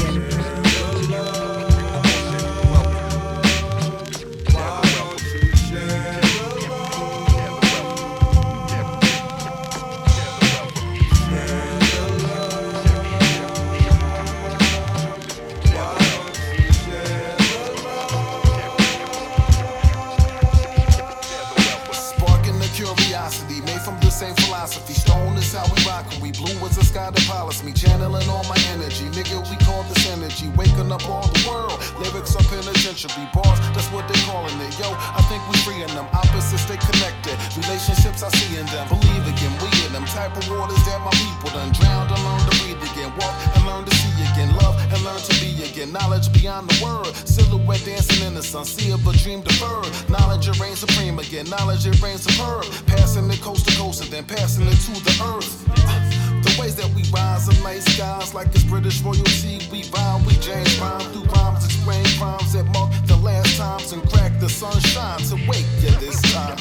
me. 27.69 27.75
Channeling 27.75 28.29
all 28.29 28.45
my 28.49 28.57
energy, 28.73 29.05
nigga, 29.13 29.39
we 29.51 29.57
call 29.65 29.83
this 29.85 30.09
energy. 30.11 30.49
Waking 30.57 30.91
up 30.91 31.05
all 31.09 31.29
the 31.29 31.43
world, 31.49 31.77
lyrics 32.01 32.35
are 32.35 32.45
penitentiary. 32.49 33.29
Bars, 33.33 33.61
that's 33.77 33.91
what 33.93 34.09
they 34.09 34.19
calling 34.25 34.57
it. 34.61 34.73
Yo, 34.81 34.89
I 34.93 35.23
think 35.29 35.45
we 35.49 35.57
freeing 35.63 35.93
them. 35.95 36.07
Opposites, 36.13 36.65
they 36.65 36.77
connected. 36.77 37.37
Relationships, 37.57 38.23
I 38.23 38.31
see 38.33 38.57
in 38.57 38.67
them. 38.67 38.89
Believe 38.89 39.25
again, 39.29 39.53
we 39.61 39.69
in 39.87 39.93
them. 39.93 40.05
Type 40.07 40.37
of 40.37 40.49
waters 40.49 40.81
that 40.89 41.01
my 41.05 41.13
people 41.13 41.51
done 41.53 41.73
drowned 41.73 42.11
and 42.11 42.23
learn 42.25 42.43
to 42.49 42.53
breathe 42.65 42.83
again. 42.91 43.13
Walk 43.21 43.35
and 43.57 43.65
learn 43.67 43.85
to 43.85 43.95
see 43.95 44.17
again. 44.33 44.51
Love 44.57 44.77
and 44.93 45.01
learn 45.05 45.21
to 45.21 45.35
be 45.41 45.51
again. 45.69 45.93
Knowledge 45.93 46.33
beyond 46.33 46.69
the 46.71 46.77
word. 46.85 47.13
Silhouette 47.29 47.85
dancing 47.85 48.27
in 48.27 48.35
the 48.35 48.43
sun. 48.43 48.65
See 48.65 48.91
a 48.93 48.99
dream 49.23 49.43
deferred. 49.43 49.89
Knowledge 50.09 50.49
it 50.49 50.59
reigns 50.61 50.81
supreme 50.81 51.19
again. 51.19 51.49
Knowledge 51.51 51.87
it 51.87 52.01
reigns 52.01 52.25
superb. 52.25 52.65
Passing 52.87 53.31
it 53.31 53.41
coast 53.41 53.69
to 53.69 53.77
coast 53.77 54.03
and 54.03 54.11
then 54.11 54.25
passing 54.25 54.67
it 54.67 54.79
to 54.87 54.93
the 55.05 55.15
earth. 55.25 56.28
The 56.43 56.57
ways 56.61 56.77
that 56.77 56.89
we 56.95 57.03
rise 57.11 57.49
in 57.49 57.63
night 57.63 57.83
skies 57.83 58.35
like 58.35 58.49
it's 58.49 58.65
British 58.65 59.01
royalty. 59.03 59.59
We 59.71 59.83
vibe, 59.83 60.27
we 60.27 60.35
James 60.35 60.79
Brown 60.79 61.01
through 61.13 61.25
rhymes, 61.35 61.65
explain 61.65 62.05
crimes 62.19 62.53
that 62.53 62.65
mark 62.67 62.91
the 63.07 63.17
last 63.17 63.57
times 63.57 63.93
and 63.93 64.03
crack 64.11 64.39
the 64.41 64.49
sunshine 64.49 65.19
to 65.31 65.35
wake 65.49 65.67
you 65.81 65.91
this 65.99 66.21
time. 66.33 66.57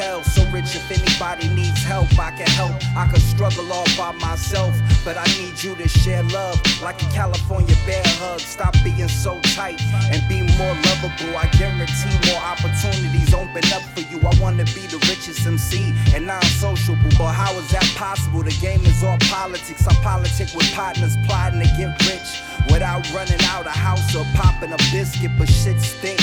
So 0.00 0.48
rich, 0.50 0.74
if 0.76 0.90
anybody 0.90 1.48
needs 1.54 1.82
help, 1.82 2.08
I 2.18 2.30
can 2.30 2.48
help. 2.56 2.72
I 2.96 3.06
could 3.12 3.20
struggle 3.20 3.70
all 3.70 3.84
by 3.98 4.12
myself, 4.12 4.74
but 5.04 5.18
I 5.18 5.24
need 5.36 5.62
you 5.62 5.74
to 5.76 5.88
share 5.88 6.22
love 6.22 6.58
like 6.80 7.02
a 7.02 7.06
California 7.12 7.76
bear 7.84 8.02
hug. 8.16 8.40
Stop 8.40 8.72
being 8.82 9.08
so 9.08 9.38
tight 9.52 9.78
and 10.08 10.26
be 10.26 10.40
more 10.56 10.72
lovable. 10.88 11.36
I 11.36 11.46
guarantee 11.58 12.16
more 12.32 12.40
opportunities 12.40 13.34
open 13.34 13.64
up 13.76 13.82
for 13.92 14.00
you. 14.00 14.18
I 14.24 14.32
wanna 14.40 14.64
be 14.72 14.88
the 14.88 14.96
richest 15.04 15.46
MC 15.46 15.92
and 16.14 16.26
non-sociable, 16.26 17.10
but 17.18 17.32
how 17.32 17.52
is 17.58 17.70
that 17.72 17.84
possible? 17.94 18.42
The 18.42 18.56
game 18.56 18.80
is 18.86 19.04
all 19.04 19.18
politics. 19.28 19.86
I 19.86 19.92
politic 20.00 20.48
with 20.56 20.72
partners 20.72 21.16
plotting 21.26 21.60
to 21.60 21.68
get 21.76 21.92
rich 22.08 22.40
without 22.72 23.04
running 23.12 23.42
out 23.52 23.66
a 23.66 23.76
house 23.76 24.16
or 24.16 24.24
popping 24.34 24.72
a 24.72 24.78
biscuit, 24.90 25.32
but 25.36 25.48
shit 25.48 25.78
stink. 25.80 26.20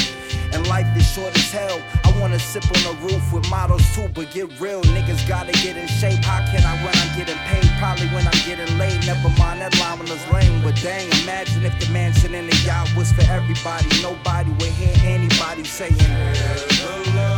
And 0.53 0.67
life 0.67 0.87
is 0.95 1.07
short 1.11 1.35
as 1.35 1.51
hell. 1.51 1.81
I 2.03 2.11
wanna 2.19 2.39
sip 2.39 2.63
on 2.65 2.81
the 2.83 2.95
roof 3.05 3.33
with 3.33 3.49
models 3.49 3.83
too, 3.95 4.07
but 4.13 4.31
get 4.31 4.47
real. 4.59 4.81
Niggas 4.95 5.27
gotta 5.27 5.51
get 5.51 5.77
in 5.77 5.87
shape. 5.87 6.23
How 6.23 6.45
can 6.51 6.63
I 6.63 6.73
when 6.83 6.95
I'm 6.95 7.17
getting 7.17 7.37
paid? 7.49 7.69
Probably 7.79 8.07
when 8.07 8.25
I'm 8.27 8.41
getting 8.45 8.77
laid. 8.77 9.05
Never 9.05 9.29
mind 9.37 9.61
that 9.61 9.77
line 9.79 9.99
was 9.99 10.23
lame. 10.31 10.61
But 10.63 10.75
dang, 10.75 11.07
imagine 11.23 11.63
if 11.65 11.77
the 11.79 11.91
mansion 11.91 12.33
in 12.33 12.47
the 12.49 12.55
yacht 12.65 12.89
was 12.95 13.11
for 13.11 13.23
everybody. 13.31 13.87
Nobody 14.01 14.51
would 14.51 14.73
hear 14.79 14.95
anybody 15.03 15.63
saying. 15.63 17.36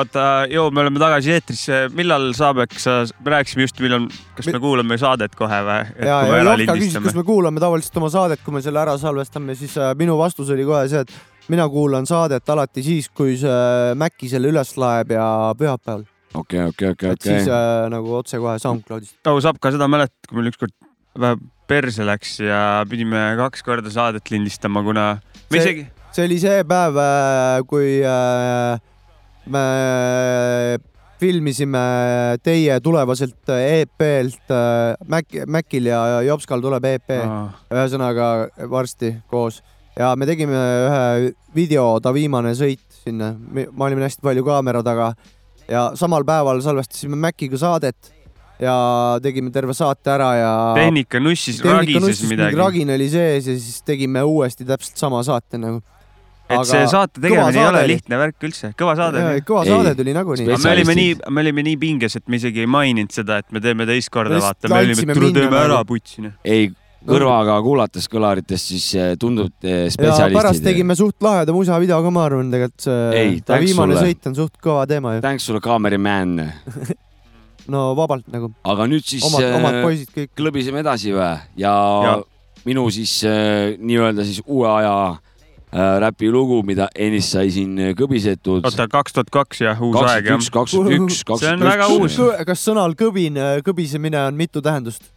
oota, 0.00 0.26
joo, 0.50 0.66
me 0.74 0.82
oleme 0.84 1.00
tagasi 1.02 1.34
eetris. 1.36 1.64
millal 1.96 2.30
saab, 2.36 2.62
eks 2.66 2.86
me 3.20 3.34
rääkisime 3.34 3.66
just, 3.66 3.80
millal, 3.84 4.06
kas 4.36 4.50
me 4.50 4.60
kuulame 4.62 4.98
saadet 5.00 5.34
kohe 5.38 5.60
või? 5.66 5.80
ja, 5.98 6.20
ja 6.28 6.40
Jopka 6.44 6.76
küsis, 6.78 6.96
kas 7.04 7.18
me 7.18 7.24
kuulame 7.26 7.62
tavaliselt 7.62 8.00
oma 8.00 8.10
saadet, 8.12 8.42
kui 8.44 8.56
me 8.56 8.62
selle 8.64 8.82
ära 8.82 8.96
salvestame, 9.00 9.56
siis 9.58 9.76
äh, 9.80 9.92
minu 9.98 10.16
vastus 10.20 10.50
oli 10.54 10.66
kohe 10.68 10.86
see, 10.90 11.04
et 11.04 11.50
mina 11.52 11.66
kuulan 11.72 12.08
saadet 12.08 12.48
alati 12.54 12.84
siis, 12.86 13.10
kui 13.14 13.36
see 13.40 13.94
Maci 13.98 14.30
selle 14.32 14.50
üles 14.52 14.74
laeb 14.80 15.14
ja 15.16 15.26
pühapäeval. 15.58 16.04
okei, 16.34 16.66
okei, 16.72 16.92
okei, 16.94 17.14
et 17.14 17.28
siis 17.28 17.46
okei. 17.46 17.54
äh, 17.54 17.86
nagu 17.94 18.18
otsekohe 18.20 18.58
SoundCloudist. 18.62 19.18
Tau 19.26 19.40
saab 19.42 19.62
ka 19.62 19.72
seda 19.74 19.88
mäletada, 19.90 20.28
kui 20.28 20.40
meil 20.40 20.52
ükskord 20.52 20.76
vähe 21.20 21.40
perse 21.70 22.06
läks 22.06 22.38
ja 22.42 22.82
pidime 22.90 23.32
kaks 23.38 23.62
korda 23.66 23.90
saadet 23.92 24.30
lindistama, 24.32 24.82
kuna 24.86 25.08
me 25.50 25.58
see 25.58 25.62
isegi,, 25.62 25.84
see 26.14 26.26
oli 26.26 26.38
see 26.42 26.62
päev, 26.66 26.98
kui 27.70 28.00
äh, 28.06 28.78
me 29.52 30.78
filmisime 31.20 31.82
teie 32.44 32.78
tulevaselt 32.80 33.52
EP-lt 33.52 34.54
äh, 34.56 34.94
Mac, 35.10 35.36
Macil 35.46 35.90
ja 35.90 36.22
Jopskal 36.24 36.62
tuleb 36.64 36.86
EP, 36.94 37.12
ühesõnaga 37.74 38.30
varsti 38.70 39.12
koos. 39.30 39.60
Ja 39.98 40.14
me 40.16 40.24
tegime 40.28 40.56
ühe 40.86 41.02
video, 41.54 41.98
ta 42.00 42.14
viimane 42.16 42.54
sõit 42.56 43.02
sinna, 43.02 43.34
me 43.36 43.66
olime 43.68 44.06
hästi 44.06 44.24
palju 44.24 44.46
kaamera 44.46 44.80
taga. 44.86 45.12
Ja 45.70 45.90
samal 45.98 46.24
päeval 46.26 46.62
salvestasime 46.64 47.18
Maciga 47.20 47.58
saadet 47.60 48.14
ja 48.60 48.74
tegime 49.22 49.52
terve 49.54 49.74
saate 49.76 50.12
ära 50.12 50.30
ja 50.36 50.52
tehnika 50.76 51.20
nussis, 51.22 51.60
ragises 51.64 52.22
midagi. 52.28 52.58
ragin 52.58 52.92
oli 52.96 53.08
sees 53.12 53.48
ja 53.48 53.56
siis 53.56 53.80
tegime 53.86 54.22
uuesti 54.26 54.66
täpselt 54.68 55.00
sama 55.00 55.22
saate 55.26 55.60
nagu. 55.60 55.80
Et 56.50 56.66
see 56.70 56.82
saate 56.90 57.22
tegemine 57.22 57.54
ei 57.54 57.68
ole 57.68 57.86
lihtne 57.94 58.20
värk 58.20 58.48
üldse, 58.50 58.72
kõva 58.78 58.96
saade 58.98 59.24
kõva 59.46 59.64
Ei. 59.64 59.72
saade 59.72 59.94
tuli 59.98 60.14
nagunii. 60.16 60.50
me 60.50 60.74
olime 60.74 60.98
nii, 60.98 61.16
me 61.30 61.44
olime 61.46 61.66
nii 61.70 61.80
pinges, 61.80 62.18
et 62.20 62.28
me 62.28 62.40
isegi 62.40 62.64
ei 62.64 62.70
maininud 62.70 63.14
seda, 63.14 63.40
et 63.44 63.50
me 63.54 63.62
teeme 63.64 63.86
teist 63.88 64.12
korda, 64.12 64.40
vaata, 64.42 64.70
me 64.72 64.84
olime, 64.84 65.14
tule 65.14 65.32
teeme 65.36 65.50
nagu. 65.50 65.64
ära 65.64 65.82
putsina. 65.88 66.34
ei, 66.44 66.70
kõrvaga 67.06 67.56
kuulates 67.64 68.08
kõlaritest, 68.12 68.72
siis 68.74 68.88
eh, 68.98 69.12
tundub 69.20 69.52
eh, 69.64 69.86
ja 69.86 69.92
pärast 69.96 69.96
spetsialistid. 69.96 70.66
tegime 70.66 70.96
suht 70.98 71.16
laheda 71.24 71.54
musavideo 71.56 72.00
ka, 72.04 72.12
ma 72.12 72.26
arvan, 72.28 72.50
tegelikult 72.52 72.84
see 72.84 73.38
ta 73.40 73.54
thanks 73.54 73.68
viimane 73.68 73.96
sulle. 73.96 74.10
sõit 74.10 74.28
on 74.30 74.36
suht 74.36 74.58
kõva 74.62 74.84
teema 74.90 75.14
ju. 75.16 75.22
tänks 75.24 75.48
sulle, 75.48 75.62
kaameriman. 75.64 76.36
no 77.72 77.86
vabalt 77.98 78.28
nagu. 78.32 78.52
aga 78.68 78.88
nüüd 78.90 79.06
siis 79.06 79.24
omad, 79.28 79.46
eh, 79.46 79.56
omad 79.56 79.80
poisid 79.86 80.12
kõik. 80.16 80.34
klõbiseme 80.36 80.84
edasi 80.84 81.14
või 81.16 81.32
ja, 81.62 81.74
Ja. 82.04 82.14
minu 82.68 82.84
siis 82.92 83.16
nii-öelda 83.80 84.26
siis 84.28 84.42
uue 84.44 84.68
aja 84.68 84.94
räpilugu, 85.72 86.62
mida 86.66 86.88
ennist 86.98 87.36
sai 87.36 87.50
siin 87.54 87.78
äh, 87.78 87.92
kõbisetud. 87.98 88.64
oota, 88.66 88.88
kaks 88.90 89.14
tuhat 89.14 89.30
kaks 89.30 89.62
jah, 89.62 89.82
uus 89.82 90.00
aeg 90.02 90.26
jah. 90.26 90.42
21, 90.42 91.22
21, 91.24 91.44
see 91.44 91.52
on 91.54 91.64
väga 91.68 91.88
uus. 91.94 92.18
kas 92.46 92.66
sõnal 92.66 92.96
kõbin, 92.98 93.38
kõbisemine 93.66 94.26
on 94.26 94.38
mitu 94.38 94.62
tähendust? 94.64 95.12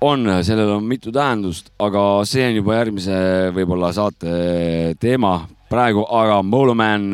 on, 0.00 0.28
sellel 0.44 0.76
on 0.76 0.84
mitu 0.84 1.12
tähendust, 1.12 1.72
aga 1.80 2.04
see 2.28 2.44
on 2.48 2.60
juba 2.60 2.76
järgmise 2.78 3.16
võib-olla 3.56 3.92
saate 3.96 4.94
teema 5.00 5.34
praegu, 5.72 6.04
aga 6.04 6.42
Moloman 6.42 7.10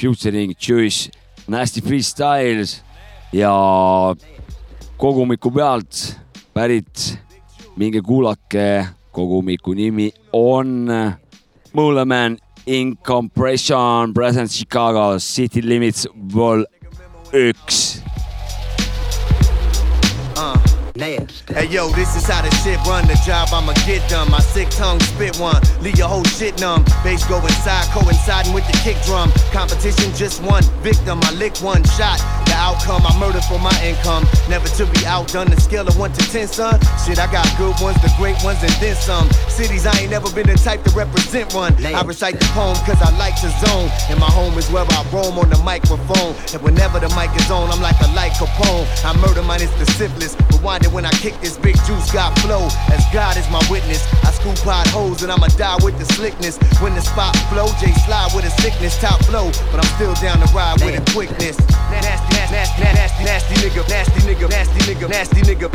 featuring 0.00 0.56
Jewish 0.56 1.10
Nasty 1.48 1.80
Freestyles 1.80 2.80
ja 3.32 3.52
kogumiku 4.96 5.50
pealt 5.50 6.16
pärit, 6.54 7.18
minge 7.76 8.00
kuulake, 8.04 8.86
kogumiku 9.12 9.74
nimi 9.76 10.10
on 10.32 10.88
Moloman 11.74 12.38
in 12.66 12.96
compression 12.96 14.12
present 14.14 14.50
Chicago 14.50 15.18
City 15.18 15.62
Limits 15.62 16.06
vol 16.14 16.64
üks 17.32 18.00
Uh, 20.36 20.58
Hey 20.94 21.66
yo, 21.68 21.88
this 21.90 22.14
is 22.16 22.26
how 22.28 22.42
the 22.42 22.50
shit 22.56 22.78
run. 22.86 23.06
The 23.06 23.18
job 23.24 23.48
I'ma 23.52 23.72
get 23.86 24.06
done. 24.10 24.30
My 24.30 24.40
sick 24.40 24.68
tongue 24.70 25.00
spit 25.00 25.38
one, 25.38 25.60
leave 25.80 25.96
your 25.96 26.08
whole 26.08 26.24
shit 26.24 26.60
numb. 26.60 26.84
Bass 27.02 27.24
go 27.26 27.38
inside, 27.38 27.86
coinciding 27.92 28.52
with 28.52 28.66
the 28.66 28.78
kick 28.84 29.00
drum. 29.06 29.32
Competition 29.52 30.14
just 30.14 30.42
one 30.42 30.62
victim. 30.82 31.18
I 31.22 31.32
lick 31.32 31.56
one 31.62 31.82
shot. 31.96 32.20
The 32.52 32.58
outcome 32.60 33.00
I 33.08 33.16
murder 33.16 33.40
for 33.48 33.58
my 33.58 33.72
income. 33.80 34.28
Never 34.46 34.68
to 34.76 34.84
be 34.84 35.06
outdone. 35.06 35.48
The 35.48 35.56
scale 35.56 35.88
of 35.88 35.96
one 35.96 36.12
to 36.12 36.20
ten, 36.28 36.46
son. 36.46 36.76
Shit, 37.00 37.16
I 37.16 37.24
got 37.32 37.48
good 37.56 37.72
ones, 37.80 37.96
the 38.04 38.12
great 38.20 38.36
ones, 38.44 38.60
and 38.60 38.76
then 38.76 38.94
some. 38.94 39.24
Cities 39.48 39.86
I 39.86 39.96
ain't 39.96 40.10
never 40.10 40.28
been 40.36 40.44
the 40.44 40.60
type 40.60 40.84
to 40.84 40.90
represent 40.92 41.54
one. 41.54 41.72
I 41.80 42.04
recite 42.04 42.36
the 42.38 42.44
poem 42.52 42.76
cause 42.84 43.00
I 43.00 43.08
like 43.16 43.40
to 43.40 43.48
zone. 43.64 43.88
And 44.12 44.20
my 44.20 44.28
home 44.28 44.52
is 44.60 44.68
where 44.68 44.84
I 44.84 45.00
roam 45.08 45.40
on 45.40 45.48
the 45.48 45.56
microphone. 45.64 46.36
And 46.52 46.60
whenever 46.60 47.00
the 47.00 47.08
mic 47.16 47.32
is 47.40 47.48
on, 47.50 47.72
I'm 47.72 47.80
like 47.80 47.96
a 48.04 48.12
light 48.12 48.36
Capone. 48.36 48.84
I 49.00 49.16
murder 49.16 49.40
minus 49.40 49.72
the 49.80 49.86
syphilis. 49.96 50.36
Rewind 50.52 50.84
it 50.84 50.92
when 50.92 51.06
I 51.06 51.12
kick 51.24 51.40
this 51.40 51.56
big 51.56 51.80
juice 51.88 52.12
got 52.12 52.36
flow. 52.44 52.68
As 52.92 53.00
God 53.16 53.38
is 53.40 53.48
my 53.48 53.64
witness. 53.72 54.04
I 54.28 54.30
scoop 54.30 54.60
pot 54.60 54.86
holes 54.92 55.22
and 55.22 55.32
I'ma 55.32 55.48
die 55.56 55.80
with 55.80 55.96
the 55.96 56.04
slickness. 56.12 56.60
When 56.84 56.94
the 56.94 57.00
spot 57.00 57.32
flow, 57.48 57.72
J 57.80 57.96
slide 58.04 58.28
with 58.36 58.44
a 58.44 58.52
sickness, 58.60 59.00
top 59.00 59.24
flow. 59.24 59.48
But 59.72 59.80
I'm 59.80 59.90
still 59.96 60.12
down 60.20 60.44
to 60.44 60.48
ride 60.52 60.84
with 60.84 61.00
a 61.00 61.04
quickness. 61.16 61.56
Nasty, 61.88 62.41
nasty, 62.50 62.82
nasty, 62.82 63.24
nasty, 63.24 63.54
nigga, 63.62 63.88
nasty 63.88 64.20
nigga, 64.26 64.48
nasty 64.48 64.80
nigga, 64.86 65.08
nasty 65.08 65.40
nigga. 65.42 65.68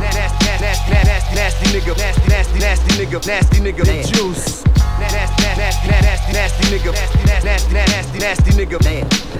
Nasty, 0.00 0.44
nasty, 0.60 0.90
nasty, 0.92 1.34
nasty 1.34 1.66
nigga, 1.72 1.96
nasty, 1.96 2.28
nasty, 2.28 2.58
nasty 2.58 2.90
nigga, 2.98 3.26
nasty 3.26 3.60
nigga, 3.60 3.84
the 3.84 4.02
juice. 4.12 4.64
Nasty, 4.98 5.42
nasty, 5.56 5.88
nasty, 5.88 6.32
nasty 6.32 6.64
nigga, 6.70 6.92
nasty, 6.92 7.44
nasty, 7.44 7.72
nasty, 7.74 8.18
nasty 8.18 8.50
nigga. 8.52 8.78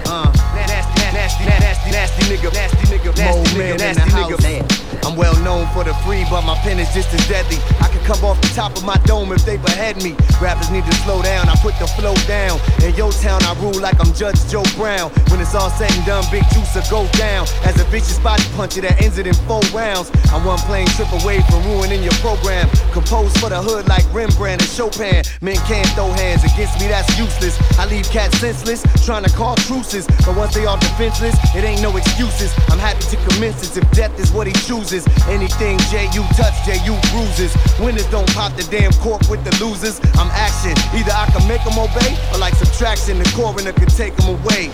Uh, 0.05 0.31
nasty, 0.67 0.94
nasty, 1.15 1.45
nasty, 1.45 1.91
nasty 1.91 2.21
nigga, 2.27 2.51
nasty 2.53 2.83
nigga, 2.91 3.15
nasty 3.17 3.55
nigga, 3.55 3.79
nasty 3.79 4.11
nigga. 4.11 5.05
I'm 5.05 5.15
well 5.15 5.37
known 5.43 5.67
for 5.73 5.83
the 5.83 5.93
free, 6.03 6.25
but 6.29 6.41
my 6.41 6.55
pen 6.65 6.79
is 6.79 6.91
just 6.93 7.13
as 7.13 7.21
deadly. 7.29 7.57
I 7.79 7.87
can 7.87 8.03
come 8.03 8.25
off 8.25 8.41
the 8.41 8.49
top 8.49 8.75
of 8.75 8.83
my 8.83 8.97
dome 9.05 9.31
if 9.31 9.45
they 9.45 9.57
behead 9.57 10.01
me. 10.03 10.15
Rappers 10.41 10.71
need 10.71 10.83
to 10.85 10.95
slow 11.05 11.21
down, 11.21 11.47
I 11.47 11.55
put 11.61 11.77
the 11.79 11.87
flow 11.95 12.15
down. 12.27 12.59
In 12.83 12.93
your 12.95 13.11
town, 13.11 13.41
I 13.43 13.53
rule 13.61 13.79
like 13.79 13.99
I'm 13.99 14.11
Judge 14.13 14.41
Joe 14.49 14.65
Brown. 14.75 15.11
When 15.29 15.39
it's 15.39 15.55
all 15.55 15.69
said 15.69 15.91
and 15.93 16.05
done, 16.05 16.25
Big 16.31 16.43
Juice 16.51 16.73
will 16.75 16.89
go 16.89 17.01
down. 17.17 17.47
As 17.63 17.79
a 17.79 17.85
vicious 17.85 18.19
body 18.19 18.43
puncher 18.57 18.81
that 18.81 19.01
ends 19.01 19.17
it 19.17 19.27
in 19.27 19.35
four 19.47 19.61
rounds. 19.71 20.11
I'm 20.33 20.43
one 20.43 20.59
plane 20.65 20.87
trip 20.97 21.11
away 21.21 21.39
from 21.47 21.63
ruining 21.69 22.03
your 22.03 22.17
program. 22.25 22.67
Composed 22.91 23.37
for 23.39 23.49
the 23.49 23.61
hood 23.61 23.87
like 23.87 24.03
Rembrandt 24.11 24.61
and 24.61 24.71
Chopin. 24.71 25.23
Men 25.41 25.57
can't 25.69 25.87
throw 25.93 26.09
hands 26.11 26.43
against 26.43 26.81
me, 26.81 26.87
that's 26.87 27.07
useless. 27.17 27.55
I 27.77 27.85
leave 27.85 28.09
cats 28.09 28.37
senseless, 28.39 28.81
trying 29.05 29.23
to 29.23 29.31
call 29.31 29.55
truces. 29.69 30.07
But 30.25 30.35
once 30.35 30.55
they 30.55 30.65
are 30.65 30.77
defenseless, 31.05 31.37
it 31.55 31.63
ain't 31.63 31.81
no 31.81 31.95
excuses. 31.97 32.51
I'm 32.69 32.79
happy 32.79 33.05
to 33.13 33.17
commence 33.29 33.61
this 33.61 33.77
if 33.77 33.85
death 33.91 34.17
is 34.19 34.31
what 34.31 34.47
he 34.47 34.53
chooses. 34.65 35.05
Anything 35.29 35.77
J 35.93 36.09
you 36.13 36.23
touch, 36.33 36.55
J 36.65 36.81
you 36.81 36.97
bruises. 37.13 37.53
Winners 37.79 38.09
don't 38.09 38.27
pop 38.33 38.55
the 38.55 38.65
damn 38.73 38.91
cork 39.05 39.21
with 39.29 39.43
the 39.45 39.53
losers. 39.63 40.01
I'm 40.17 40.29
action. 40.33 40.73
Either 40.97 41.13
I 41.13 41.29
can 41.29 41.45
make 41.47 41.63
them 41.63 41.77
obey, 41.77 42.17
or 42.33 42.39
like 42.39 42.55
subtraction, 42.55 43.19
the 43.19 43.29
coroner 43.37 43.73
could 43.73 43.89
take 43.89 44.15
them 44.15 44.33
away. 44.33 44.73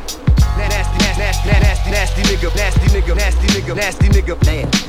Nasty, 0.55 0.97
nasty, 1.03 1.19
nasty, 1.19 1.49
nasty, 1.51 1.91
nasty 1.91 2.21
nigga, 2.31 2.55
nasty 2.55 2.87
nigga, 2.95 3.15
nasty 3.15 3.47
nigga, 3.51 3.75
nasty 3.75 4.07
nigga, 4.07 4.35
nasty, 4.39 4.79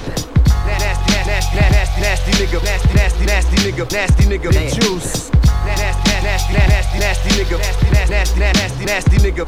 nasty, 0.62 1.12
nasty, 1.26 1.57
nasty, 1.59 2.01
nasty 2.01 2.30
nigga, 2.38 2.62
nasty, 2.62 2.95
nasty, 2.95 3.24
nasty 3.26 3.57
nigga, 3.66 3.84
nasty 3.90 4.24
nigga, 4.30 4.49
the 4.55 4.62
juice. 4.78 5.30
Nasty, 5.66 6.11
nasty, 6.22 6.53
nasty, 6.55 6.99
nasty 6.99 7.28
nigga, 7.34 7.59
nasty, 7.59 7.90
nasty, 8.11 8.40
nasty, 8.40 8.84
nasty 8.84 9.16
nigga, 9.18 9.43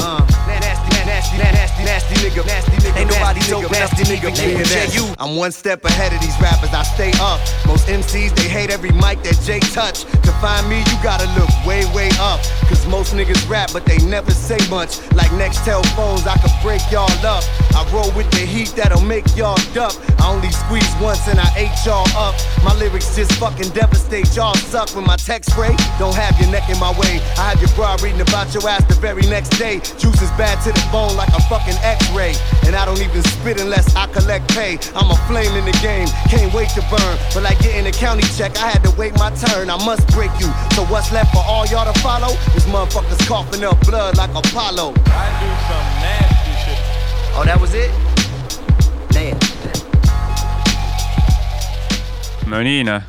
uh, 0.00 0.69
nasty, 1.10 1.36
nasty, 1.38 1.82
nasty, 1.84 2.14
nigga, 2.22 2.46
nasty 2.46 2.76
nigga, 2.78 2.96
ain't 2.96 3.10
nobody 3.10 3.40
dope 3.50 3.70
nasty 3.72 4.04
nigga, 4.06 4.30
nigga, 4.30 4.94
you. 4.94 5.04
I'm 5.18 5.36
one 5.36 5.50
step 5.50 5.84
ahead 5.84 6.12
of 6.14 6.20
these 6.20 6.38
rappers, 6.40 6.70
I 6.72 6.82
stay 6.82 7.10
up. 7.18 7.40
Most 7.66 7.88
MCs 7.88 8.34
they 8.36 8.48
hate 8.48 8.70
every 8.70 8.92
mic 8.92 9.22
that 9.26 9.38
Jay 9.42 9.60
touch. 9.74 10.04
To 10.26 10.30
find 10.38 10.68
me, 10.70 10.78
you 10.78 10.96
gotta 11.02 11.26
look 11.38 11.50
way, 11.66 11.82
way 11.94 12.10
up. 12.22 12.40
Cause 12.70 12.79
most 12.90 13.14
niggas 13.14 13.48
rap, 13.48 13.70
but 13.72 13.86
they 13.86 13.98
never 13.98 14.32
say 14.32 14.58
much. 14.68 15.00
Like 15.14 15.32
next 15.34 15.60
phones, 15.94 16.26
I 16.26 16.36
could 16.38 16.52
break 16.62 16.82
y'all 16.90 17.10
up. 17.24 17.44
I 17.74 17.88
roll 17.94 18.10
with 18.12 18.30
the 18.32 18.44
heat 18.44 18.74
that'll 18.76 19.00
make 19.00 19.24
y'all 19.36 19.58
duck. 19.72 19.94
I 20.20 20.28
only 20.28 20.50
squeeze 20.50 20.92
once 21.00 21.28
and 21.28 21.38
I 21.38 21.48
ate 21.56 21.72
y'all 21.86 22.06
up. 22.18 22.34
My 22.64 22.74
lyrics 22.74 23.14
just 23.16 23.32
fucking 23.34 23.70
devastate 23.70 24.34
y'all. 24.34 24.54
Suck 24.54 24.94
when 24.94 25.06
my 25.06 25.16
text 25.16 25.52
spray. 25.52 25.74
Don't 25.98 26.14
have 26.14 26.38
your 26.40 26.50
neck 26.50 26.68
in 26.68 26.78
my 26.78 26.92
way. 26.98 27.22
I 27.38 27.54
have 27.54 27.60
your 27.60 27.70
bra 27.76 27.96
reading 28.02 28.20
about 28.20 28.52
your 28.52 28.66
ass 28.68 28.84
the 28.84 28.94
very 29.00 29.22
next 29.30 29.50
day. 29.56 29.80
Juice 29.96 30.20
is 30.20 30.30
bad 30.36 30.60
to 30.64 30.72
the 30.72 30.88
bone 30.92 31.16
like 31.16 31.30
a 31.30 31.40
fucking 31.48 31.78
X-ray. 31.82 32.34
And 32.66 32.74
I 32.74 32.84
don't 32.84 33.00
even 33.00 33.22
spit 33.22 33.60
unless 33.60 33.94
I 33.96 34.06
collect 34.08 34.50
pay. 34.50 34.78
I'm 34.94 35.10
a 35.10 35.16
flame 35.28 35.54
in 35.56 35.64
the 35.64 35.76
game, 35.80 36.08
can't 36.28 36.52
wait 36.52 36.68
to 36.76 36.82
burn. 36.90 37.14
But 37.32 37.42
like 37.44 37.58
getting 37.60 37.86
a 37.86 37.92
county 37.92 38.24
check, 38.36 38.58
I 38.58 38.68
had 38.68 38.82
to 38.84 38.90
wait 38.98 39.14
my 39.16 39.30
turn. 39.30 39.70
I 39.70 39.78
must 39.84 40.06
break 40.12 40.32
you. 40.40 40.50
So 40.74 40.84
what's 40.90 41.12
left 41.12 41.32
for 41.32 41.42
all 41.46 41.66
y'all 41.66 41.90
to 41.90 41.96
follow? 42.00 42.34
Is 42.56 42.66
motherfuckers 42.80 43.28
coughing 43.28 43.64
up 43.64 43.78
blood 43.84 44.16
like 44.16 44.30
Apollo. 44.30 44.94
I 45.12 45.26
do 45.40 45.50
some 45.68 45.88
nasty 46.00 46.52
shit. 46.64 46.80
Oh, 47.36 47.44
that 47.44 47.60
was 47.60 47.74
it? 47.74 47.92
Damn. 49.12 49.36
no 52.50 52.62
nii 52.64 52.82
noh, 52.88 53.04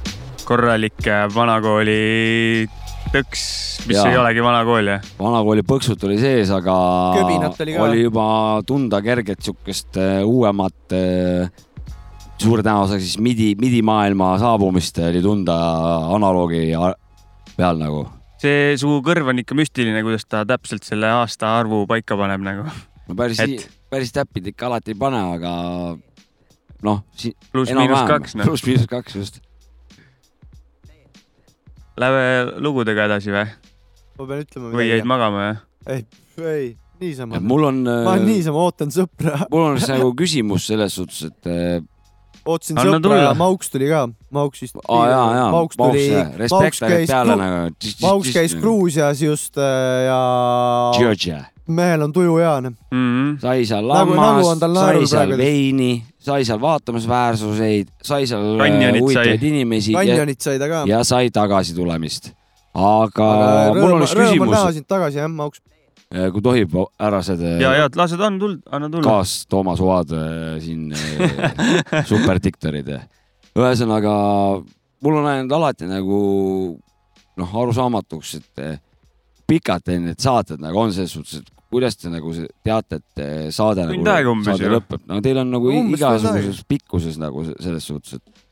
korralik 0.45 1.07
äh, 1.07 1.23
vanakooli 1.33 2.67
tõks, 3.13 3.45
mis 3.87 3.95
Jaa. 3.95 4.11
ei 4.11 4.19
olegi 4.19 4.43
vanakool 4.43 4.91
jah. 4.91 5.07
vanakooli 5.17 5.63
põksut 5.65 6.03
oli 6.05 6.19
sees, 6.21 6.51
aga 6.53 6.75
Köbinat 7.15 7.63
oli 7.65 7.73
ka. 7.73 7.87
oli 7.87 8.03
juba 8.03 8.27
tunda 8.67 9.01
kerget 9.01 9.41
siukest 9.41 9.97
äh, 9.97 10.21
uuemat 10.27 10.93
äh, 10.99 11.49
suure 12.37 12.61
tõenäosusega 12.61 13.01
siis 13.07 13.17
midi, 13.23 13.53
midimaailma 13.61 14.35
saabumist 14.43 15.01
oli 15.07 15.23
tunda 15.25 15.57
analoogi 16.11 16.67
peal 17.55 17.81
nagu. 17.81 18.09
See 18.41 18.77
su 18.81 18.95
kõrv 19.05 19.31
on 19.31 19.41
ikka 19.43 19.57
müstiline, 19.57 20.01
kuidas 20.05 20.25
ta 20.25 20.43
täpselt 20.49 20.87
selle 20.87 21.09
aastaarvu 21.21 21.83
paika 21.89 22.17
paneb 22.19 22.43
nagu. 22.45 22.65
no 23.07 23.17
päris 23.17 23.41
Et-, 23.43 23.67
päris 23.91 24.13
täpid 24.15 24.51
ikka 24.53 24.69
alati 24.69 24.95
ei 24.95 24.99
pane, 24.99 25.21
aga 25.37 25.53
noh. 26.87 27.01
Pluss-miinus 27.53 28.05
kaks, 28.09 28.37
noh. 28.39 28.49
pluss-miinus 28.49 28.89
kaks 28.89 29.17
just. 29.19 29.41
Lähme 32.01 32.61
lugudega 32.63 33.09
edasi 33.11 33.33
või? 33.33 33.49
ma 34.21 34.27
pean 34.29 34.45
ütlema 34.45 34.71
või 34.75 34.87
jäid? 34.87 35.07
magama 35.09 35.43
jah? 35.43 35.61
ei, 35.89 36.03
ei, 36.37 36.67
niisama. 37.01 37.39
mul 37.41 37.67
on. 37.69 37.81
ma 38.05 38.15
niisama 38.21 38.65
ootan 38.65 38.93
sõpra. 38.93 39.45
mul 39.51 39.71
on 39.71 39.79
siis 39.79 39.93
nagu 39.93 40.11
küsimus 40.21 40.67
selles 40.69 40.97
suhtes, 40.97 41.23
et 41.29 41.49
äh, 41.49 41.81
ootasin 42.45 42.79
Anna 42.79 42.97
sõpra 42.97 43.01
tulla. 43.05 43.21
ja 43.21 43.31
Mauks 43.37 43.71
tuli 43.71 43.87
ka. 43.89 44.01
Mauks 44.33 44.63
vist. 44.63 44.77
Jaa, 44.81 45.51
Mauks 45.53 45.77
Mauks, 45.77 45.77
tuli 45.77 46.05
ainult 46.15 47.07
peale 47.11 47.37
nagu. 47.39 47.93
Mauks 48.01 48.33
käis 48.35 48.55
Gruusias 48.59 49.23
just 49.23 49.57
äh, 49.59 50.05
ja 50.07 50.19
Georgia. 50.97 51.43
mehel 51.71 52.01
on 52.03 52.13
tuju 52.13 52.35
hea, 52.41 52.53
mm. 52.61 52.75
-hmm. 52.91 53.39
sai 53.41 53.65
seal 53.65 53.85
Nagu- 53.87 54.15
nagu 54.15 54.21
lammas 54.21 54.59
tal 54.59 54.75
sai 54.75 55.07
seal 55.07 55.37
veini, 55.37 56.03
sai 56.19 56.45
seal 56.45 56.61
vaatamisväärsuseid, 56.61 57.87
sai 58.03 58.27
seal 58.27 58.59
äh, 58.59 58.99
huvitavaid 58.99 59.43
inimesi. 59.43 59.93
Kanjonit 59.93 60.41
sai 60.41 60.59
ta 60.59 60.67
ka. 60.67 60.83
ja 60.87 61.03
sai 61.03 61.29
tagasitulemist. 61.29 62.31
aga, 62.73 63.27
aga 63.69 63.79
mul 63.81 63.97
on 63.99 64.07
üks 64.07 64.15
rõõm 64.15 64.41
on 64.41 64.49
näha 64.51 64.65
küsimus, 64.65 64.73
sind 64.79 64.87
tagasi, 64.87 65.17
jah, 65.17 65.29
Mauks. 65.29 65.61
Kui 66.11 66.41
tohib, 66.43 66.73
härrased. 66.99 67.39
ja, 67.61 67.71
ja 67.79 67.87
lased 67.95 68.19
on 68.19 68.39
tuld, 68.41 68.61
anna 68.71 68.89
tulla. 68.91 69.03
kaas 69.05 69.45
Toomas 69.47 69.79
Oad 69.83 70.11
äh, 70.17 70.57
siin 70.63 70.91
äh, 70.91 72.03
superdiktorid. 72.09 72.89
ühesõnaga, 73.55 74.13
mul 75.03 75.17
on 75.21 75.25
läinud 75.27 75.51
alati 75.57 75.87
nagu 75.89 76.19
noh, 77.39 77.55
arusaamatuks, 77.63 78.35
et 78.41 78.61
äh, 78.63 78.77
pikad 79.47 79.83
teil 79.87 80.03
need 80.05 80.19
saated 80.23 80.61
nagu 80.63 80.79
on 80.83 80.93
selles 80.95 81.15
suhtes, 81.15 81.41
et 81.41 81.49
kuidas 81.71 81.95
te 81.99 82.11
nagu 82.11 82.33
se- 82.35 82.47
teate, 82.67 82.99
et 83.01 83.23
äh, 83.23 83.49
saade 83.55 83.85
Tund 83.87 84.03
nagu 84.07 84.33
umbes 84.35 84.51
saade 84.51 84.67
ju. 84.67 84.73
lõpeb, 84.75 85.03
no 85.07 85.19
teil 85.23 85.39
on 85.43 85.51
nagu 85.55 85.71
Umbes 85.71 85.99
igasuguses 86.01 86.63
pikkuses 86.67 87.19
nagu 87.21 87.45
se- 87.47 87.55
selles 87.63 87.87
suhtes, 87.87 88.19
et, 88.19 88.43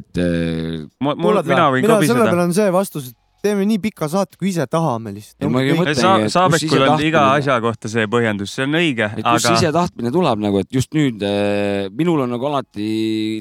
et 0.00 0.20
äh, 0.20 0.84
mina 1.00 1.70
mina 1.72 1.98
selle 2.04 2.28
peale. 2.28 2.42
on 2.44 2.52
see 2.56 2.68
vastus, 2.74 3.08
et 3.12 3.17
teeme 3.42 3.64
nii 3.68 3.78
pika 3.82 4.08
saate, 4.10 4.36
kui 4.38 4.48
ise 4.50 4.64
tahame 4.70 5.12
lihtsalt. 5.14 5.42
Ei, 5.44 5.48
ma 5.52 5.62
ei 5.62 5.74
mõtle- 5.78 5.94
Sa- 5.98 6.16
et 6.18 6.24
kus 6.26 6.34
Saabekul 6.36 6.84
on 6.88 7.02
iga 7.06 7.22
asja 7.36 7.58
kohta 7.64 7.88
see 7.92 8.06
põhjendus, 8.10 8.52
see 8.54 8.64
on 8.66 8.72
õige, 8.80 9.06
et 9.18 9.24
kust 9.24 9.46
aga 9.46 9.54
ise 9.58 9.72
tahtmine 9.76 10.12
tuleb 10.14 10.42
nagu, 10.42 10.58
et 10.64 10.70
just 10.74 10.92
nüüd 10.96 11.22
äh, 11.22 11.88
minul 11.94 12.24
on 12.24 12.30
nagu 12.34 12.46
alati 12.50 12.88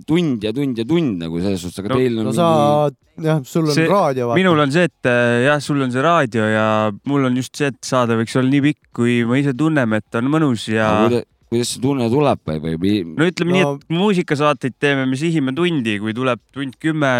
tund 0.07 0.43
ja 0.43 0.53
tund 0.53 0.77
ja 0.77 0.85
tund 0.85 1.17
nagu 1.23 1.41
selles 1.41 1.61
suhtes, 1.65 1.79
aga 1.83 1.89
No- 1.93 1.99
teil 2.01 2.19
on 2.19 2.29
no 2.29 2.33
sa, 2.37 2.89
jah, 3.21 3.41
sul 3.43 3.65
on 3.67 3.73
see, 3.73 3.87
raadio, 3.89 4.33
minul 4.37 4.59
on 4.65 4.71
see, 4.71 4.85
et 4.91 5.09
äh, 5.09 5.45
jah, 5.47 5.59
sul 5.63 5.81
on 5.81 5.91
see 5.91 6.01
raadio 6.05 6.45
ja 6.51 6.67
mul 7.09 7.25
on 7.31 7.35
just 7.41 7.55
see, 7.57 7.71
et 7.73 7.81
saade 7.81 8.13
võiks 8.19 8.37
olla 8.37 8.49
nii 8.53 8.61
pikk, 8.69 8.83
kui 8.93 9.23
me 9.25 9.41
ise 9.41 9.53
tunneme, 9.57 9.97
et 10.03 10.15
on 10.21 10.29
mõnus 10.29 10.67
ja 10.71 10.91
kuida- 11.07 11.23
kuidas 11.47 11.69
see 11.73 11.81
tunne 11.81 12.09
tuleb 12.11 12.39
või, 12.45 12.75
või? 12.75 12.95
no 13.17 13.25
ütleme 13.31 13.53
no, 13.53 13.55
nii, 13.55 13.75
et 13.79 13.97
muusikasaateid 13.97 14.75
teeme, 14.83 15.05
me 15.07 15.15
sihime 15.15 15.53
tundi, 15.55 15.97
kui 16.03 16.13
tuleb 16.13 16.41
tund 16.53 16.75
kümme, 16.83 17.11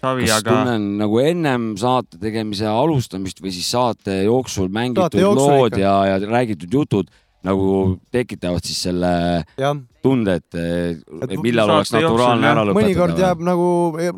savi, 0.00 0.26
kas 0.26 0.40
aga 0.40 0.56
tunnen 0.56 0.88
nagu 1.02 1.20
ennem 1.22 1.70
saate 1.80 2.20
tegemise 2.22 2.68
alustamist 2.70 3.42
või 3.42 3.54
siis 3.54 3.70
saate 3.74 4.22
jooksul 4.26 4.70
mängitud 4.72 5.06
Saate 5.08 5.24
jooksul 5.24 5.54
lood 5.54 5.72
ikka. 5.74 5.82
ja, 5.82 5.94
ja 6.12 6.20
räägitud 6.26 6.78
jutud 6.80 7.10
nagu 7.46 7.98
tekitavad 8.14 8.64
siis 8.66 8.80
selle 8.88 9.10
jah, 9.60 9.76
tunde, 10.08 10.38
et, 10.40 10.58
et 11.28 11.36
millal 11.44 11.76
oleks 11.76 11.92
naturaalne 11.94 12.48
ära 12.48 12.64
lõpetada. 12.66 12.88
mõnikord 12.88 13.22
jääb 13.22 13.44
nagu 13.46 13.68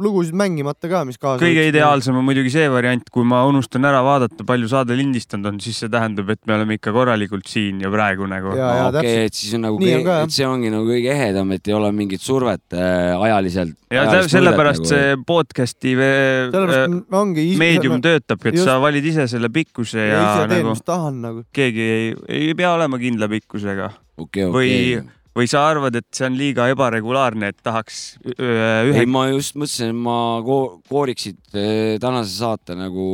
lugusid 0.01 0.37
mängimata 0.39 0.91
ka, 0.91 1.03
mis 1.09 1.19
kaasa. 1.21 1.43
kõige 1.43 1.67
ideaalsem 1.71 2.17
on 2.17 2.27
muidugi 2.27 2.53
see 2.55 2.69
variant, 2.73 3.11
kui 3.13 3.27
ma 3.29 3.43
unustan 3.51 3.89
ära 3.91 4.03
vaadata, 4.07 4.47
palju 4.47 4.71
saade 4.71 4.97
lindistanud 4.99 5.53
on, 5.53 5.61
siis 5.63 5.83
see 5.83 5.93
tähendab, 5.93 6.31
et 6.35 6.41
me 6.49 6.57
oleme 6.57 6.79
ikka 6.79 6.95
korralikult 6.95 7.51
siin 7.51 7.83
ja 7.85 7.91
praegu 7.93 8.29
nagu. 8.31 8.55
Okei, 8.55 9.27
et 9.29 9.37
siis 9.37 9.55
on 9.59 9.67
nagu, 9.67 9.81
et 9.83 10.35
see 10.35 10.49
ongi 10.49 10.73
nagu 10.73 10.89
kõige 10.89 11.13
ehedam, 11.15 11.53
et 11.57 11.71
ei 11.71 11.77
ole 11.77 11.93
mingit 11.97 12.23
survet 12.25 12.77
äh, 12.77 13.15
ajaliselt. 13.21 13.77
ja 13.91 14.07
sellepärast 14.31 14.87
see 14.87 15.15
podcast'i 15.27 15.95
sellepärast 15.99 17.15
ongi. 17.21 17.47
meedium 17.61 18.03
töötabki, 18.05 18.53
et 18.53 18.61
just. 18.61 18.69
sa 18.69 18.79
valid 18.83 19.07
ise 19.13 19.27
selle 19.31 19.51
pikkuse 19.53 19.99
ja, 19.99 20.11
ja 20.13 20.27
ise 20.27 20.45
teen, 20.47 20.61
nagu 20.61 20.75
mis 20.75 20.85
tahan 20.87 21.23
nagu. 21.25 21.47
keegi 21.57 21.87
ei, 21.87 22.13
ei 22.41 22.53
pea 22.59 22.75
olema 22.77 23.01
kindla 23.01 23.31
pikkusega. 23.33 23.91
okei, 24.21 24.47
või 24.47 24.75
okei., 24.75 25.20
või 25.37 25.47
sa 25.51 25.63
arvad, 25.71 25.95
et 25.95 26.07
see 26.15 26.27
on 26.27 26.37
liiga 26.39 26.67
ebaregulaarne, 26.73 27.53
et 27.53 27.61
tahaks 27.63 28.01
ühe 28.35 29.03
ei, 29.03 29.07
ma 29.07 29.29
just 29.31 29.55
mõtlesin, 29.59 29.93
et 29.93 30.01
ma 30.07 30.17
ko- 30.47 30.81
kooriksid 30.91 31.39
eh, 31.55 31.99
tänase 32.03 32.35
saate 32.41 32.75
nagu, 32.79 33.07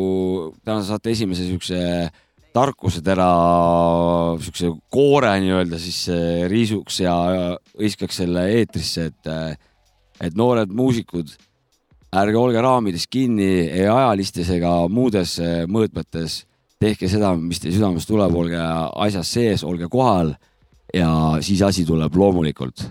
tänase 0.64 0.89
saate 0.95 1.12
esimese 1.12 1.45
siukse 1.49 1.81
tarkusetera, 2.57 3.29
siukse 4.41 4.71
koore 4.93 5.35
nii-öelda 5.45 5.81
siis 5.81 6.07
eh, 6.09 6.47
riisuks 6.49 7.03
ja 7.05 7.17
hõiskaks 7.77 8.23
selle 8.23 8.47
eetrisse, 8.57 9.11
et, 9.12 9.31
et 10.25 10.39
noored 10.39 10.73
muusikud, 10.73 11.35
ärge 12.17 12.39
olge 12.41 12.62
raamides 12.64 13.05
kinni 13.12 13.51
ei 13.67 13.85
ajalistes 13.93 14.49
ega 14.57 14.73
muudes 14.89 15.37
eh, 15.43 15.64
mõõtmetes. 15.69 16.45
tehke 16.81 17.09
seda, 17.09 17.31
mis 17.37 17.61
teie 17.61 17.73
südamest 17.73 18.09
tuleb, 18.09 18.35
olge 18.37 18.59
asjas 18.61 19.31
sees, 19.33 19.62
olge 19.64 19.89
kohal 19.89 20.35
ja 20.97 21.11
siis 21.45 21.61
asi 21.63 21.85
tuleb 21.89 22.15
loomulikult 22.17 22.87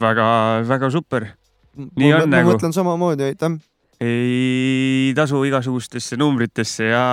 väga-väga 0.00 0.90
super. 0.90 1.28
nii 1.76 2.12
on 2.16 2.26
ma 2.28 2.40
nagu, 2.40 2.54
mõtlen 2.54 2.74
samamoodi, 2.74 3.30
aitäh. 3.30 3.58
ei 4.00 5.12
tasu 5.16 5.42
igasugustesse 5.46 6.18
numbritesse 6.20 6.90
ja 6.90 7.04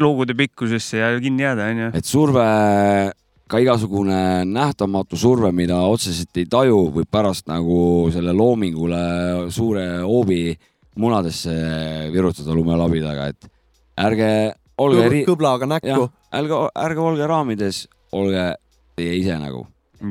lugude 0.00 0.34
pikkusesse 0.36 0.98
ja 1.00 1.14
kinni 1.20 1.46
jääda, 1.46 1.70
onju. 1.72 1.90
et 1.96 2.04
surve, 2.04 2.44
ka 3.48 3.60
igasugune 3.62 4.44
nähtamatu 4.44 5.16
surve, 5.16 5.52
mida 5.52 5.80
otseselt 5.88 6.36
ei 6.36 6.48
taju, 6.50 6.82
võib 6.98 7.08
pärast 7.10 7.48
nagu 7.48 8.10
selle 8.12 8.34
loomingule 8.36 9.00
suure 9.54 9.86
hoobi 10.02 10.52
munadesse 10.98 11.54
virutada 12.12 12.54
lumelabidaga, 12.58 13.30
et 13.32 13.50
ärge 13.98 14.30
olge 14.78 15.08
ri- 15.08 15.26
kõblaga 15.26 15.66
näkku 15.70 16.08
ärge, 16.34 16.62
ärge 16.84 17.00
olge 17.00 17.28
raamides, 17.30 17.86
olge 18.12 18.50
teie 18.98 19.16
ise 19.18 19.38
nagu 19.40 19.64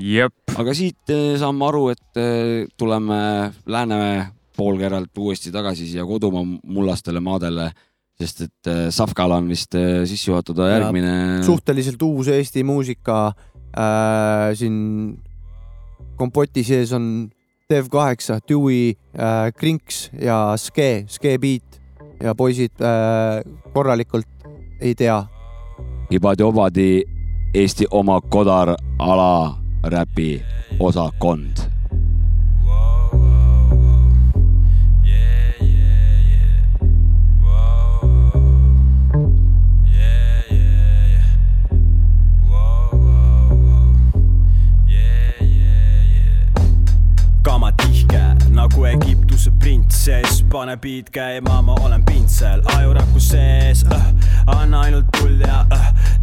jep. 0.04 0.34
aga 0.58 0.74
siit 0.76 1.14
eh, 1.14 1.36
saame 1.40 1.68
aru, 1.68 1.88
et 1.94 2.20
eh, 2.20 2.66
tuleme 2.78 3.20
Läänemäe 3.68 4.26
poolkeralt 4.58 5.14
uuesti 5.22 5.52
tagasi 5.54 5.86
siia 5.86 6.06
kodumaa 6.08 6.44
mullastele 6.44 7.22
maadele, 7.24 7.70
sest 8.18 8.48
et 8.48 8.72
eh, 8.72 8.88
Safkal 8.94 9.36
on 9.38 9.48
vist 9.50 9.78
sisse 10.10 10.32
juhatada 10.32 10.72
järgmine. 10.74 11.44
suhteliselt 11.46 12.02
uus 12.02 12.28
Eesti 12.34 12.64
muusika 12.64 13.32
äh,. 13.78 14.54
siin 14.58 15.18
kompoti 16.18 16.64
sees 16.64 16.94
on 16.94 17.30
Dev8, 17.72 18.40
Dewey 18.48 18.96
äh,, 19.14 19.52
Krinks 19.54 20.10
ja 20.22 20.56
Ske, 20.58 21.06
Ske 21.08 21.38
Beat 21.38 21.82
ja 22.24 22.34
poisid 22.36 22.82
äh, 22.82 23.44
korralikult 23.74 24.28
ei 24.82 24.96
tea. 24.96 25.20
Ibadi-Obadi 26.14 27.17
Eesti 27.54 27.86
oma 27.92 28.22
kodar 28.22 28.76
ala 29.00 29.58
räpi 29.84 30.42
osakond. 30.80 31.78
nagu 48.68 48.86
Egiptuse 48.86 49.52
printsess, 49.60 50.44
pane 50.50 50.78
beat 50.78 51.10
käima, 51.10 51.62
ma 51.62 51.76
olen 51.82 52.04
pintsel, 52.06 52.62
ajuraku 52.76 53.20
sees 53.20 53.86
äh,, 53.92 54.08
anna 54.46 54.82
ainult 54.82 55.06
tuld 55.18 55.40
ja 55.42 55.66
äh, 55.72 56.17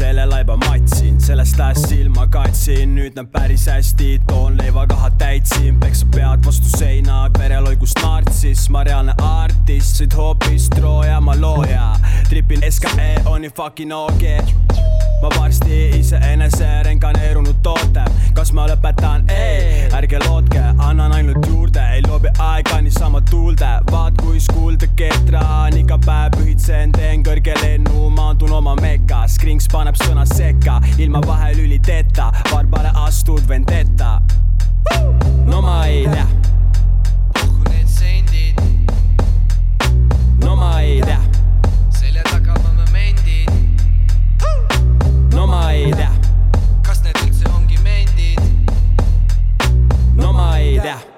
selle 0.00 0.26
laiba 0.26 0.56
matsin, 0.56 1.20
sellest 1.20 1.60
ajast 1.60 1.90
silma 1.90 2.24
katsin, 2.32 2.94
nüüd 2.96 3.18
näeb 3.18 3.28
päris 3.34 3.66
hästi, 3.68 4.14
toon 4.30 4.56
leivakaha 4.56 5.10
täitsin, 5.20 5.76
peksa 5.82 6.08
pead 6.14 6.46
vastu 6.46 6.72
seina, 6.72 7.26
vereloigust 7.36 8.00
nartsis, 8.00 8.64
ma 8.72 8.80
reaalne 8.88 9.12
artist, 9.26 10.00
sõid 10.00 10.16
hoopis 10.16 10.70
Trooja, 10.72 11.20
ma 11.20 11.36
looja, 11.36 11.92
tripin 12.32 12.64
SKE 12.70 13.12
on 13.26 13.44
nii 13.44 13.52
fucking 13.60 13.92
OG 13.92 14.99
ma 15.22 15.28
varsti 15.36 15.90
iseenese 15.98 16.66
reinkarneerunud 16.84 17.58
toote, 17.62 18.04
kas 18.34 18.52
ma 18.56 18.64
lõpetan? 18.70 19.26
ei, 19.28 19.88
ärge 19.96 20.18
lootke, 20.24 20.62
annan 20.78 21.12
ainult 21.12 21.46
juurde, 21.46 21.82
ei 21.94 22.02
loobi 22.06 22.32
aega 22.38 22.80
niisama 22.80 23.20
tuulde, 23.30 23.68
vaat 23.90 24.16
kui 24.22 24.40
skuulde 24.40 24.88
ketran, 24.96 25.76
iga 25.76 25.98
päev 26.06 26.38
pühitsen, 26.38 26.94
teen 26.96 27.24
kõrge 27.26 27.56
lennu, 27.60 28.08
maandun 28.16 28.54
oma 28.56 28.74
mekas, 28.80 29.36
Krinks 29.42 29.68
paneb 29.72 29.98
sõna 30.00 30.24
sekka, 30.32 30.80
ilma 30.98 31.20
vahelüliteta, 31.26 32.30
Barbara 32.50 32.94
astud 33.04 33.44
vendetta. 33.48 34.20
no 35.44 35.60
ma 35.60 35.82
ei 35.86 36.06
tea. 36.08 36.28
no 40.44 40.56
ma 40.56 40.80
ei 40.80 41.00
tea. 41.04 41.29
Ma 45.50 45.72
ei 45.74 45.90
tea, 45.92 46.12
kas 46.86 47.02
need 47.04 47.18
üldse 47.26 47.48
ongi 47.56 47.78
mendid? 47.82 48.38
no 50.14 50.32
ma 50.32 50.52
ei 50.58 50.78
tea 50.80 51.09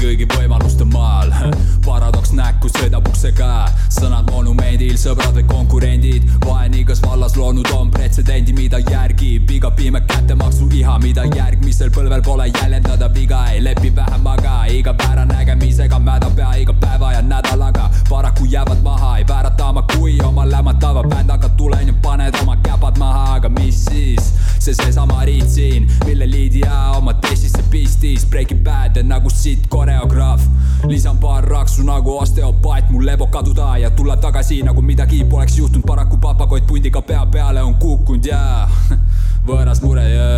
kõigi 0.00 0.26
võimaluste 0.32 0.86
maal. 0.88 1.32
Paradoks 1.86 2.32
näkku 2.36 2.70
sõidab 2.72 3.08
ukse 3.10 3.32
käe 3.36 3.68
sõnad 3.92 4.28
monumendil, 4.30 4.96
sõbrad 5.00 5.34
või 5.36 5.46
konkurendid. 5.50 6.28
Vaen 6.46 6.74
igas 6.78 7.02
vallas 7.04 7.36
loonud 7.36 7.68
on 7.76 7.90
pretsedendi, 7.92 8.54
mida 8.56 8.80
järgib. 8.86 9.50
Iga 9.50 9.70
piime 9.76 10.00
kättemaksu 10.08 10.68
iha, 10.80 10.96
mida 11.02 11.26
järgmisel 11.36 11.92
põlvel 11.94 12.24
pole 12.24 12.48
jäljendada. 12.48 13.10
Viga, 13.14 13.44
ei 13.52 13.62
lepi 13.64 13.92
vähemaga 13.96 14.60
iga 14.70 14.94
väära 14.98 15.24
nägemisega 15.26 15.98
mäda 15.98 16.30
pea 16.36 16.54
iga 16.62 16.72
päeva 16.72 17.12
ja 17.12 17.22
nädalaga. 17.22 17.90
Paraku 18.08 18.44
jäävad 18.44 18.82
maha, 18.82 19.18
ei 19.18 19.24
väärata 19.28 19.68
oma 19.68 19.82
kui 19.82 20.18
oma 20.24 20.46
lämmatava 20.50 21.02
bändaga. 21.02 21.48
Tulen 21.56 21.86
ja 21.86 21.94
paned 22.02 22.34
oma 22.42 22.56
käpad 22.56 22.98
maha, 22.98 23.34
aga 23.34 23.48
mis 23.48 23.84
siis? 23.84 24.32
See 24.60 24.74
seesama 24.74 25.24
riit 25.24 25.48
siin, 25.48 25.88
mille 26.04 26.30
liidia 26.30 26.92
oma 26.96 27.14
testisse 27.14 27.62
pistis, 27.70 28.26
breakib 28.26 28.64
bad 28.64 28.98
nagu 29.02 29.30
sitt 29.30 29.68
koreograaf. 29.90 30.40
lisan 30.88 31.18
paar 31.18 31.44
raksu 31.44 31.82
nagu 31.82 32.18
osteopaat, 32.18 32.90
mul 32.90 33.04
lebo 33.06 33.26
kaduda 33.26 33.76
ja 33.78 33.90
tulla 33.90 34.16
tagasi 34.16 34.62
nagu 34.62 34.82
midagi 34.82 35.24
poleks 35.24 35.58
juhtunud, 35.58 35.86
paraku 35.86 36.16
papagott 36.16 36.66
pundiga 36.66 37.02
pea 37.02 37.26
peale 37.26 37.62
on 37.62 37.74
kukkunud 37.74 38.24
ja 38.24 38.68
võõras 39.46 39.82
mure 39.82 40.04
ja 40.08 40.28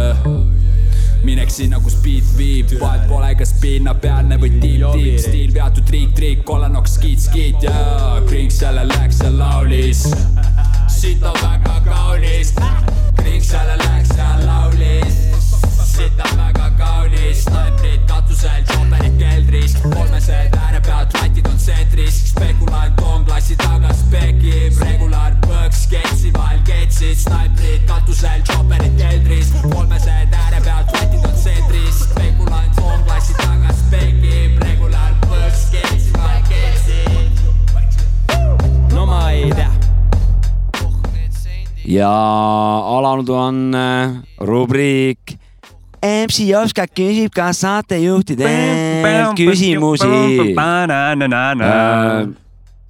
mineks 1.23 1.57
sinna, 1.57 1.79
kus 1.81 1.95
beat 2.03 2.35
viib, 2.37 2.75
vahet 2.81 3.07
pole, 3.09 3.31
kas 3.39 3.55
pinnapealne 3.63 4.41
või 4.43 4.51
tiib-tiib, 4.59 5.21
stiil 5.23 5.53
peatud 5.55 5.87
triik-triik, 5.87 6.43
kollanoks 6.45 6.97
skiit-skiit 6.99 7.63
ja 7.63 7.77
Krinks 8.27 8.59
jälle 8.63 8.89
läks 8.89 9.23
ja 9.23 9.31
laulis. 9.37 10.09
siit 10.89 11.23
on 11.23 11.39
väga 11.39 11.79
kaunis, 11.87 12.55
Krinks 13.23 13.53
jälle 13.53 13.79
läks 13.85 14.17
ja 14.19 14.35
laulis. 14.43 15.42
Siit 15.93 16.21
on 16.25 16.39
väga 16.39 16.71
kaunis, 16.79 17.43
naibrid 17.53 18.05
katusel, 18.09 18.63
tšoperid 18.69 19.17
keldris, 19.21 19.75
kolmesed 19.83 20.55
ääre 20.57 20.81
pealt, 20.87 21.13
latid 21.19 21.47
on 21.51 21.59
tsentris, 21.61 22.17
spekulant 22.31 23.01
on 23.05 23.25
klassi 23.29 23.57
taga 23.61 23.93
spekib, 23.99 24.79
regulaar 24.81 25.37
põks, 25.45 25.85
ketsi 25.93 26.33
vahel 26.37 26.63
ketsid, 26.69 27.19
snaibrid 27.25 27.85
katusel, 27.91 28.41
tšoperid 28.49 28.95
keldris, 29.01 29.53
kolmesed 29.67 30.39
ääre 30.45 30.63
pealt, 30.65 30.89
latid 30.97 31.29
on 31.29 31.37
tsentris, 31.37 32.01
spekulant 32.07 32.81
on 32.87 33.05
klassi 33.11 33.37
taga 33.43 33.77
spekib, 33.83 34.57
regulaar 34.65 35.13
põks, 35.27 35.69
ketsi 35.75 36.11
vahel 36.17 36.43
ketsid. 36.49 37.33
no 38.97 39.07
ma 39.13 39.21
ei 39.37 39.53
tea. 39.53 39.73
ja 41.99 42.17
alanud 42.97 43.29
on 43.37 43.75
äh, 43.77 44.17
rubriik 44.41 45.42
MC 46.03 46.49
Oskar 46.59 46.91
küsib, 46.91 47.31
kas 47.35 47.63
saatejuhtidelt 47.63 49.37
küsimusi. 49.39 50.09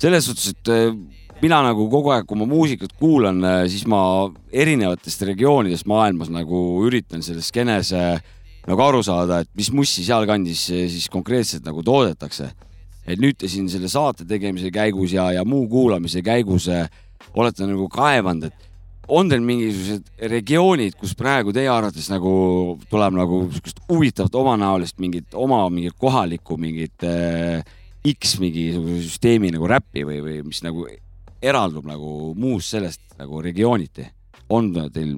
selles 0.03 0.25
suhtes, 0.27 0.49
et 0.51 0.69
äh, 0.73 0.95
mina 1.43 1.61
nagu 1.63 1.89
kogu 1.91 2.11
aeg, 2.15 2.27
kui 2.27 2.39
ma 2.41 2.47
muusikat 2.49 2.95
kuulan, 2.99 3.39
siis 3.71 3.85
ma 3.87 4.01
erinevatest 4.51 5.23
regioonidest 5.29 5.87
maailmas 5.91 6.31
nagu 6.33 6.83
üritan 6.87 7.23
selles 7.23 7.53
skeenes 7.53 7.93
äh, 7.95 8.17
nagu 8.69 8.83
aru 8.85 9.03
saada, 9.05 9.43
et 9.43 9.51
mis 9.59 9.71
mussi 9.75 10.05
sealkandis 10.07 10.67
äh, 10.71 10.85
siis 10.91 11.09
konkreetselt 11.13 11.67
nagu 11.67 11.83
toodetakse. 11.83 12.53
et 13.03 13.19
nüüd 13.19 13.35
te 13.35 13.49
siin 13.51 13.67
selle 13.67 13.89
saate 13.91 14.23
tegemise 14.23 14.69
käigus 14.71 15.11
ja, 15.11 15.25
ja 15.35 15.43
muu 15.45 15.65
kuulamise 15.69 16.21
käigus 16.23 16.69
äh, 16.71 16.87
olete 17.35 17.67
nagu 17.67 17.89
kaevanud, 17.91 18.47
et 18.47 18.72
on 19.09 19.29
teil 19.31 19.43
mingisugused 19.45 20.29
regioonid, 20.31 20.97
kus 21.01 21.15
praegu 21.19 21.53
teie 21.55 21.71
arvates 21.73 22.09
nagu 22.13 22.33
tuleb 22.91 23.17
nagu 23.19 23.45
sihukest 23.51 23.83
huvitavat 23.89 24.35
omanäolist 24.39 24.99
mingit 25.03 25.35
oma 25.35 25.65
mingit 25.71 25.97
kohalikku 25.99 26.57
mingit 26.61 27.07
äh, 27.07 27.63
X 28.09 28.39
mingisuguse 28.43 29.03
süsteemi 29.07 29.53
nagu 29.55 29.69
räppi 29.71 30.07
või, 30.07 30.23
või 30.23 30.41
mis 30.47 30.63
nagu 30.67 30.87
eraldub 31.43 31.87
nagu 31.89 32.33
muust 32.39 32.75
sellest 32.75 33.03
nagu 33.19 33.43
regiooniti? 33.43 34.09
on 34.53 34.73
teil 34.93 35.15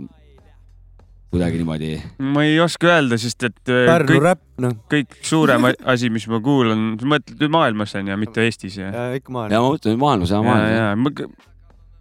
kuidagi 1.34 1.58
niimoodi? 1.58 1.94
ma 2.34 2.44
ei 2.46 2.60
oska 2.62 2.92
öelda, 2.92 3.18
sest 3.20 3.48
et 3.48 3.72
äh, 3.72 3.86
Pärnu 3.88 4.12
kõik, 4.14 4.22
räpp, 4.28 4.44
noh. 4.64 4.76
kõik 4.92 5.16
suurem 5.26 5.70
asi, 5.70 6.12
mis 6.14 6.28
ma 6.30 6.40
kuulan, 6.44 6.94
mõtled 7.00 7.50
maailmas 7.52 7.96
on 7.98 8.12
ju, 8.12 8.20
mitte 8.20 8.46
Eestis 8.46 8.78
ju? 8.80 8.92
ikka 9.18 9.34
maailmas. 9.34 9.56
ja 9.56 9.64
ma 9.64 9.72
mõtlen 9.74 9.98
maailmas 10.00 10.34
ja 10.34 10.44
maailmas 10.44 10.72
ja, 10.72 10.86
ja 10.92 10.94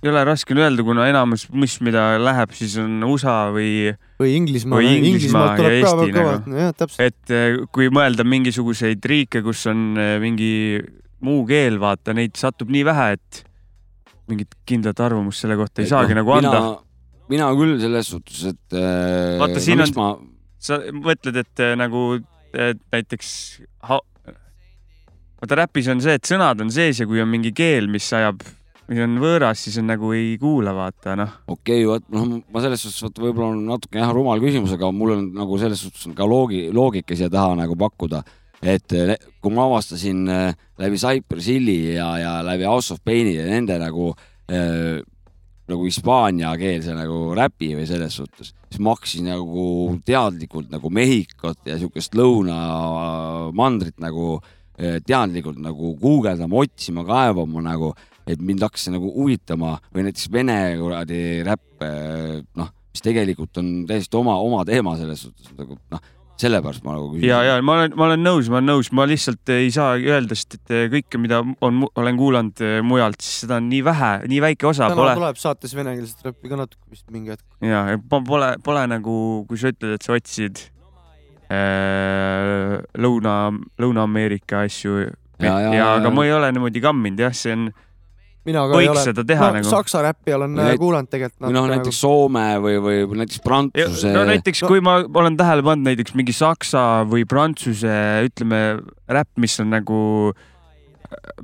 ei 0.03 0.11
ole 0.11 0.23
raske 0.27 0.55
öelda, 0.57 0.83
kuna 0.83 1.05
enamus, 1.07 1.45
mis, 1.55 1.77
mida 1.85 2.17
läheb, 2.19 2.51
siis 2.57 2.75
on 2.81 2.97
USA 3.07 3.47
või. 3.55 3.93
või 4.19 4.33
Inglismaa, 4.39 4.81
või 4.81 4.97
Inglismaa 4.99 5.53
ja 5.55 5.71
Eesti 5.77 6.09
nagu, 6.17 6.89
et 7.05 7.33
eh, 7.33 7.61
kui 7.71 7.87
mõelda 7.93 8.25
mingisuguseid 8.27 9.05
riike, 9.07 9.43
kus 9.45 9.63
on 9.71 9.93
eh, 9.95 10.17
mingi 10.23 10.51
muu 11.23 11.45
keel, 11.47 11.79
vaata 11.79 12.15
neid 12.17 12.35
satub 12.39 12.73
nii 12.73 12.83
vähe, 12.87 13.07
et 13.15 13.43
mingit 14.31 14.55
kindlat 14.67 14.99
arvamust 15.03 15.43
selle 15.43 15.55
kohta 15.59 15.83
ei 15.83 15.89
saagi 15.91 16.15
nagu 16.15 16.35
anda. 16.35 16.61
mina 17.31 17.47
küll 17.55 17.79
selles 17.79 18.11
suhtes, 18.11 18.43
et 18.51 18.75
äh,. 18.75 19.39
vaata, 19.39 19.63
siin 19.63 19.79
no, 19.79 19.87
on 19.87 19.95
ma..., 19.99 20.11
sa 20.63 20.79
mõtled, 20.91 21.39
et 21.39 21.63
eh, 21.63 21.77
nagu 21.79 22.09
et 22.53 22.81
näiteks 22.93 23.29
ha..., 23.87 24.01
vaata 25.41 25.61
räpis 25.63 25.87
on 25.91 26.03
see, 26.03 26.19
et 26.19 26.27
sõnad 26.27 26.61
on 26.63 26.71
sees 26.73 27.01
ja 27.01 27.07
kui 27.09 27.23
on 27.23 27.31
mingi 27.31 27.53
keel, 27.55 27.87
mis 27.91 28.07
ajab, 28.15 28.43
mis 28.89 29.01
on 29.03 29.15
võõras, 29.21 29.61
siis 29.63 29.77
on 29.79 29.87
nagu 29.91 30.11
ei 30.15 30.35
kuula, 30.41 30.73
vaata 30.75 31.15
noh. 31.19 31.37
okei 31.47 31.83
okay,, 31.83 31.87
vot 31.87 32.07
noh, 32.13 32.39
ma 32.51 32.63
selles 32.63 32.83
suhtes 32.83 33.05
vot 33.05 33.21
võib-olla 33.25 33.53
on 33.53 33.63
natuke 33.69 34.01
jah 34.01 34.11
rumal 34.15 34.41
küsimus, 34.43 34.75
aga 34.75 34.89
mul 34.95 35.15
on 35.15 35.29
nagu 35.37 35.59
selles 35.61 35.83
suhtes 35.85 36.03
on 36.09 36.17
ka 36.17 36.27
loogi, 36.27 36.65
loogika 36.75 37.15
siia 37.17 37.31
taha 37.31 37.55
nagu 37.61 37.77
pakkuda. 37.79 38.23
et 38.63 38.93
eh, 38.95 39.15
kui 39.43 39.51
ma 39.51 39.65
avastasin 39.67 40.27
eh, 40.31 40.53
läbi 40.79 40.99
Cypress 40.99 41.49
Hilli 41.51 41.95
ja, 41.95 42.09
ja 42.19 42.35
läbi 42.43 42.67
House 42.67 42.93
of 42.95 43.01
Pain'i 43.03 43.35
ja 43.35 43.47
nende 43.47 43.79
nagu 43.79 44.13
eh, 44.47 45.01
nagu 45.67 45.85
hispaaniakeelse 45.87 46.95
nagu 46.95 47.31
räpi 47.39 47.71
või 47.77 47.87
selles 47.87 48.17
suhtes, 48.19 48.51
siis 48.67 48.81
ma 48.83 48.97
hakkasin 48.97 49.31
nagu 49.31 49.67
teadlikult 50.05 50.67
nagu 50.71 50.91
Mehhikot 50.91 51.71
ja 51.71 51.79
siukest 51.79 52.19
lõunamandrit 52.19 53.95
nagu 54.03 54.41
teadlikult 54.73 55.59
nagu 55.61 55.93
guugeldama, 56.01 56.63
otsima, 56.65 57.03
kaevama 57.05 57.61
nagu, 57.61 57.91
et 58.27 58.41
mind 58.41 58.63
hakkas 58.63 58.87
see 58.87 58.95
nagu 58.95 59.11
huvitama 59.13 59.77
või 59.93 60.07
näiteks 60.07 60.31
vene 60.33 60.57
kuradi 60.79 61.21
räpp, 61.47 61.85
noh, 62.59 62.73
mis 62.93 63.03
tegelikult 63.03 63.61
on 63.61 63.71
täiesti 63.89 64.19
oma, 64.19 64.37
oma 64.41 64.63
teema 64.67 64.95
selles 64.99 65.25
suhtes 65.25 65.55
nagu 65.57 65.77
noh, 65.91 66.03
sellepärast 66.39 66.83
ma 66.85 66.95
nagu 66.95 67.11
küsin. 67.13 67.27
ja, 67.27 67.41
ja 67.45 67.57
ma 67.65 67.77
olen, 67.77 67.95
ma 67.97 68.07
olen 68.07 68.23
nõus, 68.25 68.49
ma 68.51 68.59
olen 68.59 68.69
nõus, 68.71 68.89
ma 68.95 69.05
lihtsalt 69.09 69.53
ei 69.53 69.69
saa 69.73 69.95
öelda, 69.99 70.37
sest 70.37 70.57
et 70.57 70.73
kõike, 70.93 71.21
mida 71.21 71.41
on, 71.43 71.83
olen 71.99 72.19
kuulanud 72.19 72.63
eh, 72.65 72.77
mujalt, 72.85 73.19
siis 73.21 73.43
seda 73.45 73.59
on 73.61 73.69
nii 73.71 73.81
vähe, 73.85 74.11
nii 74.31 74.41
väike 74.47 74.69
osa 74.69 74.89
täna 74.89 74.99
pole. 74.99 75.15
tuleb 75.19 75.41
saates 75.41 75.75
venekeelset 75.77 76.29
räppi 76.29 76.51
ka 76.51 76.59
natuke 76.63 76.93
vist 76.93 77.05
mingi 77.13 77.35
hetk. 77.35 77.45
ja, 77.61 77.83
ja 77.93 78.01
ma 78.01 78.21
pole, 78.27 78.53
pole 78.65 78.85
nagu, 78.89 79.17
kui 79.49 79.61
sa 79.61 79.73
ütled, 79.73 79.97
et 79.99 80.05
sa 80.05 80.17
otsid 80.17 80.63
äh, 81.53 82.79
Lõuna, 82.97 83.35
Lõuna-Ameerika 83.81 84.65
asju 84.67 85.03
ja, 85.03 85.11
Ja, 85.43 85.57
ja, 85.59 85.59
ja, 85.59 85.71
ja, 85.73 85.79
ja. 85.79 85.87
aga 85.97 86.11
ma 86.13 86.23
ei 86.23 86.31
ole 86.31 86.51
niimoodi 86.55 86.79
kamminud 86.79 87.19
jah, 87.19 87.33
see 87.35 87.51
on, 87.55 87.65
mina 88.45 88.63
ka 88.67 88.79
ei 88.81 88.87
ole. 88.91 89.03
seda 89.05 89.23
teha 89.27 89.49
no, 89.51 89.57
nagu. 89.59 89.69
saksa 89.71 90.01
räppi 90.03 90.33
olen 90.35 90.57
äh, 90.59 90.71
näit- 90.71 90.79
kuulanud 90.81 91.09
tegelikult 91.11 91.45
või 91.47 91.53
noh, 91.55 91.67
näiteks 91.71 91.99
Soome 92.03 92.45
või, 92.63 92.77
või 92.83 93.19
näiteks 93.23 93.43
Prantsuse. 93.45 94.11
no 94.15 94.23
näiteks, 94.27 94.63
kui 94.67 94.81
ma 94.83 94.97
olen 95.03 95.37
tähele 95.39 95.63
pannud 95.65 95.87
näiteks 95.91 96.15
mingi 96.19 96.35
saksa 96.35 97.03
või 97.09 97.23
prantsuse, 97.29 97.93
ütleme, 98.29 98.63
räpp, 99.07 99.31
mis 99.43 99.59
on 99.63 99.71
nagu, 99.73 99.99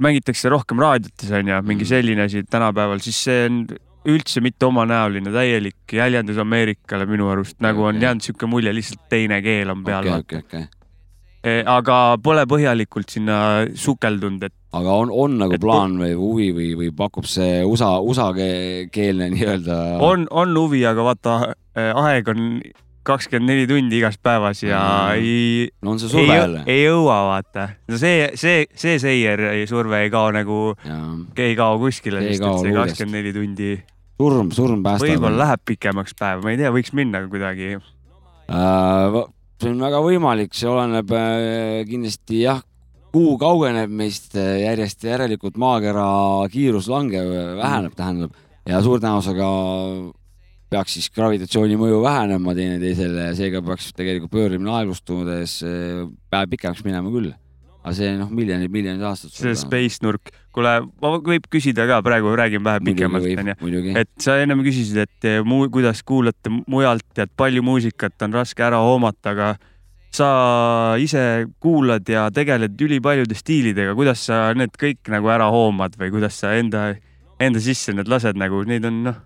mängitakse 0.01 0.49
rohkem 0.51 0.79
raadiotes 0.81 1.29
onju, 1.31 1.53
Mm. 1.61 1.67
mingi 1.67 1.85
selline 1.85 2.25
asi 2.25 2.43
tänapäeval, 2.43 2.99
siis 3.03 3.19
see 3.23 3.45
on 3.45 3.61
üldse 4.09 4.41
mitte 4.41 4.65
omanäoline, 4.65 5.29
täielik 5.31 5.93
jäljendus 5.93 6.37
Ameerikale 6.41 7.05
minu 7.05 7.27
arust, 7.29 7.57
nagu 7.61 7.83
on 7.83 7.99
jäänud 8.01 8.23
sihuke 8.25 8.47
mulje, 8.49 8.71
lihtsalt 8.73 9.07
teine 9.11 9.41
keel 9.45 9.69
on 9.69 9.83
peal 9.83 10.07
okei, 10.19 10.39
okei. 10.39 10.63
Eh, 11.43 11.63
aga 11.65 12.17
pole 12.23 12.43
põhjalikult 12.49 13.09
sinna 13.13 13.65
sukeldunud, 13.79 14.43
et 14.43 14.53
aga 14.73 14.91
on, 15.01 15.09
on 15.11 15.37
nagu 15.41 15.57
plaan 15.61 15.95
või 15.97 16.11
huvi 16.17 16.49
või, 16.53 16.67
või 16.77 16.91
pakub 16.95 17.25
see 17.25 17.63
USA, 17.65 17.95
USA 18.01 18.27
ke- 18.37 18.87
keelne 18.93 19.29
nii-öelda. 19.33 19.97
on, 20.05 20.27
on 20.29 20.53
huvi, 20.57 20.83
aga 20.85 21.03
vaata, 21.07 21.37
aeg 21.75 22.27
on 22.29 22.61
kakskümmend 23.09 23.49
neli 23.49 23.63
tundi 23.65 23.97
igas 23.97 24.17
päevas 24.21 24.59
ja 24.61 24.79
Mm. 25.09 25.21
ei. 25.23 25.69
No 25.81 25.91
on 25.95 25.99
see 25.99 26.09
surve 26.11 26.35
jälle. 26.35 26.59
ei 26.69 26.83
jõua, 26.83 27.15
vaata. 27.31 27.69
no 27.89 27.97
see, 27.97 28.29
see, 28.37 28.67
see 28.77 28.99
seier, 29.01 29.41
surve 29.67 30.03
ei 30.03 30.09
kao 30.13 30.29
nagu, 30.35 30.75
ei 31.37 31.55
kao 31.57 31.79
kuskile, 31.81 32.21
sest 32.27 32.43
kao 32.43 32.59
et 32.59 32.67
see 32.67 32.75
kakskümmend 32.75 33.17
neli 33.17 33.33
tundi. 33.33 33.71
surm, 34.19 34.51
surm 34.51 34.83
päästab. 34.83 35.07
võib-olla 35.07 35.37
läheb 35.45 35.61
pikemaks 35.65 36.13
päev, 36.19 36.43
ma 36.43 36.51
ei 36.53 36.57
tea, 36.61 36.69
võiks 36.75 36.93
minna 36.93 37.23
kuidagi. 37.31 37.77
äh,. 38.51 39.19
see 39.59 39.71
on 39.73 39.79
väga 39.81 39.99
võimalik, 40.05 40.53
see 40.55 40.69
oleneb 40.69 41.09
äh, 41.15 41.81
kindlasti 41.89 42.43
jah, 42.45 42.61
kuu 43.13 43.37
kaugeneb 43.41 43.91
meist 44.01 44.37
äh, 44.37 44.59
järjest, 44.65 45.03
järelikult 45.07 45.57
maakera 45.61 46.05
kiirus 46.53 46.89
langeb, 46.91 47.29
väheneb, 47.59 47.97
tähendab 47.97 48.37
ja 48.69 48.81
suure 48.85 49.01
tõenäosusega 49.01 49.49
peaks 50.69 50.97
siis 50.97 51.09
gravitatsiooni 51.13 51.77
mõju 51.79 52.01
vähenema 52.03 52.53
teineteisele 52.57 53.29
ja 53.31 53.35
seega 53.37 53.61
peaks 53.65 53.91
tegelikult 53.97 54.33
pöörimine 54.33 54.73
aeglustudes 54.77 55.59
äh, 55.65 56.03
päev 56.29 56.51
pikemaks 56.53 56.83
minema 56.85 57.13
küll. 57.13 57.31
aga 57.79 57.95
see 57.95 58.11
noh, 58.19 58.29
miljonid, 58.35 58.69
miljonid 58.71 59.05
aastad. 59.07 59.33
see 59.33 59.55
space 59.57 60.03
nurk, 60.03 60.29
kuule, 60.53 60.75
võib 61.01 61.47
küsida 61.49 61.87
ka, 61.89 62.01
praegu 62.05 62.35
räägin 62.37 62.63
vähe 62.65 62.83
pikemalt 62.85 63.25
onju 63.63 63.95
et 63.97 64.11
sa 64.21 64.37
ennem 64.43 64.61
küsisid, 64.65 64.99
et 65.07 65.29
eh, 65.29 65.39
muu, 65.47 65.69
kuidas 65.73 66.03
kuulate 66.03 66.51
mujalt 66.67 67.07
ja 67.17 67.25
et 67.25 67.33
palju 67.39 67.63
muusikat 67.65 68.27
on 68.27 68.35
raske 68.35 68.65
ära 68.67 68.83
hoomata, 68.83 69.33
aga 69.33 69.53
sa 70.13 70.95
ise 71.01 71.21
kuulad 71.61 72.07
ja 72.09 72.27
tegeled 72.33 72.79
ülipaljude 72.81 73.37
stiilidega, 73.37 73.93
kuidas 73.97 74.25
sa 74.29 74.49
need 74.57 74.73
kõik 74.79 75.11
nagu 75.13 75.29
ära 75.31 75.49
hoomad 75.53 75.97
või 75.99 76.11
kuidas 76.17 76.39
sa 76.41 76.55
enda, 76.57 76.91
enda 77.39 77.61
sisse 77.63 77.93
need 77.93 78.09
lased 78.09 78.39
nagu, 78.39 78.63
neid 78.67 78.87
on 78.89 79.03
noh, 79.05 79.19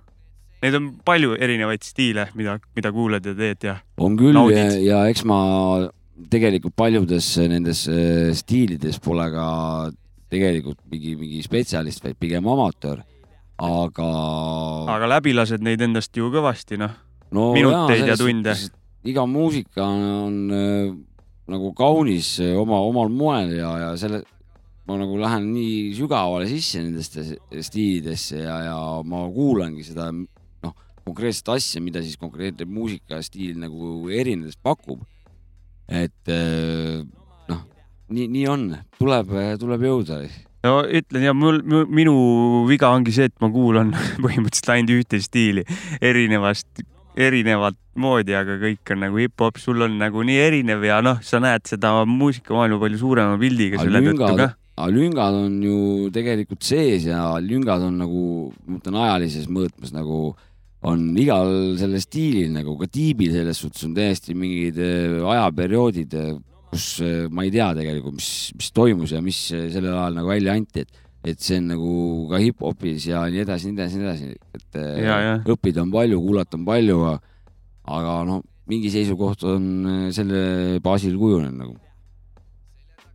neid 0.64 0.78
on 0.80 0.92
palju 1.06 1.38
erinevaid 1.40 1.84
stiile, 1.86 2.28
mida, 2.40 2.58
mida 2.76 2.92
kuulad 2.96 3.26
ja 3.28 3.36
teed 3.38 3.68
ja 3.68 3.78
on 4.04 4.18
küll 4.20 4.34
ja, 4.34 4.40
naudid. 4.40 4.78
ja 4.84 5.02
eks 5.12 5.24
ma 5.28 5.40
tegelikult 6.32 6.76
paljudes 6.80 7.32
nendes 7.52 7.86
äh, 7.92 8.32
stiilides 8.38 9.00
pole 9.04 9.26
ka 9.34 9.48
tegelikult 10.34 10.80
mingi, 10.92 11.16
mingi 11.20 11.42
spetsialist, 11.46 12.04
vaid 12.04 12.20
pigem 12.20 12.48
amatöör. 12.50 13.04
aga 13.64 14.12
aga 14.98 15.10
läbi 15.18 15.36
lased 15.36 15.64
neid 15.64 15.82
endast 15.82 16.16
ju 16.18 16.32
kõvasti 16.34 16.80
noh 16.82 16.96
no 17.32 17.52
minuteid 17.56 18.08
ja 18.08 18.18
selles 18.18 18.24
tunde. 18.24 18.56
Iga 19.10 19.26
muusika 19.28 19.84
on, 19.84 20.04
on 20.28 20.36
äh, 20.56 20.94
nagu 21.52 21.74
kaunis 21.76 22.38
äh, 22.44 22.54
oma, 22.60 22.80
omal 22.88 23.12
moel 23.12 23.56
ja, 23.58 23.72
ja 23.82 23.90
selle, 24.00 24.22
ma 24.88 24.98
nagu 25.00 25.18
lähen 25.20 25.50
nii 25.54 25.92
sügavale 25.98 26.48
sisse 26.50 26.84
nendesse 26.84 27.40
stiilidesse 27.68 28.44
ja, 28.44 28.60
ja 28.70 28.78
ma 29.08 29.26
kuulangi 29.34 29.84
seda 29.88 30.10
noh, 30.14 30.76
konkreetset 31.04 31.52
asja, 31.56 31.84
mida 31.84 32.04
siis 32.04 32.20
konkreetne 32.22 32.68
muusikastiil 32.70 33.60
nagu 33.60 34.08
erinedes 34.12 34.56
pakub. 34.56 35.04
et 35.92 36.32
äh, 36.32 37.04
noh, 37.52 37.62
nii, 38.08 38.32
nii 38.32 38.48
on, 38.52 38.66
tuleb, 39.00 39.36
tuleb 39.60 39.88
jõuda 39.90 40.24
no 40.64 40.80
ütlen 40.88 41.28
ja 41.28 41.36
mul, 41.36 41.60
minu 41.92 42.16
viga 42.70 42.94
ongi 42.96 43.14
see, 43.16 43.28
et 43.28 43.36
ma 43.44 43.52
kuulan 43.52 43.92
põhimõtteliselt 44.24 44.74
ainult 44.78 44.96
ühte 44.96 45.20
stiili 45.24 45.66
erinevast, 46.00 46.86
erinevat 47.16 47.78
moodi, 48.00 48.34
aga 48.38 48.58
kõik 48.62 48.94
on 48.96 49.04
nagu 49.06 49.20
hip-hop, 49.22 49.60
sul 49.62 49.86
on 49.86 50.00
nagu 50.02 50.24
nii 50.26 50.40
erinev 50.42 50.86
ja 50.88 51.00
noh, 51.06 51.20
sa 51.26 51.42
näed 51.44 51.68
seda 51.70 51.94
muusikamaailma 52.10 52.80
palju 52.82 53.02
suurema 53.02 53.38
pildiga 53.42 53.82
selle 53.82 54.02
tõttu 54.08 54.38
ka., 54.40 54.48
aga 54.74 54.88
lüngad 54.90 55.36
on 55.38 55.60
ju 55.62 55.76
tegelikult 56.14 56.66
sees 56.66 57.06
ja 57.06 57.36
lüngad 57.42 57.84
on 57.86 58.00
nagu, 58.02 58.24
ma 58.66 58.80
mõtlen 58.80 58.98
ajalises 59.04 59.46
mõõtmes 59.46 59.94
nagu 59.94 60.32
on 60.90 61.04
igal 61.22 61.78
sellel 61.80 62.02
stiilil 62.04 62.50
nagu 62.52 62.74
ka 62.80 62.90
tiibil 62.92 63.32
selles 63.36 63.62
suhtes 63.62 63.86
on 63.88 63.94
täiesti 63.96 64.34
mingid 64.36 64.82
eh, 64.82 65.22
ajaperioodid, 65.22 66.18
kus 66.74 66.88
eh, 67.06 67.30
ma 67.30 67.46
ei 67.46 67.54
tea 67.54 67.70
tegelikult, 67.78 68.18
mis, 68.18 68.34
mis 68.58 68.74
toimus 68.74 69.14
ja 69.14 69.22
mis 69.24 69.46
sellel 69.54 69.94
ajal 69.94 70.18
nagu 70.18 70.34
välja 70.34 70.58
anti, 70.58 70.84
et, 70.84 71.03
et 71.24 71.40
see 71.40 71.60
on 71.62 71.70
nagu 71.72 71.94
ka 72.32 72.40
hip-hopis 72.42 73.08
ja 73.08 73.24
nii 73.32 73.44
edasi, 73.46 73.72
nii 73.72 73.80
edasi, 73.80 74.00
nii 74.00 74.08
edasi, 74.10 74.34
et 74.58 74.80
eh, 74.80 75.06
Ja, 75.06 75.16
ja. 75.24 75.38
õppida 75.56 75.84
on 75.86 75.94
palju, 75.94 76.20
kuulata 76.20 76.60
on 76.60 76.66
palju, 76.68 77.00
aga 77.96 78.18
noh, 78.28 78.44
mingi 78.68 78.92
seisukoht 78.92 79.48
on 79.48 79.72
eh, 79.88 80.04
selle 80.16 80.44
baasil 80.84 81.16
kujunenud 81.20 81.64
nagu. 81.64 81.80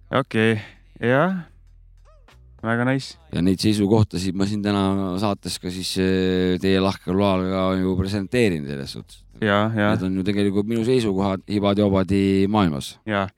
okei 0.09 0.57
okay., 0.57 1.11
jah, 1.13 1.37
väga 2.65 2.89
nice. 2.89 3.19
ja 3.33 3.45
neid 3.45 3.61
seisukohtasid 3.61 4.37
ma 4.37 4.49
siin 4.49 4.65
täna 4.65 5.15
saates 5.21 5.61
ka 5.61 5.73
siis 5.73 5.93
eh, 6.01 6.57
teie 6.63 6.81
lahkel 6.81 7.17
loal 7.17 7.45
ka 7.53 7.65
ju 7.83 7.97
presenteerin 8.01 8.65
selles 8.69 8.97
suhtes. 8.97 9.25
Need 9.39 10.03
on 10.03 10.17
ju 10.19 10.25
tegelikult 10.27 10.67
minu 10.67 10.81
seisukohad 10.87 11.45
hibad-jobadi 11.47 12.49
maailmas. 12.51 12.97
ja. 13.07 13.29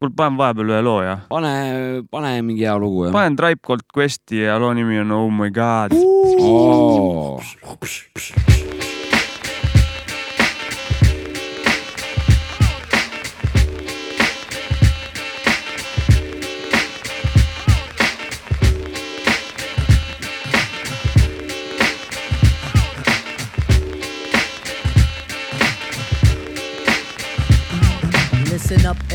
kuule, 0.00 0.12
panen 0.16 0.38
vahepeal 0.38 0.72
ühe 0.74 0.82
loo 0.84 1.00
ja. 1.04 1.16
pane, 1.28 1.52
pane 2.10 2.42
mingi 2.42 2.66
hea 2.68 2.76
lugu 2.78 3.06
jah. 3.06 3.16
panen 3.16 3.36
Tribe 3.36 3.60
Called 3.66 3.86
Questi 3.96 4.42
ja 4.42 4.58
loo 4.60 4.74
nimi 4.74 5.00
on 5.00 5.12
Oh 5.12 5.30
my 5.30 5.50
god. 5.50 5.92
Oh. 6.40 7.40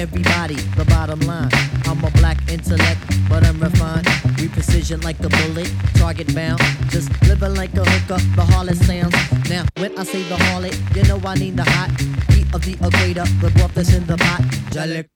Everybody. 0.01 0.55
The 0.75 0.85
bottom 0.85 1.19
line. 1.21 1.49
I'm 1.85 2.03
a 2.03 2.09
black 2.11 2.37
intellect, 2.49 2.99
but 3.29 3.45
I'm 3.45 3.59
refined. 3.59 4.07
We 4.39 4.47
precision 4.47 4.99
like 5.01 5.19
a 5.19 5.29
bullet, 5.29 5.71
target 5.93 6.33
bound. 6.33 6.59
Just 6.89 7.09
living 7.27 7.53
like 7.53 7.73
a 7.75 7.85
hooker, 7.85 8.19
the 8.35 8.43
harlot 8.51 8.79
sounds. 8.89 9.15
Now, 9.47 9.63
when 9.77 9.97
I 9.99 10.03
say 10.03 10.23
the 10.23 10.35
harlot, 10.35 10.75
you 10.95 11.03
know 11.03 11.21
I 11.23 11.35
need 11.35 11.55
the 11.55 11.63
hot 11.63 11.91
heat 12.33 12.47
of 12.53 12.61
the 12.65 12.73
equator, 12.73 13.25
the 13.41 13.51
broth 13.55 13.75
that's 13.75 13.93
in 13.93 14.05
the 14.07 14.17
pot. 14.17 14.41
Jalik, 14.73 15.07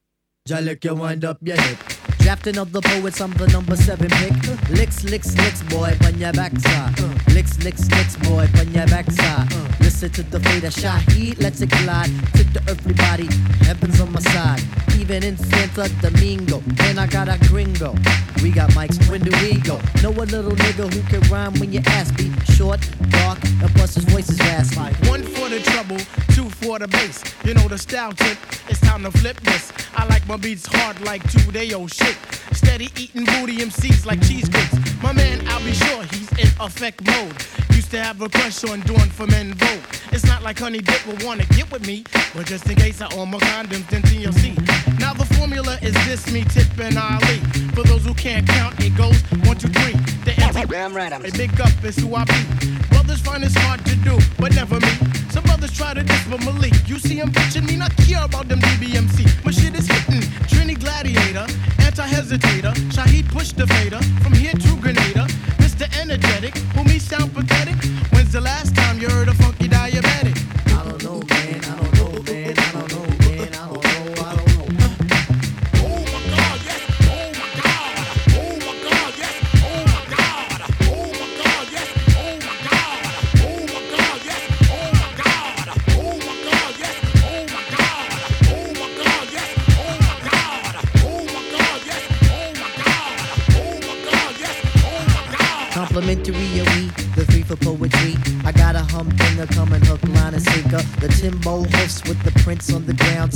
Jalik, 0.48 0.84
you 0.86 0.94
wind 0.94 1.26
up 1.26 1.40
your 1.42 1.60
hip. 1.60 1.95
Drafting 2.26 2.58
of 2.58 2.72
the 2.72 2.82
poets, 2.82 3.22
I'm 3.22 3.30
the 3.34 3.46
number 3.50 3.76
seven 3.76 4.10
pick. 4.10 4.34
Licks, 4.72 5.04
licks, 5.04 5.38
licks, 5.38 5.62
boy, 5.62 5.96
on 6.06 6.18
your 6.18 6.34
backside. 6.34 7.00
Licks, 7.30 7.64
licks, 7.64 7.88
licks, 7.92 8.16
boy, 8.16 8.50
on 8.60 8.74
your 8.74 8.88
backside. 8.88 9.54
Listen 9.80 10.10
to 10.10 10.24
the 10.24 10.40
fate 10.40 10.64
of 10.64 10.74
Shaheed, 10.74 11.40
let's 11.40 11.62
it 11.62 11.70
collide. 11.70 12.10
Tip 12.34 12.48
the 12.52 12.64
earthly 12.68 12.96
body, 12.96 13.28
heaven's 13.64 14.02
on 14.02 14.12
my 14.12 14.20
side. 14.22 14.64
Even 14.98 15.24
in 15.24 15.38
Santa 15.38 15.88
Domingo, 16.02 16.64
and 16.80 17.00
I 17.00 17.06
got 17.06 17.30
a 17.30 17.38
gringo. 17.48 17.94
We 18.42 18.50
got 18.50 18.72
mics, 18.72 18.98
when 19.08 19.22
do 19.22 19.30
we 19.44 19.60
go? 19.60 19.80
Know 20.02 20.10
a 20.10 20.26
little 20.26 20.52
nigga 20.52 20.92
who 20.92 21.02
can 21.04 21.22
rhyme 21.32 21.54
when 21.60 21.72
your 21.72 21.84
ass 21.86 22.12
be 22.12 22.34
short, 22.56 22.80
dark, 23.10 23.38
and 23.62 23.70
plus 23.76 23.94
his 23.94 24.04
voice 24.06 24.30
is 24.30 24.40
raspy. 24.40 25.08
One 25.08 25.22
for 25.22 25.48
the 25.48 25.60
trouble, 25.60 26.00
two 26.34 26.50
for 26.50 26.80
the 26.80 26.88
bass. 26.88 27.24
You 27.44 27.54
know 27.54 27.68
the 27.68 27.78
style 27.78 28.14
tip, 28.14 28.40
it's 28.68 28.80
time 28.80 29.04
to 29.04 29.12
flip 29.12 29.40
this. 29.42 29.72
I 29.96 30.06
like 30.08 30.28
my 30.28 30.38
beats 30.38 30.66
hard 30.66 31.00
like 31.02 31.22
two 31.32 31.52
day 31.52 31.72
old 31.72 31.94
shit. 31.94 32.15
Steady 32.54 32.90
eating 32.98 33.26
booty 33.26 33.58
MCs 33.58 34.06
like 34.06 34.22
cheesecakes. 34.22 34.76
My 35.02 35.14
man, 35.14 35.42
I'll 35.48 35.64
be 35.64 35.74
sure 35.74 36.04
he's 36.04 36.32
in 36.34 36.50
effect 36.60 37.06
mode. 37.06 37.36
Used 37.76 37.92
to 37.92 38.02
have 38.02 38.22
a 38.22 38.30
crush 38.30 38.64
on 38.64 38.82
doing 38.82 39.12
for 39.12 39.28
men 39.28 39.54
vote. 39.54 39.84
It's 40.12 40.26
not 40.26 40.44
like 40.44 40.60
Honey 40.60 40.80
Dip 40.80 41.06
will 41.06 41.26
wanna 41.26 41.46
get 41.48 41.72
with 41.72 41.86
me, 41.86 42.04
but 42.34 42.46
just 42.46 42.70
in 42.70 42.76
case 42.76 43.02
I 43.02 43.14
own 43.16 43.32
my 43.32 43.40
condoms, 43.40 43.88
then 43.90 44.02
TLC. 44.04 44.95
Now 45.06 45.14
the 45.14 45.26
formula 45.38 45.78
is 45.84 45.94
this: 46.08 46.32
me, 46.34 46.44
Tip, 46.44 46.80
and 46.80 46.98
Ali. 46.98 47.38
For 47.76 47.84
those 47.84 48.04
who 48.04 48.16
can't 48.16 48.48
count, 48.48 48.74
it 48.84 48.98
goes 48.98 49.22
one, 49.46 49.56
two, 49.56 49.70
three. 49.70 49.94
The 50.26 50.34
Damn 50.68 50.96
right, 50.96 51.14
I'm 51.14 51.24
a 51.24 51.30
big 51.30 51.62
up 51.62 51.72
is 51.84 51.96
who 51.98 52.16
I 52.16 52.26
be. 52.26 52.42
Brothers 52.90 53.22
find 53.22 53.44
this 53.44 53.54
hard 53.56 53.86
to 53.86 53.96
do, 53.98 54.18
but 54.40 54.56
never 54.56 54.80
me. 54.80 54.94
Some 55.30 55.44
brothers 55.44 55.72
try 55.78 55.94
to 55.94 56.02
diss 56.02 56.26
but 56.28 56.44
Malik. 56.44 56.74
You 56.90 56.98
see 56.98 57.18
him 57.22 57.30
bitching 57.32 57.68
me, 57.68 57.76
not 57.76 57.96
care 57.98 58.26
about 58.26 58.48
them 58.48 58.60
DBMC. 58.62 59.46
My 59.46 59.52
shit 59.52 59.76
is 59.78 59.88
hitting. 59.88 60.26
Trini 60.50 60.76
Gladiator, 60.80 61.46
anti-hesitator. 61.86 62.74
Shaheed 62.96 63.28
push 63.30 63.52
the 63.52 63.68
fader. 63.68 64.02
From 64.24 64.34
here 64.34 64.54
to 64.54 64.72
Grenada. 64.82 65.28
Mr. 65.62 65.86
Energetic, 66.02 66.58
who 66.74 66.84
me 66.84 66.98
sound 66.98 67.32
pathetic. 67.36 67.76
When's 68.12 68.32
the 68.32 68.42
last 68.42 68.76
time 68.76 69.00
you 69.00 69.08
heard 69.10 69.28
a 69.28 69.34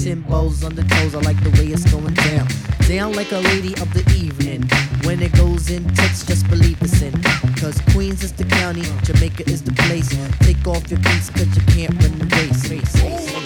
Timbos 0.10 0.66
on 0.66 0.74
the 0.74 0.82
toes, 0.82 1.14
I 1.14 1.20
like 1.20 1.40
the 1.44 1.52
way 1.52 1.68
it's 1.68 1.86
going 1.92 2.16
down. 2.16 2.48
Down 2.88 3.14
like 3.14 3.32
a 3.32 3.38
lady 3.38 3.74
of 3.74 3.94
the 3.94 4.02
evening. 4.18 4.64
When 5.06 5.22
it 5.22 5.32
goes 5.34 5.70
in 5.70 5.88
tits, 5.94 6.26
just 6.26 6.50
believe 6.50 6.82
it's 6.82 7.04
in. 7.04 7.14
Cause 7.62 7.80
Queens 7.92 8.24
is 8.24 8.34
the 8.34 8.46
county, 8.46 8.82
Jamaica 9.04 9.48
is 9.48 9.62
the 9.62 9.72
place. 9.72 10.10
Take 10.40 10.66
off 10.66 10.90
your 10.90 11.00
cleats 11.02 11.30
cause 11.30 11.56
you 11.56 11.62
can't 11.68 11.94
run 12.02 12.18
the 12.18 12.26
race. 12.26 12.72
race, 12.72 12.96
race, 13.04 13.04
race. 13.04 13.40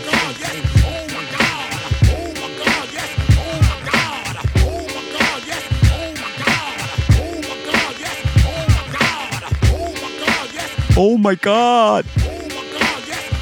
Oh 10.95 11.17
my 11.17 11.35
god! 11.35 12.05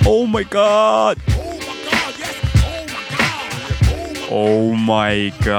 Oh 0.07 0.25
my 0.25 0.41
god! 0.41 1.30
Oh 4.31 4.71
my 4.75 5.27
god! 5.43 5.51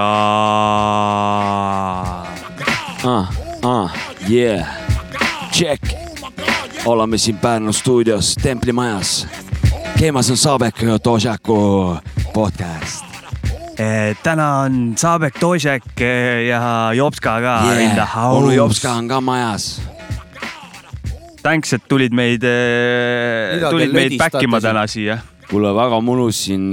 ah, 3.04 3.26
ah, 3.64 3.88
yeah, 4.28 4.64
check. 5.52 5.80
oleme 6.86 7.18
siin 7.18 7.36
Pärnu 7.36 7.72
stuudios 7.72 8.34
Templimajas. 8.42 9.26
käimas 9.98 10.30
on 10.30 10.36
Saabek 10.36 10.82
ja 10.82 10.98
Tožaku 10.98 11.96
podcast. 12.32 13.04
Eh, 13.78 14.16
täna 14.22 14.58
on 14.64 14.94
Saabek 14.96 15.34
Tožek 15.40 16.00
eh, 16.00 16.46
ja 16.48 16.90
Jopska 16.94 17.40
ka 17.40 17.60
in 17.72 17.90
the 17.90 17.96
Yeah. 17.96 18.14
house. 18.14 18.38
onu 18.38 18.50
Jopska 18.52 18.92
on 18.92 19.08
ka 19.08 19.20
majas. 19.20 19.82
Thanks, 21.42 21.72
et 21.72 21.82
tulid 21.88 22.12
meid, 22.14 22.40
te 22.40 23.60
tulid 23.70 23.92
meid 23.92 24.12
backima 24.18 24.60
siin? 24.60 24.68
täna 24.68 24.86
siia. 24.86 25.18
kuule, 25.50 25.74
väga 25.74 25.98
mõnus 26.00 26.44
siin 26.46 26.72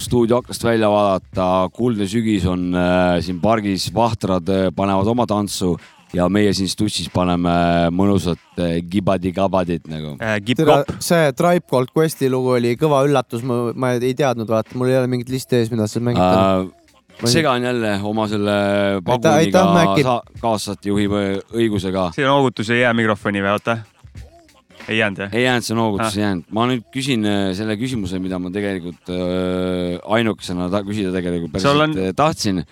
äh, 0.00 0.04
stuudio 0.04 0.40
aknast 0.40 0.64
välja 0.64 0.90
vaadata, 0.90 1.68
kuldne 1.76 2.08
sügis 2.08 2.46
on 2.48 2.74
äh, 2.74 3.20
siin 3.24 3.40
pargis, 3.40 3.90
vahtrad 3.94 4.48
äh, 4.48 4.68
panevad 4.76 5.06
oma 5.12 5.26
tantsu 5.28 5.76
ja 6.16 6.26
meie 6.32 6.52
siin 6.56 6.68
stussis 6.70 7.10
paneme 7.12 7.52
mõnusat 7.94 8.58
äh, 8.58 8.80
gibadi-gabadit 8.90 9.86
nagu. 9.90 10.16
tere, 10.18 10.82
see 10.98 11.30
Tribe 11.36 11.66
Called 11.70 11.92
Questi 11.96 12.30
lugu 12.30 12.56
oli 12.56 12.74
kõva 12.80 13.04
üllatus, 13.06 13.44
ma, 13.46 13.70
ma 13.74 13.94
ei 13.98 14.14
teadnud, 14.16 14.48
vaata, 14.48 14.76
mul 14.78 14.90
ei 14.90 14.98
ole 14.98 15.10
mingit 15.10 15.30
listi 15.30 15.60
ees, 15.60 15.70
mida 15.72 15.86
sa 15.90 16.02
mängid. 16.02 16.22
Äh, 16.22 17.26
segan 17.28 17.62
jälle 17.62 17.98
oma 18.02 18.24
selle 18.28 18.52
paguniga 19.04 20.20
kaassaatejuhi 20.40 21.08
õigusega. 21.52 22.10
see 22.16 22.24
noogutus 22.24 22.70
ei 22.72 22.80
jää 22.80 22.94
mikrofoni 22.96 23.44
või, 23.44 23.52
oota? 23.58 23.76
Ei 24.90 24.98
jäänud 24.98 25.22
jah? 25.24 25.34
ei 25.34 25.44
jäänud, 25.44 25.64
see 25.66 25.76
noogutus 25.78 26.06
Ah. 26.06 26.16
ei 26.18 26.24
jäänud. 26.24 26.46
ma 26.56 26.66
nüüd 26.70 26.84
küsin 26.94 27.26
äh, 27.28 27.50
selle 27.56 27.76
küsimuse, 27.80 28.18
mida 28.22 28.38
ma 28.42 28.50
tegelikult 28.54 29.10
äh, 29.14 29.98
ainukesena 30.16 30.68
ta 30.72 30.82
küsida 30.86 31.12
tegelikult 31.14 31.60
sul 31.62 31.84
on 31.84 31.94
päriselt 31.94 32.10
äh,, 32.10 32.16
tahtsin. 32.18 32.62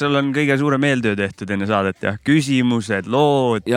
sul 0.00 0.20
on 0.20 0.32
kõige 0.36 0.56
suurem 0.60 0.86
eeltöö 0.88 1.18
tehtud 1.18 1.52
enne 1.54 1.68
saadet 1.70 2.06
jah, 2.06 2.18
küsimused, 2.26 3.10
lood, 3.10 3.68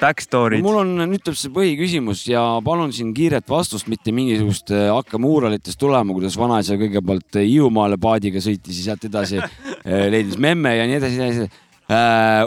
backstory'd. 0.00 0.62
mul 0.64 0.80
on 0.84 0.94
nüüd 1.02 1.24
tuleb 1.24 1.40
see 1.40 1.52
põhiküsimus 1.54 2.24
ja 2.30 2.44
palun 2.64 2.94
siin 2.94 3.12
kiiret 3.16 3.48
vastust, 3.50 3.90
mitte 3.92 4.14
mingisugust 4.14 4.72
äh, 4.74 4.88
hakkame 4.92 5.30
huuralitest 5.30 5.80
tulema, 5.80 6.14
kuidas 6.14 6.38
vanaisa 6.40 6.78
kõigepealt 6.80 7.40
Hiiumaale 7.42 7.98
paadiga 8.00 8.40
sõitis 8.44 8.78
ja 8.80 8.92
sealt 8.92 9.10
edasi 9.10 9.42
äh, 9.42 10.06
leidis 10.12 10.38
memme 10.40 10.76
ja 10.78 10.86
nii 10.88 11.00
edasi, 11.00 11.18
nii 11.18 11.28
edasi. 11.32 11.50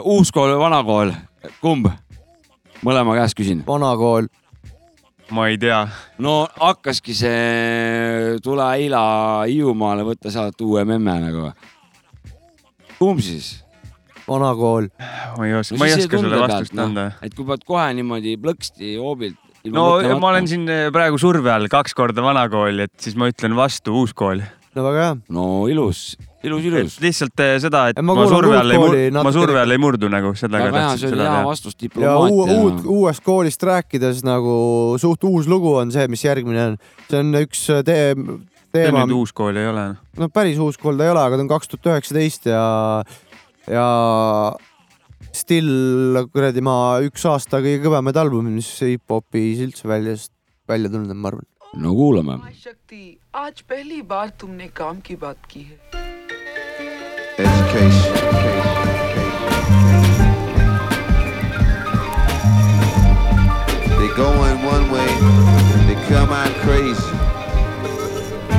uus 0.08 0.32
kool 0.34 0.54
või 0.54 0.60
vana 0.64 0.82
kool, 0.86 1.14
kumb? 1.60 1.92
mõlema 2.84 3.16
käest 3.18 3.36
küsin. 3.38 3.62
vana 3.66 3.92
kool. 3.98 4.28
Ma 5.34 5.46
ei 5.50 5.58
tea. 5.58 5.82
no 6.22 6.46
hakkaski 6.60 7.14
see 7.16 8.38
tule 8.44 8.66
Eila 8.78 9.02
Hiiumaale, 9.46 10.06
võtta 10.06 10.32
sealt 10.32 10.60
uue 10.66 10.84
memme 10.88 11.16
nagu. 11.24 11.50
kumb 12.98 13.22
siis? 13.24 13.56
vana 14.26 14.52
kool. 14.58 14.90
ma 15.38 15.48
ei 15.48 15.56
oska, 15.58 15.78
ma 15.80 15.88
ei 15.88 15.96
oska 15.98 16.20
sulle 16.22 16.42
vastust 16.42 16.78
anda. 16.82 17.08
et 17.22 17.34
kui 17.34 17.46
pead 17.48 17.66
kohe 17.66 17.88
niimoodi 17.98 18.36
plõksti 18.42 18.94
hoobilt. 19.00 19.40
no 19.72 19.88
ma 20.22 20.32
olen 20.32 20.50
siin 20.50 20.68
eh, 20.70 20.86
praegu 20.94 21.18
surve 21.22 21.50
all 21.52 21.70
kaks 21.72 21.96
korda 21.96 22.24
vanakool, 22.24 22.86
et 22.86 22.94
siis 23.02 23.18
ma 23.18 23.30
ütlen 23.32 23.56
vastu 23.58 23.96
uus 24.02 24.14
kool. 24.16 24.44
No 24.76 24.86
väga 24.86 25.04
hea. 25.04 25.14
no 25.32 25.46
ilus, 25.72 26.02
ilus, 26.44 26.66
ilus. 26.68 26.98
lihtsalt 27.02 27.44
eh, 27.44 27.54
seda, 27.62 27.86
et 27.92 28.00
ma 28.02 28.12
ma, 28.12 28.22
ma 28.22 28.26
surve 28.30 28.58
all 28.58 28.74
ei 28.74 28.82
murdu, 28.82 29.04
ma 29.16 29.32
surve 29.34 29.62
all 29.62 29.76
ei 29.76 29.82
murdu 29.82 30.10
nagu 30.12 30.34
sellega 30.38 30.68
Väga 30.70 30.82
hea, 30.84 30.92
see 31.00 31.08
oli 31.10 31.16
seda 31.16 31.30
hea 31.32 31.46
vastus, 31.48 31.78
ja 31.78 31.86
diplomaatia. 31.86 32.58
uut, 32.60 32.84
uuest 32.98 33.24
koolist 33.26 33.66
rääkides 33.70 34.22
nagu 34.26 34.58
suht 35.02 35.24
uus 35.28 35.48
lugu 35.50 35.74
on 35.80 35.94
see, 35.94 36.06
mis 36.12 36.24
järgmine 36.26 36.68
on. 36.72 36.78
see 37.08 37.22
on 37.22 37.40
üks 37.42 37.66
te 37.86 37.98
see 38.14 38.84
teema 38.84 39.04
nüüd, 39.04 39.16
uus 39.22 39.34
kool 39.36 39.56
ei 39.56 39.68
ole. 39.70 39.88
no 40.20 40.30
päris 40.32 40.60
uus 40.62 40.78
kool 40.80 40.98
ta 40.98 41.08
ei 41.08 41.14
ole, 41.14 41.24
aga 41.24 41.38
ta 41.38 41.46
on 41.46 41.52
kaks 41.52 41.72
tuhat 41.72 41.92
üheksateist 41.94 42.50
ja, 42.52 42.64
ja 43.70 43.86
Still 45.36 46.16
kuradi 46.32 46.62
ma 46.64 46.96
üks 47.04 47.26
aasta 47.28 47.60
kõige 47.60 47.82
kõvemaid 47.84 48.16
albumeid, 48.16 48.56
mis 48.56 48.70
hip-hopis 48.80 49.60
üldse 49.66 49.88
välja, 49.88 50.14
välja 50.68 50.88
tulnud 50.92 51.12
on, 51.12 51.18
ma 51.20 51.32
arvan. 51.32 51.44
no 51.82 51.92
kuulame. 51.96 52.38
आज 53.36 53.60
पहली 53.70 54.00
बार 54.10 54.28
तुमने 54.40 54.66
काम 54.76 55.00
की 55.06 55.16
बात 55.24 55.46
की 55.50 55.62
है 55.62 56.04
Education. 57.38 58.14
They 63.98 64.08
go 64.16 64.28
in 64.44 64.64
one 64.64 64.90
way, 64.90 65.08
they 65.86 65.98
come 66.08 66.32
out 66.32 66.54
crazy. 66.64 67.35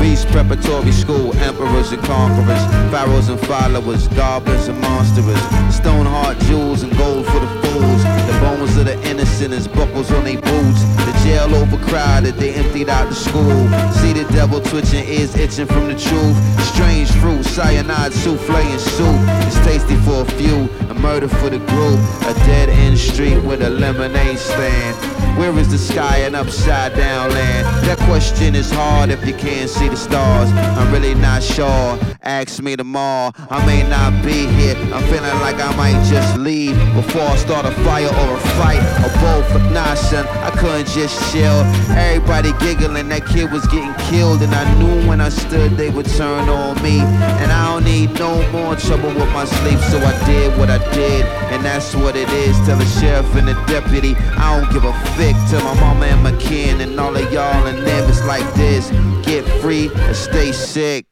Preparatory 0.07 0.91
school, 0.91 1.35
emperors 1.37 1.91
and 1.91 2.01
conquerors, 2.03 2.63
pharaohs 2.91 3.27
and 3.27 3.39
followers, 3.41 4.07
goblins 4.09 4.67
and 4.67 4.79
monsters, 4.79 5.41
stone 5.75 6.05
heart 6.05 6.37
jewels 6.41 6.83
and 6.83 6.95
gold 6.97 7.25
for 7.25 7.39
the 7.39 7.47
fools. 7.61 8.03
The 8.03 8.39
bones 8.41 8.77
of 8.77 8.85
the 8.85 9.01
innocent 9.09 9.53
is 9.53 9.67
buckles 9.67 10.11
on 10.11 10.23
their 10.23 10.39
boots. 10.39 10.81
The 11.05 11.19
jail 11.23 11.53
overcrowded, 11.55 12.35
they 12.35 12.53
emptied 12.53 12.87
out 12.87 13.09
the 13.09 13.15
school. 13.15 13.67
See 13.99 14.13
the 14.13 14.25
devil 14.31 14.61
twitching, 14.61 15.05
ears 15.07 15.35
itching 15.35 15.67
from 15.67 15.87
the 15.87 15.95
truth. 15.95 16.37
Strange 16.73 17.11
fruit, 17.13 17.43
cyanide, 17.43 18.13
souffle 18.13 18.55
and 18.55 18.79
soup. 18.79 19.17
It's 19.47 19.59
tasty 19.65 19.95
for 20.05 20.21
a 20.21 20.31
few, 20.39 20.69
a 20.89 20.93
murder 20.93 21.27
for 21.27 21.49
the 21.49 21.59
group. 21.59 21.99
A 22.29 22.33
dead 22.45 22.69
end 22.69 22.97
street 22.97 23.39
with 23.43 23.61
a 23.61 23.69
lemonade 23.69 24.39
stand. 24.39 24.95
Where 25.37 25.55
is 25.59 25.69
the 25.69 25.77
sky 25.77 26.17
and 26.25 26.35
upside 26.35 26.95
down 26.95 27.29
land? 27.29 27.85
That 27.85 27.99
question 28.09 28.55
is 28.55 28.71
hard 28.71 29.11
if 29.11 29.25
you 29.25 29.35
can't 29.35 29.69
see 29.69 29.87
the 29.87 29.96
stars. 29.97 30.49
I'm 30.77 30.91
really 30.91 31.15
not 31.15 31.43
sure. 31.43 31.97
Ask 32.21 32.61
me 32.61 32.75
tomorrow. 32.75 33.31
I 33.49 33.65
may 33.65 33.87
not 33.87 34.11
be 34.23 34.47
here. 34.47 34.75
I'm 34.93 35.03
feeling 35.11 35.37
like 35.41 35.59
I 35.59 35.75
might 35.75 35.99
just 36.09 36.37
leave 36.37 36.75
before 36.93 37.21
I 37.21 37.35
start 37.37 37.65
a 37.65 37.71
fire 37.83 38.07
or 38.07 38.35
a 38.35 38.39
fight 38.59 38.83
or 39.03 39.11
both. 39.21 39.47
Nah, 39.71 39.95
son, 39.95 40.25
I 40.43 40.51
couldn't 40.51 40.87
just 40.87 41.15
chill. 41.31 41.61
Everybody 41.95 42.51
giggling, 42.59 43.09
that 43.09 43.25
kid 43.25 43.51
was 43.51 43.65
getting 43.67 43.93
killed, 44.09 44.41
and 44.41 44.53
I 44.53 44.63
knew 44.79 45.07
when 45.07 45.21
I 45.21 45.29
stood 45.29 45.71
they 45.77 45.89
would 45.89 46.05
turn 46.05 46.49
on 46.49 46.81
me. 46.83 46.99
And 46.99 47.51
I 47.51 47.73
don't 47.73 47.85
need 47.85 48.13
no 48.19 48.33
more 48.51 48.75
trouble 48.75 49.09
with 49.09 49.31
my 49.33 49.45
sleep, 49.45 49.79
so 49.91 49.97
I 49.99 50.13
did 50.25 50.57
what 50.59 50.69
I 50.69 50.79
did, 50.93 51.25
and 51.51 51.63
that's 51.63 51.95
what 51.95 52.15
it 52.15 52.29
is. 52.29 52.55
Tell 52.65 52.77
the 52.77 52.85
sheriff 52.99 53.33
and 53.35 53.47
the 53.47 53.53
deputy, 53.67 54.15
I 54.37 54.59
don't 54.59 54.71
give 54.73 54.83
a 54.83 54.93
fick. 55.15 55.35
Tell 55.49 55.63
my 55.63 55.79
mama 55.79 56.05
and 56.07 56.23
my 56.23 56.35
kin 56.37 56.81
and 56.81 56.99
all 56.99 57.15
of 57.15 57.31
y'all 57.31 57.67
and 57.67 57.77
them, 57.85 58.09
it's 58.09 58.23
like 58.25 58.47
this: 58.55 58.89
get 59.25 59.45
free 59.61 59.76
or 59.85 60.13
stay 60.13 60.51
sick, 60.51 61.05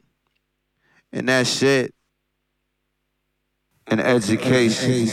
and 1.14 1.30
that's 1.30 1.62
it. 1.62 1.94
And 3.88 4.02
education. 4.02 5.08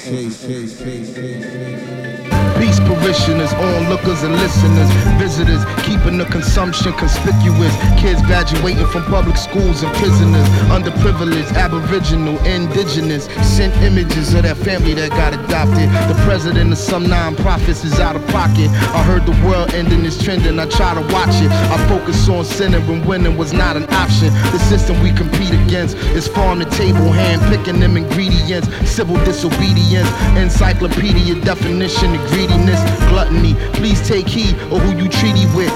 Parishioners, 2.86 3.52
onlookers 3.54 4.22
and 4.22 4.34
listeners, 4.34 4.90
visitors, 5.18 5.64
keeping 5.84 6.18
the 6.18 6.24
consumption 6.26 6.92
conspicuous. 6.94 7.74
Kids 8.00 8.20
graduating 8.22 8.86
from 8.86 9.04
public 9.04 9.36
schools 9.36 9.82
and 9.82 9.92
prisoners, 9.96 10.46
underprivileged, 10.70 11.52
aboriginal, 11.54 12.38
indigenous, 12.44 13.26
sent 13.42 13.74
images 13.82 14.34
of 14.34 14.42
that 14.42 14.56
family 14.56 14.94
that 14.94 15.10
got 15.10 15.34
adopted. 15.34 15.88
The 16.09 16.18
president 16.24 16.72
of 16.72 16.78
some 16.78 17.09
non-profits 17.09 17.84
is 17.84 18.00
out 18.00 18.16
of 18.16 18.26
pocket. 18.28 18.68
I 18.94 19.02
heard 19.02 19.26
the 19.26 19.36
world 19.46 19.72
ending 19.74 20.04
is 20.04 20.22
trending, 20.22 20.59
I 20.59 20.66
try 20.66 20.94
to 20.94 21.02
watch 21.12 21.34
it. 21.42 21.50
I 21.50 21.76
focus 21.88 22.28
on 22.28 22.44
sinning 22.44 22.86
when 22.86 23.04
winning 23.06 23.36
was 23.36 23.52
not 23.52 23.76
an 23.76 23.84
option. 23.94 24.32
The 24.52 24.59
system 24.59 25.00
we 25.02 25.12
compete 25.12 25.54
against 25.66 25.96
is 26.16 26.28
farm 26.28 26.60
to 26.60 26.66
table, 26.70 27.12
hand 27.12 27.40
picking 27.50 27.80
them 27.80 27.96
ingredients, 27.96 28.68
civil 28.88 29.16
disobedience, 29.24 30.09
encyclopedia 30.36 31.34
definition 31.42 32.14
of 32.14 32.20
greediness, 32.30 32.72
gluttony. 33.09 33.55
Please 33.73 34.07
take 34.07 34.28
heed 34.28 34.55
of 34.70 34.81
who 34.82 34.97
you 34.97 35.09
treaty 35.09 35.47
with. 35.55 35.72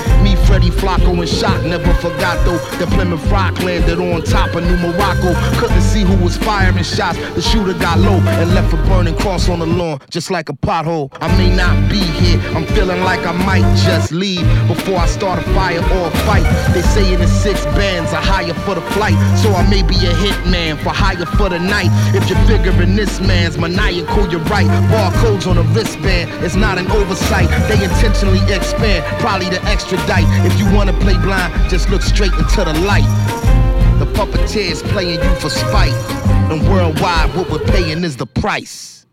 Flacco, 0.77 1.19
and 1.19 1.28
Shock 1.28 1.65
never 1.65 1.93
forgot 1.94 2.44
though. 2.44 2.59
The 2.78 2.86
Plymouth 2.86 3.24
Rock 3.31 3.59
landed 3.62 3.98
on 3.98 4.23
top 4.23 4.55
of 4.55 4.65
New 4.65 4.77
Morocco. 4.77 5.35
Couldn't 5.59 5.81
see 5.81 6.03
who 6.03 6.16
was 6.23 6.36
firing 6.36 6.85
shots. 6.85 7.19
The 7.35 7.43
shooter 7.43 7.74
got 7.74 7.98
low 7.98 8.19
and 8.20 8.55
left 8.55 8.73
a 8.73 8.77
burning 8.89 9.16
cross 9.16 9.48
on 9.48 9.61
the 9.61 9.66
lawn, 9.66 10.01
just 10.11 10.31
like 10.31 10.48
a 10.48 10.53
pothole. 10.53 11.09
I 11.20 11.28
may 11.36 11.55
not 11.55 11.90
be 11.90 12.01
here. 12.01 12.40
I'm 12.55 12.66
feeling 12.66 13.01
like 13.03 13.27
I 13.27 13.32
might 13.32 13.66
just 13.85 14.12
leave 14.12 14.47
before 14.69 14.98
I 14.98 15.07
start 15.07 15.39
a 15.39 15.43
fire 15.55 15.81
or 15.97 16.09
a 16.09 16.16
fight. 16.27 16.47
They 16.74 16.82
say 16.82 17.15
in 17.15 17.20
the 17.20 17.27
six 17.27 17.65
bands 17.77 18.12
I 18.12 18.20
higher 18.20 18.55
for 18.65 18.74
the 18.74 18.82
flight, 18.93 19.16
so 19.39 19.53
I 19.53 19.69
may 19.69 19.82
be 19.82 19.97
a 20.07 20.12
hitman 20.12 20.78
for 20.82 20.90
hire 20.90 21.27
for 21.39 21.48
the 21.48 21.59
night. 21.59 21.90
If 22.15 22.28
you're 22.28 22.39
figuring 22.47 22.97
this 22.97 23.20
man's 23.20 23.57
maniacal, 23.59 24.28
you're 24.31 24.44
right. 24.53 24.66
Barcodes 24.90 25.47
on 25.47 25.59
a 25.59 25.62
wristband, 25.74 26.31
it's 26.44 26.55
not 26.55 26.78
an 26.78 26.90
oversight. 26.90 27.48
They 27.69 27.82
intentionally 27.82 28.43
expand, 28.53 29.05
probably 29.20 29.51
to 29.51 29.62
extradite. 29.65 30.27
If 30.47 30.59
you 30.59 30.65
wanna 30.74 30.93
play 31.01 31.16
blind, 31.18 31.52
just 31.70 31.90
look 31.90 32.02
straight 32.02 32.32
into 32.32 32.64
the 32.64 32.72
light. 32.86 33.09
The 33.98 34.06
puppeteers 34.06 34.82
playing 34.90 35.22
you 35.22 35.34
for 35.36 35.51
spite. 35.51 35.93
And 36.51 36.68
worldwide, 36.68 37.34
what 37.34 37.51
we're 37.51 37.59
paying 37.59 38.05
is 38.05 38.16
the 38.16 38.26
price. 38.26 39.06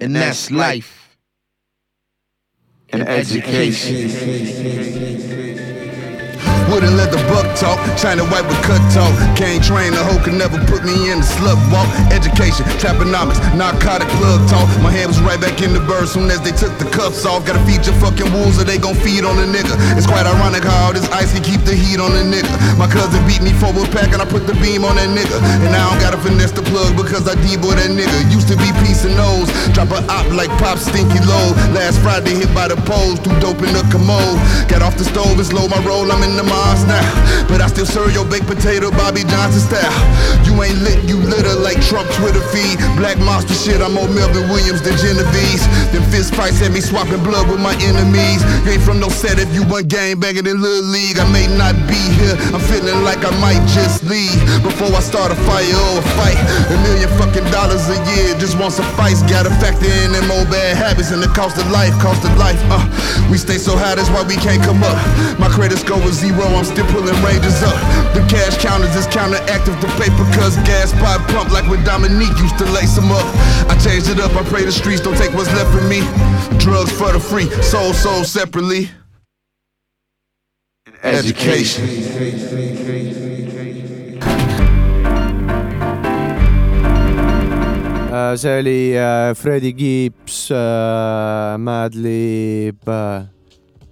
And 0.00 0.14
that's 0.14 0.50
life. 0.50 1.18
And 2.90 3.02
Wouldn't 6.70 6.98
let 6.98 7.14
the 7.14 7.22
buck 7.30 7.46
talk, 7.54 7.78
China 7.96 8.26
white 8.26 8.44
with 8.44 8.58
cut 8.66 8.82
talk. 8.90 9.14
Can't 9.38 9.62
train 9.62 9.94
a 9.94 10.02
hoe, 10.02 10.18
could 10.18 10.34
never 10.34 10.58
put 10.66 10.82
me 10.82 11.10
in 11.14 11.22
the 11.22 11.28
slut 11.38 11.56
walk. 11.70 11.86
Education, 12.10 12.66
traponomics, 12.82 13.38
narcotic 13.54 14.08
plug 14.18 14.42
talk. 14.50 14.66
My 14.82 14.90
hand 14.90 15.14
was 15.14 15.20
right 15.22 15.40
back 15.40 15.62
in 15.62 15.72
the 15.72 15.80
bird 15.80 16.08
soon 16.08 16.26
as 16.26 16.42
they 16.42 16.50
took 16.50 16.74
the 16.82 16.88
cuffs 16.90 17.24
off. 17.24 17.46
Gotta 17.46 17.62
feed 17.62 17.86
your 17.86 17.94
fucking 18.02 18.32
wolves 18.34 18.58
or 18.58 18.64
they 18.64 18.78
gon' 18.78 18.98
feed 18.98 19.22
on 19.22 19.38
the 19.38 19.46
nigga. 19.46 19.74
It's 19.94 20.10
quite 20.10 20.26
ironic 20.26 20.64
how 20.64 20.90
all 20.90 20.92
this 20.92 21.06
ice 21.14 21.30
can 21.32 21.42
keep 21.46 21.62
the 21.62 21.74
heat 21.74 22.02
on 22.02 22.10
the 22.10 22.26
nigga. 22.26 22.50
My 22.74 22.90
cousin 22.90 23.22
beat 23.30 23.42
me 23.46 23.54
for 23.54 23.70
a 23.70 23.86
pack 23.94 24.10
and 24.10 24.18
I 24.18 24.26
put 24.26 24.50
the 24.50 24.58
beam 24.58 24.82
on 24.82 24.98
that 24.98 25.10
nigga. 25.14 25.38
And 25.62 25.70
now 25.70 25.86
I 25.86 25.90
don't 25.94 26.02
gotta 26.02 26.18
finesse 26.18 26.50
the 26.50 26.66
plug 26.66 26.98
because 26.98 27.30
I 27.30 27.38
D-boy 27.46 27.78
that 27.78 27.94
nigga. 27.94 28.18
Used 28.34 28.50
to 28.50 28.58
be 28.58 28.68
peace 28.82 29.06
and 29.06 29.14
nose, 29.14 29.46
drop 29.70 29.94
a 29.94 30.02
op 30.10 30.26
like 30.34 30.50
pop 30.58 30.82
stinky 30.82 31.22
low. 31.22 31.54
Last 31.70 32.02
Friday 32.02 32.34
hit 32.34 32.50
by 32.50 32.66
the 32.66 32.76
poles, 32.90 33.22
threw 33.22 33.38
dope 33.38 33.62
in 33.62 33.70
the 33.70 33.86
commode. 33.94 34.36
Got 34.66 34.82
off 34.82 34.98
the 34.98 35.06
stove 35.06 35.38
and 35.38 35.46
slow 35.46 35.70
my 35.70 35.78
roll, 35.86 36.10
I'm 36.10 36.26
in 36.26 36.34
the 36.34 36.46
Now. 36.56 37.04
But 37.48 37.60
I 37.60 37.68
still 37.68 37.86
serve 37.86 38.12
your 38.14 38.24
baked 38.24 38.46
potato, 38.46 38.90
Bobby 38.90 39.22
Johnson 39.28 39.60
style. 39.60 39.92
You 40.46 40.56
ain't 40.62 40.80
lit, 40.80 41.04
you 41.04 41.20
litter 41.20 41.52
like 41.60 41.80
Trump 41.84 42.08
Twitter 42.16 42.40
feed. 42.48 42.78
Black 42.96 43.18
monster 43.18 43.54
shit, 43.54 43.80
I'm 43.82 43.92
more 43.92 44.08
Melvin 44.08 44.48
Williams 44.48 44.80
than 44.80 44.96
Genovese. 44.96 45.64
Them 45.92 46.02
fist 46.08 46.34
fights 46.34 46.58
had 46.60 46.72
me 46.72 46.80
swapping 46.80 47.22
blood 47.22 47.50
with 47.50 47.60
my 47.60 47.74
enemies. 47.82 48.40
Ain't 48.64 48.82
from 48.82 49.00
no 49.00 49.08
set 49.08 49.38
if 49.38 49.52
you 49.52 49.66
want 49.68 49.88
game 49.88 50.20
banging 50.20 50.46
in 50.46 50.62
Little 50.62 50.88
League. 50.88 51.18
I 51.18 51.28
may 51.28 51.46
not 51.58 51.76
be 51.90 51.98
here, 52.16 52.36
I'm 52.54 52.62
feeling 52.72 53.04
like 53.04 53.20
I 53.20 53.32
might 53.42 53.62
just 53.76 54.04
leave. 54.08 54.36
Before 54.62 54.88
I 54.94 55.00
start 55.00 55.32
a 55.32 55.38
fire 55.44 55.66
or 55.92 56.00
a 56.00 56.06
fight. 56.16 56.38
A 56.72 56.76
million 56.88 57.10
fucking 57.20 57.46
dollars 57.52 57.84
a 57.92 57.98
year 58.16 58.32
just 58.40 58.56
won't 58.58 58.72
suffice. 58.72 59.20
Gotta 59.28 59.50
factor 59.60 59.90
in 60.04 60.12
them 60.12 60.30
old 60.30 60.48
bad 60.48 60.76
habits 60.76 61.10
and 61.10 61.22
the 61.22 61.28
cost 61.36 61.58
of 61.58 61.68
life, 61.70 61.92
cost 62.00 62.24
of 62.24 62.32
life. 62.38 62.58
Uh, 62.70 62.80
we 63.30 63.36
stay 63.36 63.58
so 63.58 63.76
high, 63.76 63.94
that's 63.94 64.10
why 64.10 64.22
we 64.24 64.36
can't 64.40 64.62
come 64.62 64.82
up. 64.82 64.98
My 65.38 65.48
credit 65.50 65.78
score 65.78 66.00
was 66.00 66.14
zero, 66.18 66.45
I'm 66.54 66.64
still 66.64 66.86
pulling 66.92 67.16
ranges 67.24 67.62
up. 67.62 67.74
The 68.14 68.20
cash 68.28 68.60
counters 68.62 68.94
is 68.94 69.06
counteractive 69.06 69.80
to 69.80 69.88
paper, 69.98 70.24
cause 70.36 70.56
gas 70.68 70.92
pipe 70.92 71.20
pump 71.32 71.50
like 71.50 71.68
when 71.68 71.82
Dominique 71.84 72.36
used 72.38 72.58
to 72.58 72.66
lace 72.70 72.94
them 72.94 73.10
up. 73.10 73.26
I 73.70 73.78
changed 73.82 74.08
it 74.10 74.20
up, 74.20 74.36
I 74.36 74.42
pray 74.44 74.64
the 74.64 74.72
streets 74.72 75.00
don't 75.00 75.16
take 75.16 75.32
what's 75.34 75.52
left 75.52 75.72
from 75.74 75.88
me. 75.88 76.00
Drugs 76.58 76.92
for 76.92 77.12
the 77.12 77.20
free, 77.20 77.50
soul 77.62 77.92
sold 77.92 78.26
separately. 78.26 78.90
Education. 81.02 81.84
Äh, 88.16 88.36
see 88.38 88.48
oli 88.48 88.94
äh, 88.94 89.30
uh, 89.30 89.34
Freddie 89.34 89.74
Gibbs 89.74 90.50
uh, 90.50 90.54
äh,, 90.54 91.58
Madlib 91.58 92.88
äh,, 92.88 93.18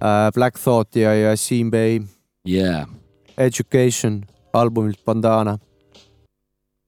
äh, 0.01 0.31
Black 0.32 0.59
Thought 0.62 0.97
ja 0.97 1.12
Yassine 1.12 1.70
Bey 1.70 2.02
yeah.. 2.44 2.86
Education 3.36 4.24
albumilt 4.52 5.04
Bandana. 5.04 5.58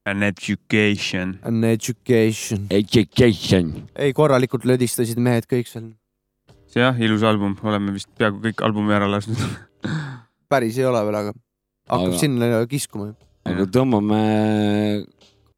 An 0.07 0.23
education. 0.23 1.39
An 1.43 1.65
education. 1.65 2.67
Education. 2.71 3.89
ei, 3.99 4.13
korralikult 4.15 4.65
lödistasid 4.65 5.19
mehed 5.19 5.49
kõik 5.51 5.67
seal. 5.67 5.91
see 6.71 6.83
jah, 6.85 6.95
ilus 7.03 7.25
album, 7.27 7.57
oleme 7.67 7.95
vist 7.97 8.13
peaaegu 8.19 8.39
kõik 8.45 8.63
albumi 8.63 8.95
ära 8.95 9.09
lasknud. 9.11 9.41
päris 10.53 10.79
ei 10.79 10.87
ole 10.87 11.03
veel, 11.09 11.19
aga 11.23 11.35
hakkab 11.91 12.13
Aga- 12.13 12.21
sinna 12.21 12.63
kiskuma. 12.71 13.15
aga 13.47 13.67
tõmbame 13.71 14.21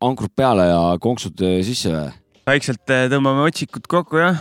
ankrud 0.04 0.32
peale 0.36 0.68
ja 0.70 0.80
konksud 1.02 1.40
äh, 1.44 1.58
sisse 1.66 1.92
või? 1.92 2.12
vaikselt 2.48 2.92
äh, 2.94 3.08
tõmbame 3.12 3.44
otsikud 3.48 3.88
kokku 3.90 4.20
jah. 4.20 4.38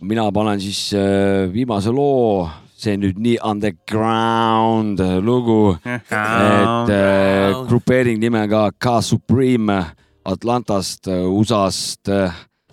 mina 0.00 0.28
panen 0.32 0.60
siis 0.62 0.88
äh, 0.96 1.44
viimase 1.52 1.92
loo, 1.92 2.46
see 2.76 2.96
nüüd 3.00 3.18
nii 3.22 3.38
underground 3.44 5.00
lugu, 5.24 5.76
et 5.84 6.92
äh, 6.92 7.54
grupeering 7.70 8.20
nimega 8.20 8.68
K 8.78 8.98
Supreme 9.02 9.78
Atlantast, 10.26 11.08
USA-st. 11.08 12.12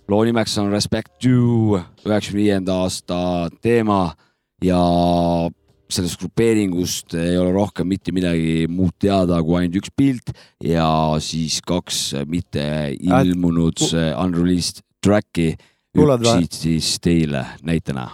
loo 0.09 0.23
nimeks 0.27 0.57
on 0.59 0.71
Respect 0.73 1.23
You, 1.23 1.79
üheksakümne 2.03 2.41
viienda 2.41 2.81
aasta 2.83 3.49
teema 3.63 4.11
ja 4.63 4.79
sellest 5.93 6.19
grupeeringust 6.19 7.13
ei 7.19 7.37
ole 7.37 7.53
rohkem 7.53 7.87
mitte 7.87 8.11
midagi 8.15 8.65
muud 8.71 8.95
teada 9.01 9.39
kui 9.45 9.59
ainult 9.61 9.77
üks 9.83 9.93
pilt 9.95 10.33
ja 10.63 10.87
siis 11.23 11.59
kaks 11.65 12.01
mitte 12.27 12.65
ilmunud 12.97 13.85
unreleased 13.93 14.83
track'i. 15.03 15.53
Üks 15.93 16.25
siit 16.25 16.55
siis 16.57 16.95
teile 17.03 17.45
näitena. 17.61 18.09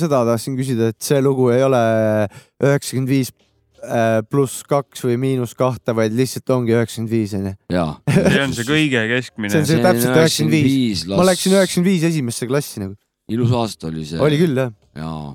Seda 0.00 0.22
tahtsin 0.28 0.56
küsida, 0.58 0.92
et 0.92 1.00
see 1.02 1.18
lugu 1.24 1.50
ei 1.54 1.64
ole 1.66 1.82
üheksakümmend 2.64 3.10
viis 3.10 3.32
äh, 3.84 4.20
pluss 4.30 4.64
kaks 4.68 5.04
või 5.06 5.16
miinus 5.20 5.54
kahte, 5.58 5.94
vaid 5.96 6.14
lihtsalt 6.16 6.52
ongi 6.54 6.74
üheksakümmend 6.76 7.12
viis 7.12 7.34
onju. 7.36 7.54
jaa. 7.72 7.88
see 8.16 8.42
on 8.42 8.54
see 8.56 8.68
kõige 8.68 9.06
keskmine. 9.12 9.52
see 9.52 9.62
on 9.62 9.70
see 9.70 9.82
täpselt 9.84 10.12
üheksakümmend 10.12 10.70
viis. 10.70 11.06
ma 11.10 11.26
läksin 11.26 11.56
üheksakümmend 11.56 11.92
viis 11.92 12.06
esimesse 12.10 12.50
klassi 12.50 12.84
nagu. 12.84 12.96
ilus 13.32 13.56
aasta 13.56 13.90
oli 13.90 14.06
see. 14.08 14.20
oli 14.22 14.40
küll 14.40 14.62
jah. 14.62 14.72
jaa. 14.98 15.34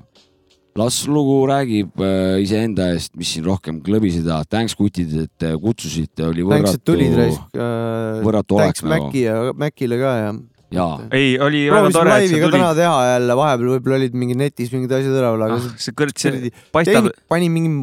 las 0.80 1.02
lugu 1.08 1.36
räägib 1.50 2.00
äh, 2.00 2.38
iseenda 2.44 2.92
eest, 2.94 3.12
mis 3.20 3.34
siin 3.34 3.44
rohkem 3.44 3.82
klõbiseda. 3.84 4.38
Thanks 4.48 4.76
kutid, 4.78 5.12
et 5.26 5.44
äh, 5.44 5.58
kutsusite, 5.60 6.30
oli 6.30 6.46
tänks, 6.48 6.78
et 6.78 6.80
võrratu 6.80 6.86
tulid, 6.92 7.18
raisk 7.18 7.60
äh,. 7.60 8.22
võrratu 8.24 8.56
olek 8.56 8.72
tänks 8.72 8.86
nagu. 8.86 9.10
Mäkki 9.10 9.26
ja 9.26 9.36
Mäkile 9.52 10.00
ka 10.00 10.16
ja. 10.22 10.32
jaa. 10.74 10.98
ei, 11.12 11.38
oli 11.38 11.64
väga 11.70 11.90
tore, 11.94 12.10
et 12.10 12.14
laivi 12.18 12.34
sa 12.36 12.42
ka 12.44 12.52
täna 12.58 12.74
teha 12.82 13.00
jälle, 13.14 13.38
vahepeal 13.42 13.72
võib-olla 13.76 13.98
olid 14.02 14.14
mingid 14.24 14.40
netis 14.44 14.72
mingid 14.74 14.92
asjad 14.98 15.16
üleval, 15.18 15.48
aga 15.48 15.58
Ah, 15.62 15.72
see 15.78 15.92
kõrts, 15.96 16.22
see 16.24 16.52
paistab, 16.74 17.10
tehnik 17.10 17.28
pani 17.32 17.48
mingi 17.52 17.74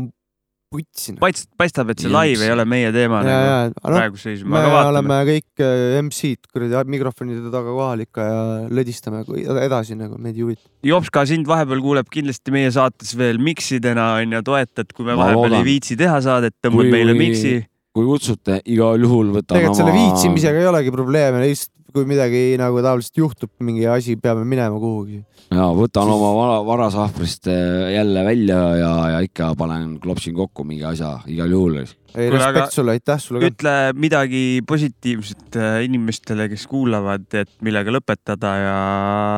putsi. 0.70 1.16
paistab, 1.18 1.50
paistab, 1.58 1.90
et 1.90 2.04
see 2.04 2.12
live 2.14 2.44
ei 2.46 2.52
ole 2.54 2.66
meie 2.70 2.92
teema 2.94 3.24
ja, 3.26 3.38
ja 3.42 3.56
nagu, 3.72 3.80
no, 3.90 3.96
praegu 3.96 4.20
seis, 4.22 4.44
me 4.46 4.60
aga 4.60 4.70
vaatame. 4.70 4.92
oleme 4.92 5.16
kõik 5.32 5.64
äh, 5.66 5.96
MC-d 6.04 6.52
kuradi 6.54 6.84
mikrofonide 6.94 7.50
taga 7.50 7.74
kohal 7.74 8.04
ikka 8.06 8.28
ja 8.28 8.44
lõdistame 8.78 9.24
kui- 9.26 9.48
edasi 9.50 9.98
nagu, 9.98 10.20
meid 10.22 10.38
ei 10.38 10.46
huvita. 10.46 10.62
Jopska, 10.86 11.24
sind 11.32 11.50
vahepeal 11.50 11.82
kuuleb 11.82 12.12
kindlasti 12.14 12.54
meie 12.54 12.70
saates 12.76 13.16
veel 13.18 13.42
miksidena 13.42 14.12
onju, 14.22 14.44
toetad, 14.46 14.94
kui 14.94 15.10
me 15.10 15.16
Ma 15.18 15.24
vahepeal 15.24 15.42
loodan. 15.50 15.58
ei 15.64 15.70
viitsi 15.72 15.98
teha 15.98 16.22
saadet, 16.28 16.54
tõmbad 16.62 16.94
meile 16.94 17.18
miksi. 17.18 17.56
kui 17.98 18.06
kutsute, 18.06 18.62
igal 18.70 19.02
juhul 19.02 19.34
võtan 19.40 19.58
tegelikult 19.58 19.82
selle 19.82 19.90
oma 19.96 20.04
viitsimisega 20.06 20.62
ei 20.62 20.68
olegi 20.70 20.92
probleeme, 20.94 21.42
lihtsalt 21.48 21.74
kui 21.94 22.06
midagi 22.10 22.42
nagu 22.60 22.82
taoliselt 22.86 23.18
juhtub, 23.18 23.52
mingi 23.66 23.86
asi, 23.90 24.16
peame 24.20 24.44
minema 24.48 24.78
kuhugi. 24.82 25.24
ja 25.50 25.70
võtan 25.76 26.12
oma 26.14 26.30
vara, 26.38 26.58
varasahvrist 26.68 27.50
äh, 27.50 27.94
jälle 27.96 28.24
välja 28.28 28.60
ja, 28.78 28.92
ja 29.16 29.20
ikka 29.26 29.54
panen, 29.60 29.98
klopsin 30.04 30.36
kokku 30.38 30.64
mingi 30.68 30.86
asja 30.86 31.16
igal 31.30 31.52
juhul. 31.56 31.82
ei, 31.82 32.30
respekt 32.30 32.74
sulle, 32.76 32.92
aitäh 32.98 33.20
sulle 33.22 33.44
ka. 33.44 33.48
ütle 33.54 33.76
midagi 33.98 34.44
positiivset 34.68 35.58
äh, 35.58 35.84
inimestele, 35.88 36.50
kes 36.52 36.68
kuulavad, 36.70 37.28
et 37.34 37.52
millega 37.66 37.94
lõpetada 37.94 38.50
ja 38.64 38.80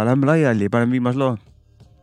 lähme 0.10 0.26
laiali, 0.34 0.72
paneme 0.72 1.00
viimase 1.00 1.22
loo. 1.22 1.36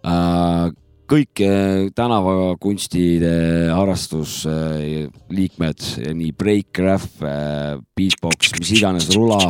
Äh, 0.08 0.68
kõik 1.08 1.40
äh, 1.44 1.88
tänavakunstide 1.96 3.34
harrastusliikmed, 3.74 5.80
nii 6.20 6.32
break, 6.38 6.70
rähv, 6.84 7.08
beatbox, 7.96 8.52
mis 8.60 8.70
iganes, 8.78 9.06
rula. 9.16 9.40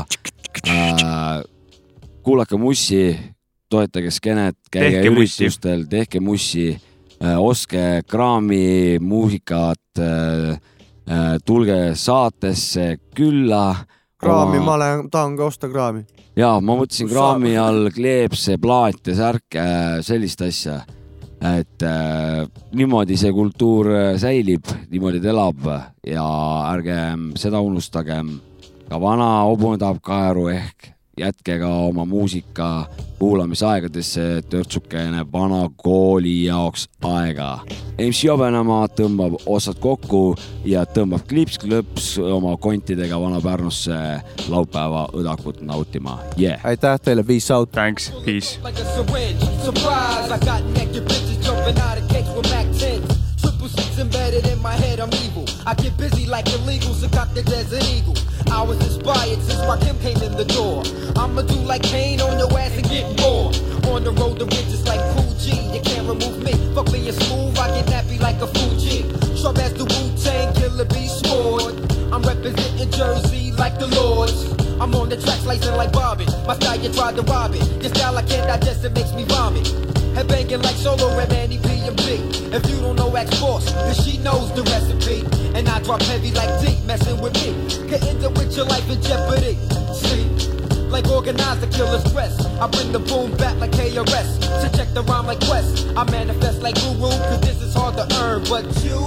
Kuulake 2.22 2.56
mussi, 2.60 3.18
toetage 3.70 4.10
skeenet, 4.10 4.56
käige 4.70 5.00
Tehke 5.00 5.10
mussi. 5.10 5.44
üritustel, 5.44 5.84
tehke 5.90 6.20
mussi, 6.20 6.68
ostke 7.20 8.02
kraami, 8.08 8.98
muusikat, 9.00 10.02
tulge 11.44 11.78
saatesse 11.94 12.98
külla. 13.16 13.76
kraami, 14.18 14.60
ma 14.60 14.74
olen, 14.74 15.10
tahan 15.10 15.36
ka 15.36 15.44
osta 15.44 15.68
kraami. 15.68 16.04
ja 16.36 16.60
ma 16.60 16.76
mõtlesin 16.76 17.08
kraami 17.08 17.56
all 17.58 17.90
kleepse, 17.94 18.58
plaat 18.60 19.06
ja 19.06 19.14
särk, 19.14 19.58
sellist 20.02 20.42
asja. 20.42 20.80
et 21.38 21.82
äh, 21.86 22.48
niimoodi 22.74 23.16
see 23.16 23.30
kultuur 23.32 23.86
äh, 23.94 24.16
säilib, 24.18 24.66
niimoodi 24.90 25.20
ta 25.22 25.30
elab 25.30 25.68
ja 26.02 26.24
ärgem 26.72 27.32
seda 27.38 27.60
unustagem. 27.62 28.40
Ka 28.88 29.00
vana 29.00 29.28
hobune 29.48 29.78
tahab 29.78 30.00
kaeru 30.02 30.48
ehk 30.48 30.92
jätke 31.18 31.58
ka 31.58 31.68
oma 31.68 32.04
muusika 32.04 32.86
kuulamisaegadesse 33.18 34.42
törtsukene 34.50 35.24
vana 35.32 35.70
kooli 35.76 36.44
jaoks 36.44 36.88
aega. 37.04 37.58
MC 37.98 38.24
Jobenemaa 38.24 38.86
tõmbab 39.00 39.34
otsad 39.46 39.80
kokku 39.82 40.36
ja 40.64 40.84
tõmbab 40.86 41.26
klips-klõps 41.30 42.12
oma 42.22 42.54
kontidega 42.56 43.18
Vana-Pärnusse 43.20 43.98
laupäeva 44.48 45.08
õdakut 45.18 45.60
nautima 45.66 46.18
yeah.. 46.38 46.62
aitäh 46.64 47.00
teile, 47.02 47.24
peace 47.24 47.54
out. 47.54 47.72
Thanks, 47.72 48.12
peace. 48.24 48.58
like 48.62 48.78
a 48.78 48.86
syringe. 48.94 49.42
Surprise, 49.64 50.30
I 50.30 50.38
got 50.46 50.62
naked 50.78 51.02
bitches 51.04 51.42
jumping 51.42 51.78
out 51.82 51.98
of 51.98 52.08
cakes 52.08 52.30
with 52.36 52.50
Mac 52.54 52.66
10. 52.78 53.02
Triple 53.42 53.68
six 53.68 53.98
embedded 53.98 54.46
in 54.46 54.62
my 54.62 54.74
head, 54.74 55.00
I'm 55.00 55.12
evil. 55.24 55.44
I 55.66 55.74
get 55.74 55.96
busy 55.98 56.26
like 56.26 56.46
illegals 56.46 57.02
who 57.02 57.08
got 57.08 57.34
the 57.34 57.42
desert 57.42 57.82
eagle. 57.90 58.14
I 58.50 58.62
was 58.62 58.78
inspired 58.80 59.40
since 59.42 59.60
Rakim 59.60 60.00
came 60.00 60.20
in 60.22 60.36
the 60.36 60.44
door. 60.44 60.82
I'ma 61.16 61.42
do 61.42 61.56
like 61.56 61.82
Kane 61.82 62.20
on 62.20 62.38
your 62.38 62.50
ass 62.58 62.76
and 62.76 62.88
get 62.88 63.04
more. 63.20 63.52
On 63.92 64.04
the 64.04 64.12
road 64.12 64.38
to 64.38 64.44
riches 64.44 64.86
like 64.86 65.00
G, 65.38 65.52
you 65.72 65.80
can't 65.80 66.06
remove 66.08 66.42
me. 66.42 66.52
Fuck 66.74 66.92
me 66.92 67.00
being 67.00 67.12
smooth, 67.12 67.58
I 67.58 67.80
get 67.80 67.86
nappy 67.86 68.20
like 68.20 68.40
a 68.40 68.46
Fuji. 68.46 69.02
Sharp 69.40 69.58
as 69.58 69.72
the 69.74 69.84
Wu 69.84 70.22
Tang, 70.22 70.52
killer 70.54 70.84
be 70.84 71.06
sword. 71.08 71.87
I'm 72.10 72.22
representing 72.22 72.90
Jersey 72.90 73.52
like 73.52 73.78
the 73.78 73.86
Lords. 73.88 74.52
I'm 74.80 74.94
on 74.94 75.08
the 75.10 75.20
track 75.20 75.38
slicing 75.40 75.74
like 75.74 75.92
Bobby. 75.92 76.24
My 76.46 76.54
style 76.54 76.80
you 76.80 76.90
tried 76.92 77.16
to 77.16 77.22
rob 77.22 77.54
it. 77.54 77.60
Your 77.82 77.94
style 77.94 78.16
I 78.16 78.22
can't 78.22 78.46
digest, 78.48 78.84
it 78.84 78.94
makes 78.94 79.12
me 79.12 79.24
vomit. 79.24 79.64
Headbanging 80.16 80.62
like 80.62 80.76
solo 80.76 81.18
and 81.18 81.30
Manny 81.30 81.58
B 81.58 81.68
and 81.84 81.96
B. 81.96 82.16
If 82.48 82.64
you 82.70 82.80
don't 82.80 82.96
know 82.96 83.14
X 83.14 83.38
Force, 83.38 83.70
then 83.70 83.94
she 83.94 84.16
knows 84.18 84.54
the 84.54 84.62
recipe. 84.62 85.20
And 85.54 85.68
I 85.68 85.80
drop 85.82 86.00
heavy 86.02 86.32
like 86.32 86.48
deep, 86.64 86.82
messing 86.84 87.20
with 87.20 87.34
me. 87.34 87.52
Could 87.88 88.02
end 88.04 88.24
up 88.24 88.32
with 88.38 88.56
your 88.56 88.64
life 88.64 88.88
in 88.88 89.02
jeopardy. 89.02 89.58
See? 89.92 90.24
Like 90.88 91.08
organized 91.08 91.60
to 91.60 91.68
kill 91.68 91.90
the 91.92 92.00
stress. 92.08 92.40
I 92.56 92.68
bring 92.68 92.90
the 92.90 93.00
boom 93.00 93.36
back 93.36 93.56
like 93.58 93.72
KRS. 93.72 94.40
To 94.62 94.76
check 94.76 94.88
the 94.94 95.02
rhyme 95.02 95.26
like 95.26 95.40
Quest. 95.40 95.86
I 95.94 96.04
manifest 96.10 96.62
like 96.62 96.76
Guru, 96.76 97.10
cause 97.28 97.40
this 97.42 97.60
is 97.60 97.74
hard 97.74 97.96
to 97.96 98.08
earn. 98.16 98.44
But 98.48 98.64
you 98.82 99.00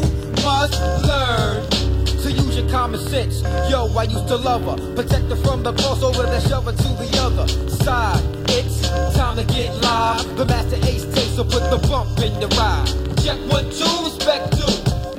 must 0.44 0.80
learn 1.02 1.81
to 2.24 2.32
use 2.32 2.58
your 2.58 2.70
common 2.70 3.00
sense. 3.00 3.42
Yo, 3.70 3.88
I 3.98 4.04
used 4.04 4.28
to 4.28 4.38
love 4.38 4.64
her. 4.66 4.78
Protect 4.96 5.26
her 5.30 5.36
from 5.38 5.64
the 5.64 5.74
crossover 5.74 6.26
that 6.26 6.44
shove 6.48 6.66
her 6.66 6.72
to 6.72 6.90
the 7.02 7.10
other 7.22 7.48
side. 7.84 8.22
It's 8.50 8.88
time 9.16 9.38
to 9.38 9.44
get 9.46 9.74
live. 9.82 10.38
The 10.38 10.46
master 10.46 10.78
ace 10.86 11.06
takes 11.06 11.36
so 11.36 11.44
put 11.44 11.64
the 11.72 11.80
bump 11.90 12.20
in 12.20 12.34
the 12.40 12.48
ride. 12.60 12.86
Check 13.24 13.40
one, 13.50 13.66
two, 13.74 13.90
respect 14.06 14.54
two. 14.54 14.74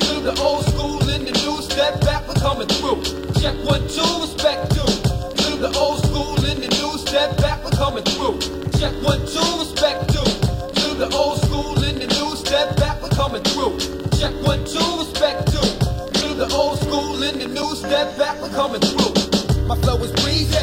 To 0.07 0.21
the 0.21 0.35
old 0.41 0.65
school 0.67 1.03
and 1.11 1.27
the 1.27 1.33
new 1.43 1.61
step 1.63 2.01
back, 2.03 2.27
we're 2.29 2.35
coming 2.35 2.69
through. 2.69 3.03
Check 3.41 3.57
one, 3.65 3.83
two, 3.89 4.13
respect 4.23 4.71
two. 4.71 4.93
To 5.43 5.57
the 5.59 5.75
old 5.75 6.05
school 6.07 6.39
and 6.47 6.63
the 6.63 6.71
new 6.79 6.99
step 6.99 7.37
back, 7.39 7.65
we're 7.65 7.71
coming 7.71 8.05
through. 8.05 8.39
Check 8.79 8.95
one, 9.03 9.27
two, 9.27 9.51
respect 9.59 10.07
two. 10.15 10.23
To 10.23 10.89
the 10.95 11.11
old 11.15 11.43
school 11.43 11.75
and 11.83 11.99
the 11.99 12.07
new 12.07 12.37
step 12.37 12.77
back, 12.77 13.03
we're 13.03 13.11
coming 13.11 13.43
through. 13.43 13.75
Check 14.19 14.35
one, 14.47 14.65
two, 14.65 14.87
respect 15.03 15.51
two. 15.51 15.52
To 17.23 17.31
the 17.39 17.47
new 17.47 17.77
step 17.77 18.19
back, 18.19 18.35
we're 18.43 18.51
coming 18.51 18.81
through. 18.81 19.15
My 19.69 19.77
flow 19.77 19.95
is 20.03 20.11
breezy. 20.23 20.59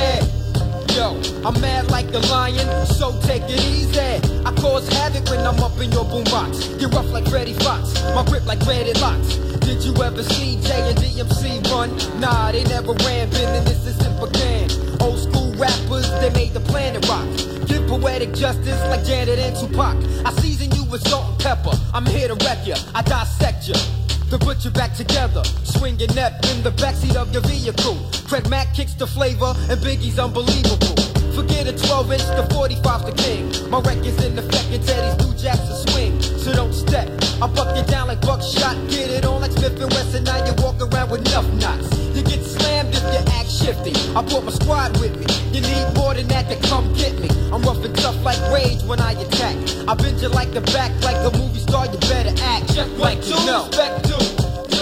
Yo, 0.92 1.16
I'm 1.48 1.56
mad 1.62 1.90
like 1.90 2.12
the 2.12 2.20
lion, 2.28 2.68
so 2.86 3.18
take 3.22 3.44
it 3.44 3.64
easy. 3.72 4.20
I 4.44 4.52
cause 4.60 4.86
havoc 4.92 5.30
when 5.30 5.40
I'm 5.48 5.58
up 5.64 5.80
in 5.80 5.90
your 5.94 6.04
boombox. 6.04 6.78
Get 6.78 6.94
rough 6.94 7.08
like 7.14 7.26
Freddy 7.30 7.54
Fox, 7.54 8.04
my 8.14 8.26
grip 8.26 8.46
like 8.46 8.60
Reddit 8.68 9.00
locks. 9.00 9.38
Did 9.64 9.86
you 9.86 9.96
ever 10.04 10.22
see 10.22 10.60
J 10.60 10.92
and 10.92 10.98
DMC 11.00 11.64
run? 11.72 11.96
Nah, 12.20 12.52
they 12.52 12.66
never 12.66 12.92
ran, 13.08 13.32
in 13.32 13.64
this 13.64 13.82
since 13.86 14.04
it 14.04 14.20
began. 14.20 14.68
Old 15.00 15.18
school 15.18 15.56
rappers, 15.56 16.12
they 16.20 16.30
made 16.32 16.52
the 16.52 16.60
planet 16.60 17.08
rock. 17.08 17.24
Give 17.70 17.88
poetic 17.88 18.34
justice 18.34 18.82
like 18.92 19.06
Janet 19.06 19.40
and 19.40 19.56
Tupac. 19.56 19.96
I 20.26 20.34
season 20.42 20.72
you 20.76 20.84
with 20.92 21.08
salt 21.08 21.24
and 21.30 21.40
pepper. 21.40 21.72
I'm 21.94 22.06
here 22.06 22.28
to 22.28 22.36
wreck 22.44 22.68
ya, 22.68 22.76
I 22.94 23.02
dissect 23.02 23.70
ya. 23.70 24.09
To 24.30 24.38
put 24.38 24.64
you 24.64 24.70
back 24.70 24.94
together, 24.94 25.44
swing 25.64 26.00
your 26.00 26.14
neck 26.14 26.34
in 26.52 26.62
the 26.62 26.70
backseat 26.70 27.16
of 27.16 27.34
your 27.34 27.42
vehicle. 27.42 27.98
Craig 28.28 28.48
Mack 28.48 28.76
kicks 28.76 28.94
the 28.94 29.08
flavor, 29.08 29.56
and 29.70 29.82
Biggie's 29.82 30.20
unbelievable. 30.20 30.96
Forget 31.34 31.66
a 31.66 31.74
12 31.74 32.12
inch, 32.12 32.22
the 32.38 32.46
45's 32.54 33.06
the 33.06 33.14
king. 33.18 33.72
My 33.72 33.80
record's 33.80 34.24
in 34.24 34.38
effect, 34.38 34.70
and 34.70 34.86
Teddy's 34.86 35.18
new 35.26 35.34
jacks 35.34 35.66
a 35.66 35.76
swing. 35.90 36.22
So 36.22 36.54
don't 36.54 36.74
step, 36.74 37.10
I 37.42 37.48
buck 37.48 37.76
you 37.76 37.82
down 37.90 38.08
like 38.08 38.22
buckshot. 38.22 38.78
Get 38.90 39.10
it 39.10 39.26
on 39.26 39.42
like 39.42 39.52
Smith 39.52 39.82
and 39.82 39.92
Wesson, 39.94 40.24
now 40.24 40.46
you 40.46 40.54
walk 40.62 40.78
around 40.78 41.10
with 41.10 41.26
enough 41.26 41.50
knots. 41.54 41.90
You 42.14 42.22
get 42.22 42.46
slammed 42.46 42.94
if 42.94 43.02
you 43.02 43.34
act 43.34 43.50
shifty. 43.50 43.98
I 44.14 44.22
brought 44.22 44.46
my 44.46 44.52
squad 44.52 45.00
with 45.00 45.18
me. 45.18 45.26
You 45.58 45.62
need 45.62 45.96
more 45.96 46.14
than 46.14 46.28
that 46.28 46.50
to 46.50 46.68
come 46.68 46.94
get 46.94 47.18
me. 47.20 47.30
I'm 47.52 47.64
rough 47.64 47.84
and 47.84 47.96
tough 47.98 48.22
like 48.24 48.40
rage 48.54 48.84
when 48.84 49.00
I 49.00 49.14
attack. 49.14 49.58
I 49.88 49.96
bend 49.96 50.22
you 50.22 50.30
like 50.30 50.52
the 50.52 50.62
back, 50.62 50.92
like 51.02 51.18
a 51.18 51.36
movie 51.36 51.60
star, 51.60 51.88
you 51.88 51.98
better 52.06 52.36
act. 52.44 52.76
Check 52.76 52.90
like 52.98 53.26
you 53.26 53.34
know. 53.48 53.66
Respect 53.66 54.06
to, 54.06 54.19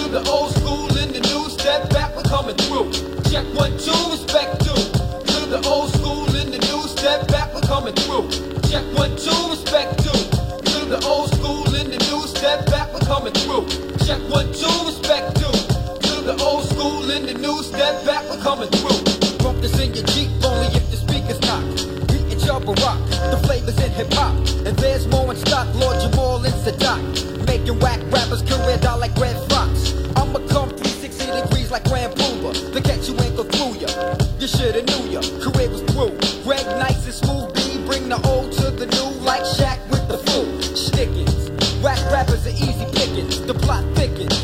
to 0.08 0.14
the 0.24 0.30
old 0.30 0.52
school 0.56 0.88
and 0.98 1.12
the 1.12 1.20
new 1.20 1.50
step 1.50 1.90
back, 1.90 2.16
we're 2.16 2.24
coming 2.24 2.56
through. 2.56 2.88
Check 3.28 3.44
one, 3.54 3.76
two, 3.78 3.92
respect 4.08 4.64
to, 4.64 4.72
to 4.72 5.40
the 5.52 5.60
old 5.68 5.92
school 5.92 6.24
and 6.32 6.54
the 6.54 6.60
new 6.64 6.82
step 6.88 7.28
back, 7.28 7.54
we're 7.54 7.68
coming 7.68 7.94
through. 7.94 8.32
Check 8.72 8.86
one, 8.96 9.12
two, 9.20 9.36
respect 9.52 10.00
to, 10.08 10.12
to 10.72 10.80
the 10.88 11.00
old 11.04 11.28
school 11.36 11.68
and 11.76 11.92
the 11.92 12.00
new 12.08 12.24
step 12.28 12.66
back, 12.68 12.88
we're 12.94 13.04
coming 13.04 13.34
through. 13.34 13.68
Check 14.08 14.22
one, 14.32 14.48
two, 14.56 14.72
respect 14.88 15.36
to, 15.44 15.50
to 16.08 16.14
the 16.24 16.36
old 16.40 16.64
school 16.72 17.04
and 17.12 17.28
the 17.28 17.36
new 17.36 17.62
step 17.64 18.06
back, 18.06 18.24
we're 18.30 18.40
coming 18.40 18.72
through. 18.80 19.04
Bump 19.44 19.60
this 19.60 19.76
in 19.80 19.94
your 19.94 20.06
Jeep 20.16 20.32
only 20.48 20.72
if 20.72 20.88
the 20.88 20.98
speakers 21.04 21.42
knock. 21.44 21.64
Beating 22.08 22.40
Jabba 22.40 22.72
Rock, 22.80 23.00
the 23.28 23.40
flavors 23.44 23.78
in 23.84 23.92
hip 23.92 24.14
hop. 24.14 24.32
And 24.64 24.78
there's 24.80 25.06
more 25.08 25.30
in 25.32 25.38
stock, 25.38 25.68
Lord 25.76 26.00
Jamal 26.00 26.46
and 26.46 26.56
Sadat. 26.64 27.02
Making 27.46 27.80
whack 27.80 28.00
rappers 28.08 28.42
career 28.44 28.78
die 28.78 28.96
like 28.96 29.16
Red 29.18 29.36
Fox 29.50 29.67
brand 31.88 32.16
prover. 32.16 32.54
Catch 32.88 33.10
you 33.10 33.18
ankle 33.18 33.44
through 33.44 33.80
ya. 33.82 33.90
You 34.40 34.48
shoulda 34.48 34.84
knew 34.84 35.12
ya. 35.12 35.22
Career 35.44 35.70
was 35.70 35.82
through. 35.92 36.14
Red 36.46 36.66
Nice 36.80 37.06
and 37.06 37.14
Smooth 37.14 37.54
B 37.56 37.84
bring 37.86 38.08
the 38.08 38.20
old 38.28 38.54
to 38.54 38.72
the 38.72 38.86
new 38.86 39.10
like 39.26 39.42
Shaq 39.42 39.80
with 39.90 40.08
the 40.08 40.18
flu. 40.18 40.62
Stickins. 40.76 41.50
Rap 41.84 42.00
rappers 42.12 42.46
are 42.46 42.56
easy 42.56 42.86
pickings. 42.94 43.42
The 43.42 43.54
plot 43.54 43.84
thickens. 43.96 44.38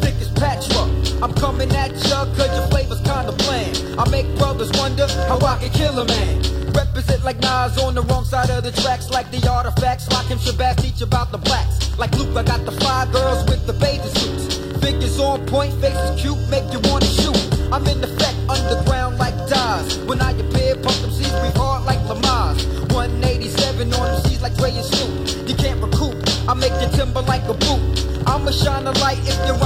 Thick 0.00 0.14
as 0.20 0.30
patchwork. 0.32 0.90
I'm 1.22 1.34
coming 1.34 1.70
at 1.72 1.92
ya 2.08 2.24
cause 2.36 2.52
your 2.56 2.66
flavor's 2.68 3.00
kinda 3.00 3.32
bland. 3.32 3.76
I 3.98 4.08
make 4.08 4.26
brothers 4.38 4.70
wonder 4.78 5.06
how 5.28 5.38
I 5.44 5.58
can 5.58 5.70
kill 5.70 5.98
a 5.98 6.06
man. 6.06 6.42
Represent 6.72 7.24
like 7.24 7.38
Nas 7.40 7.76
on 7.78 7.94
the 7.94 8.02
wrong 8.02 8.24
side 8.24 8.50
of 8.50 8.64
the 8.64 8.72
tracks, 8.72 9.10
like 9.10 9.30
the 9.30 9.46
artifacts. 9.50 10.08
Lock 10.10 10.26
him 10.26 10.38
Shabazz, 10.38 10.80
teach 10.80 11.02
about 11.02 11.30
the 11.30 11.38
blacks. 11.38 11.96
Like 11.98 12.16
Luke, 12.16 12.34
I 12.36 12.42
got 12.42 12.64
the 12.64 12.72
five 12.72 13.12
girls. 13.12 13.44
Shine 28.52 28.86
a 28.86 28.92
light 29.00 29.18
if 29.26 29.46
your 29.46 29.56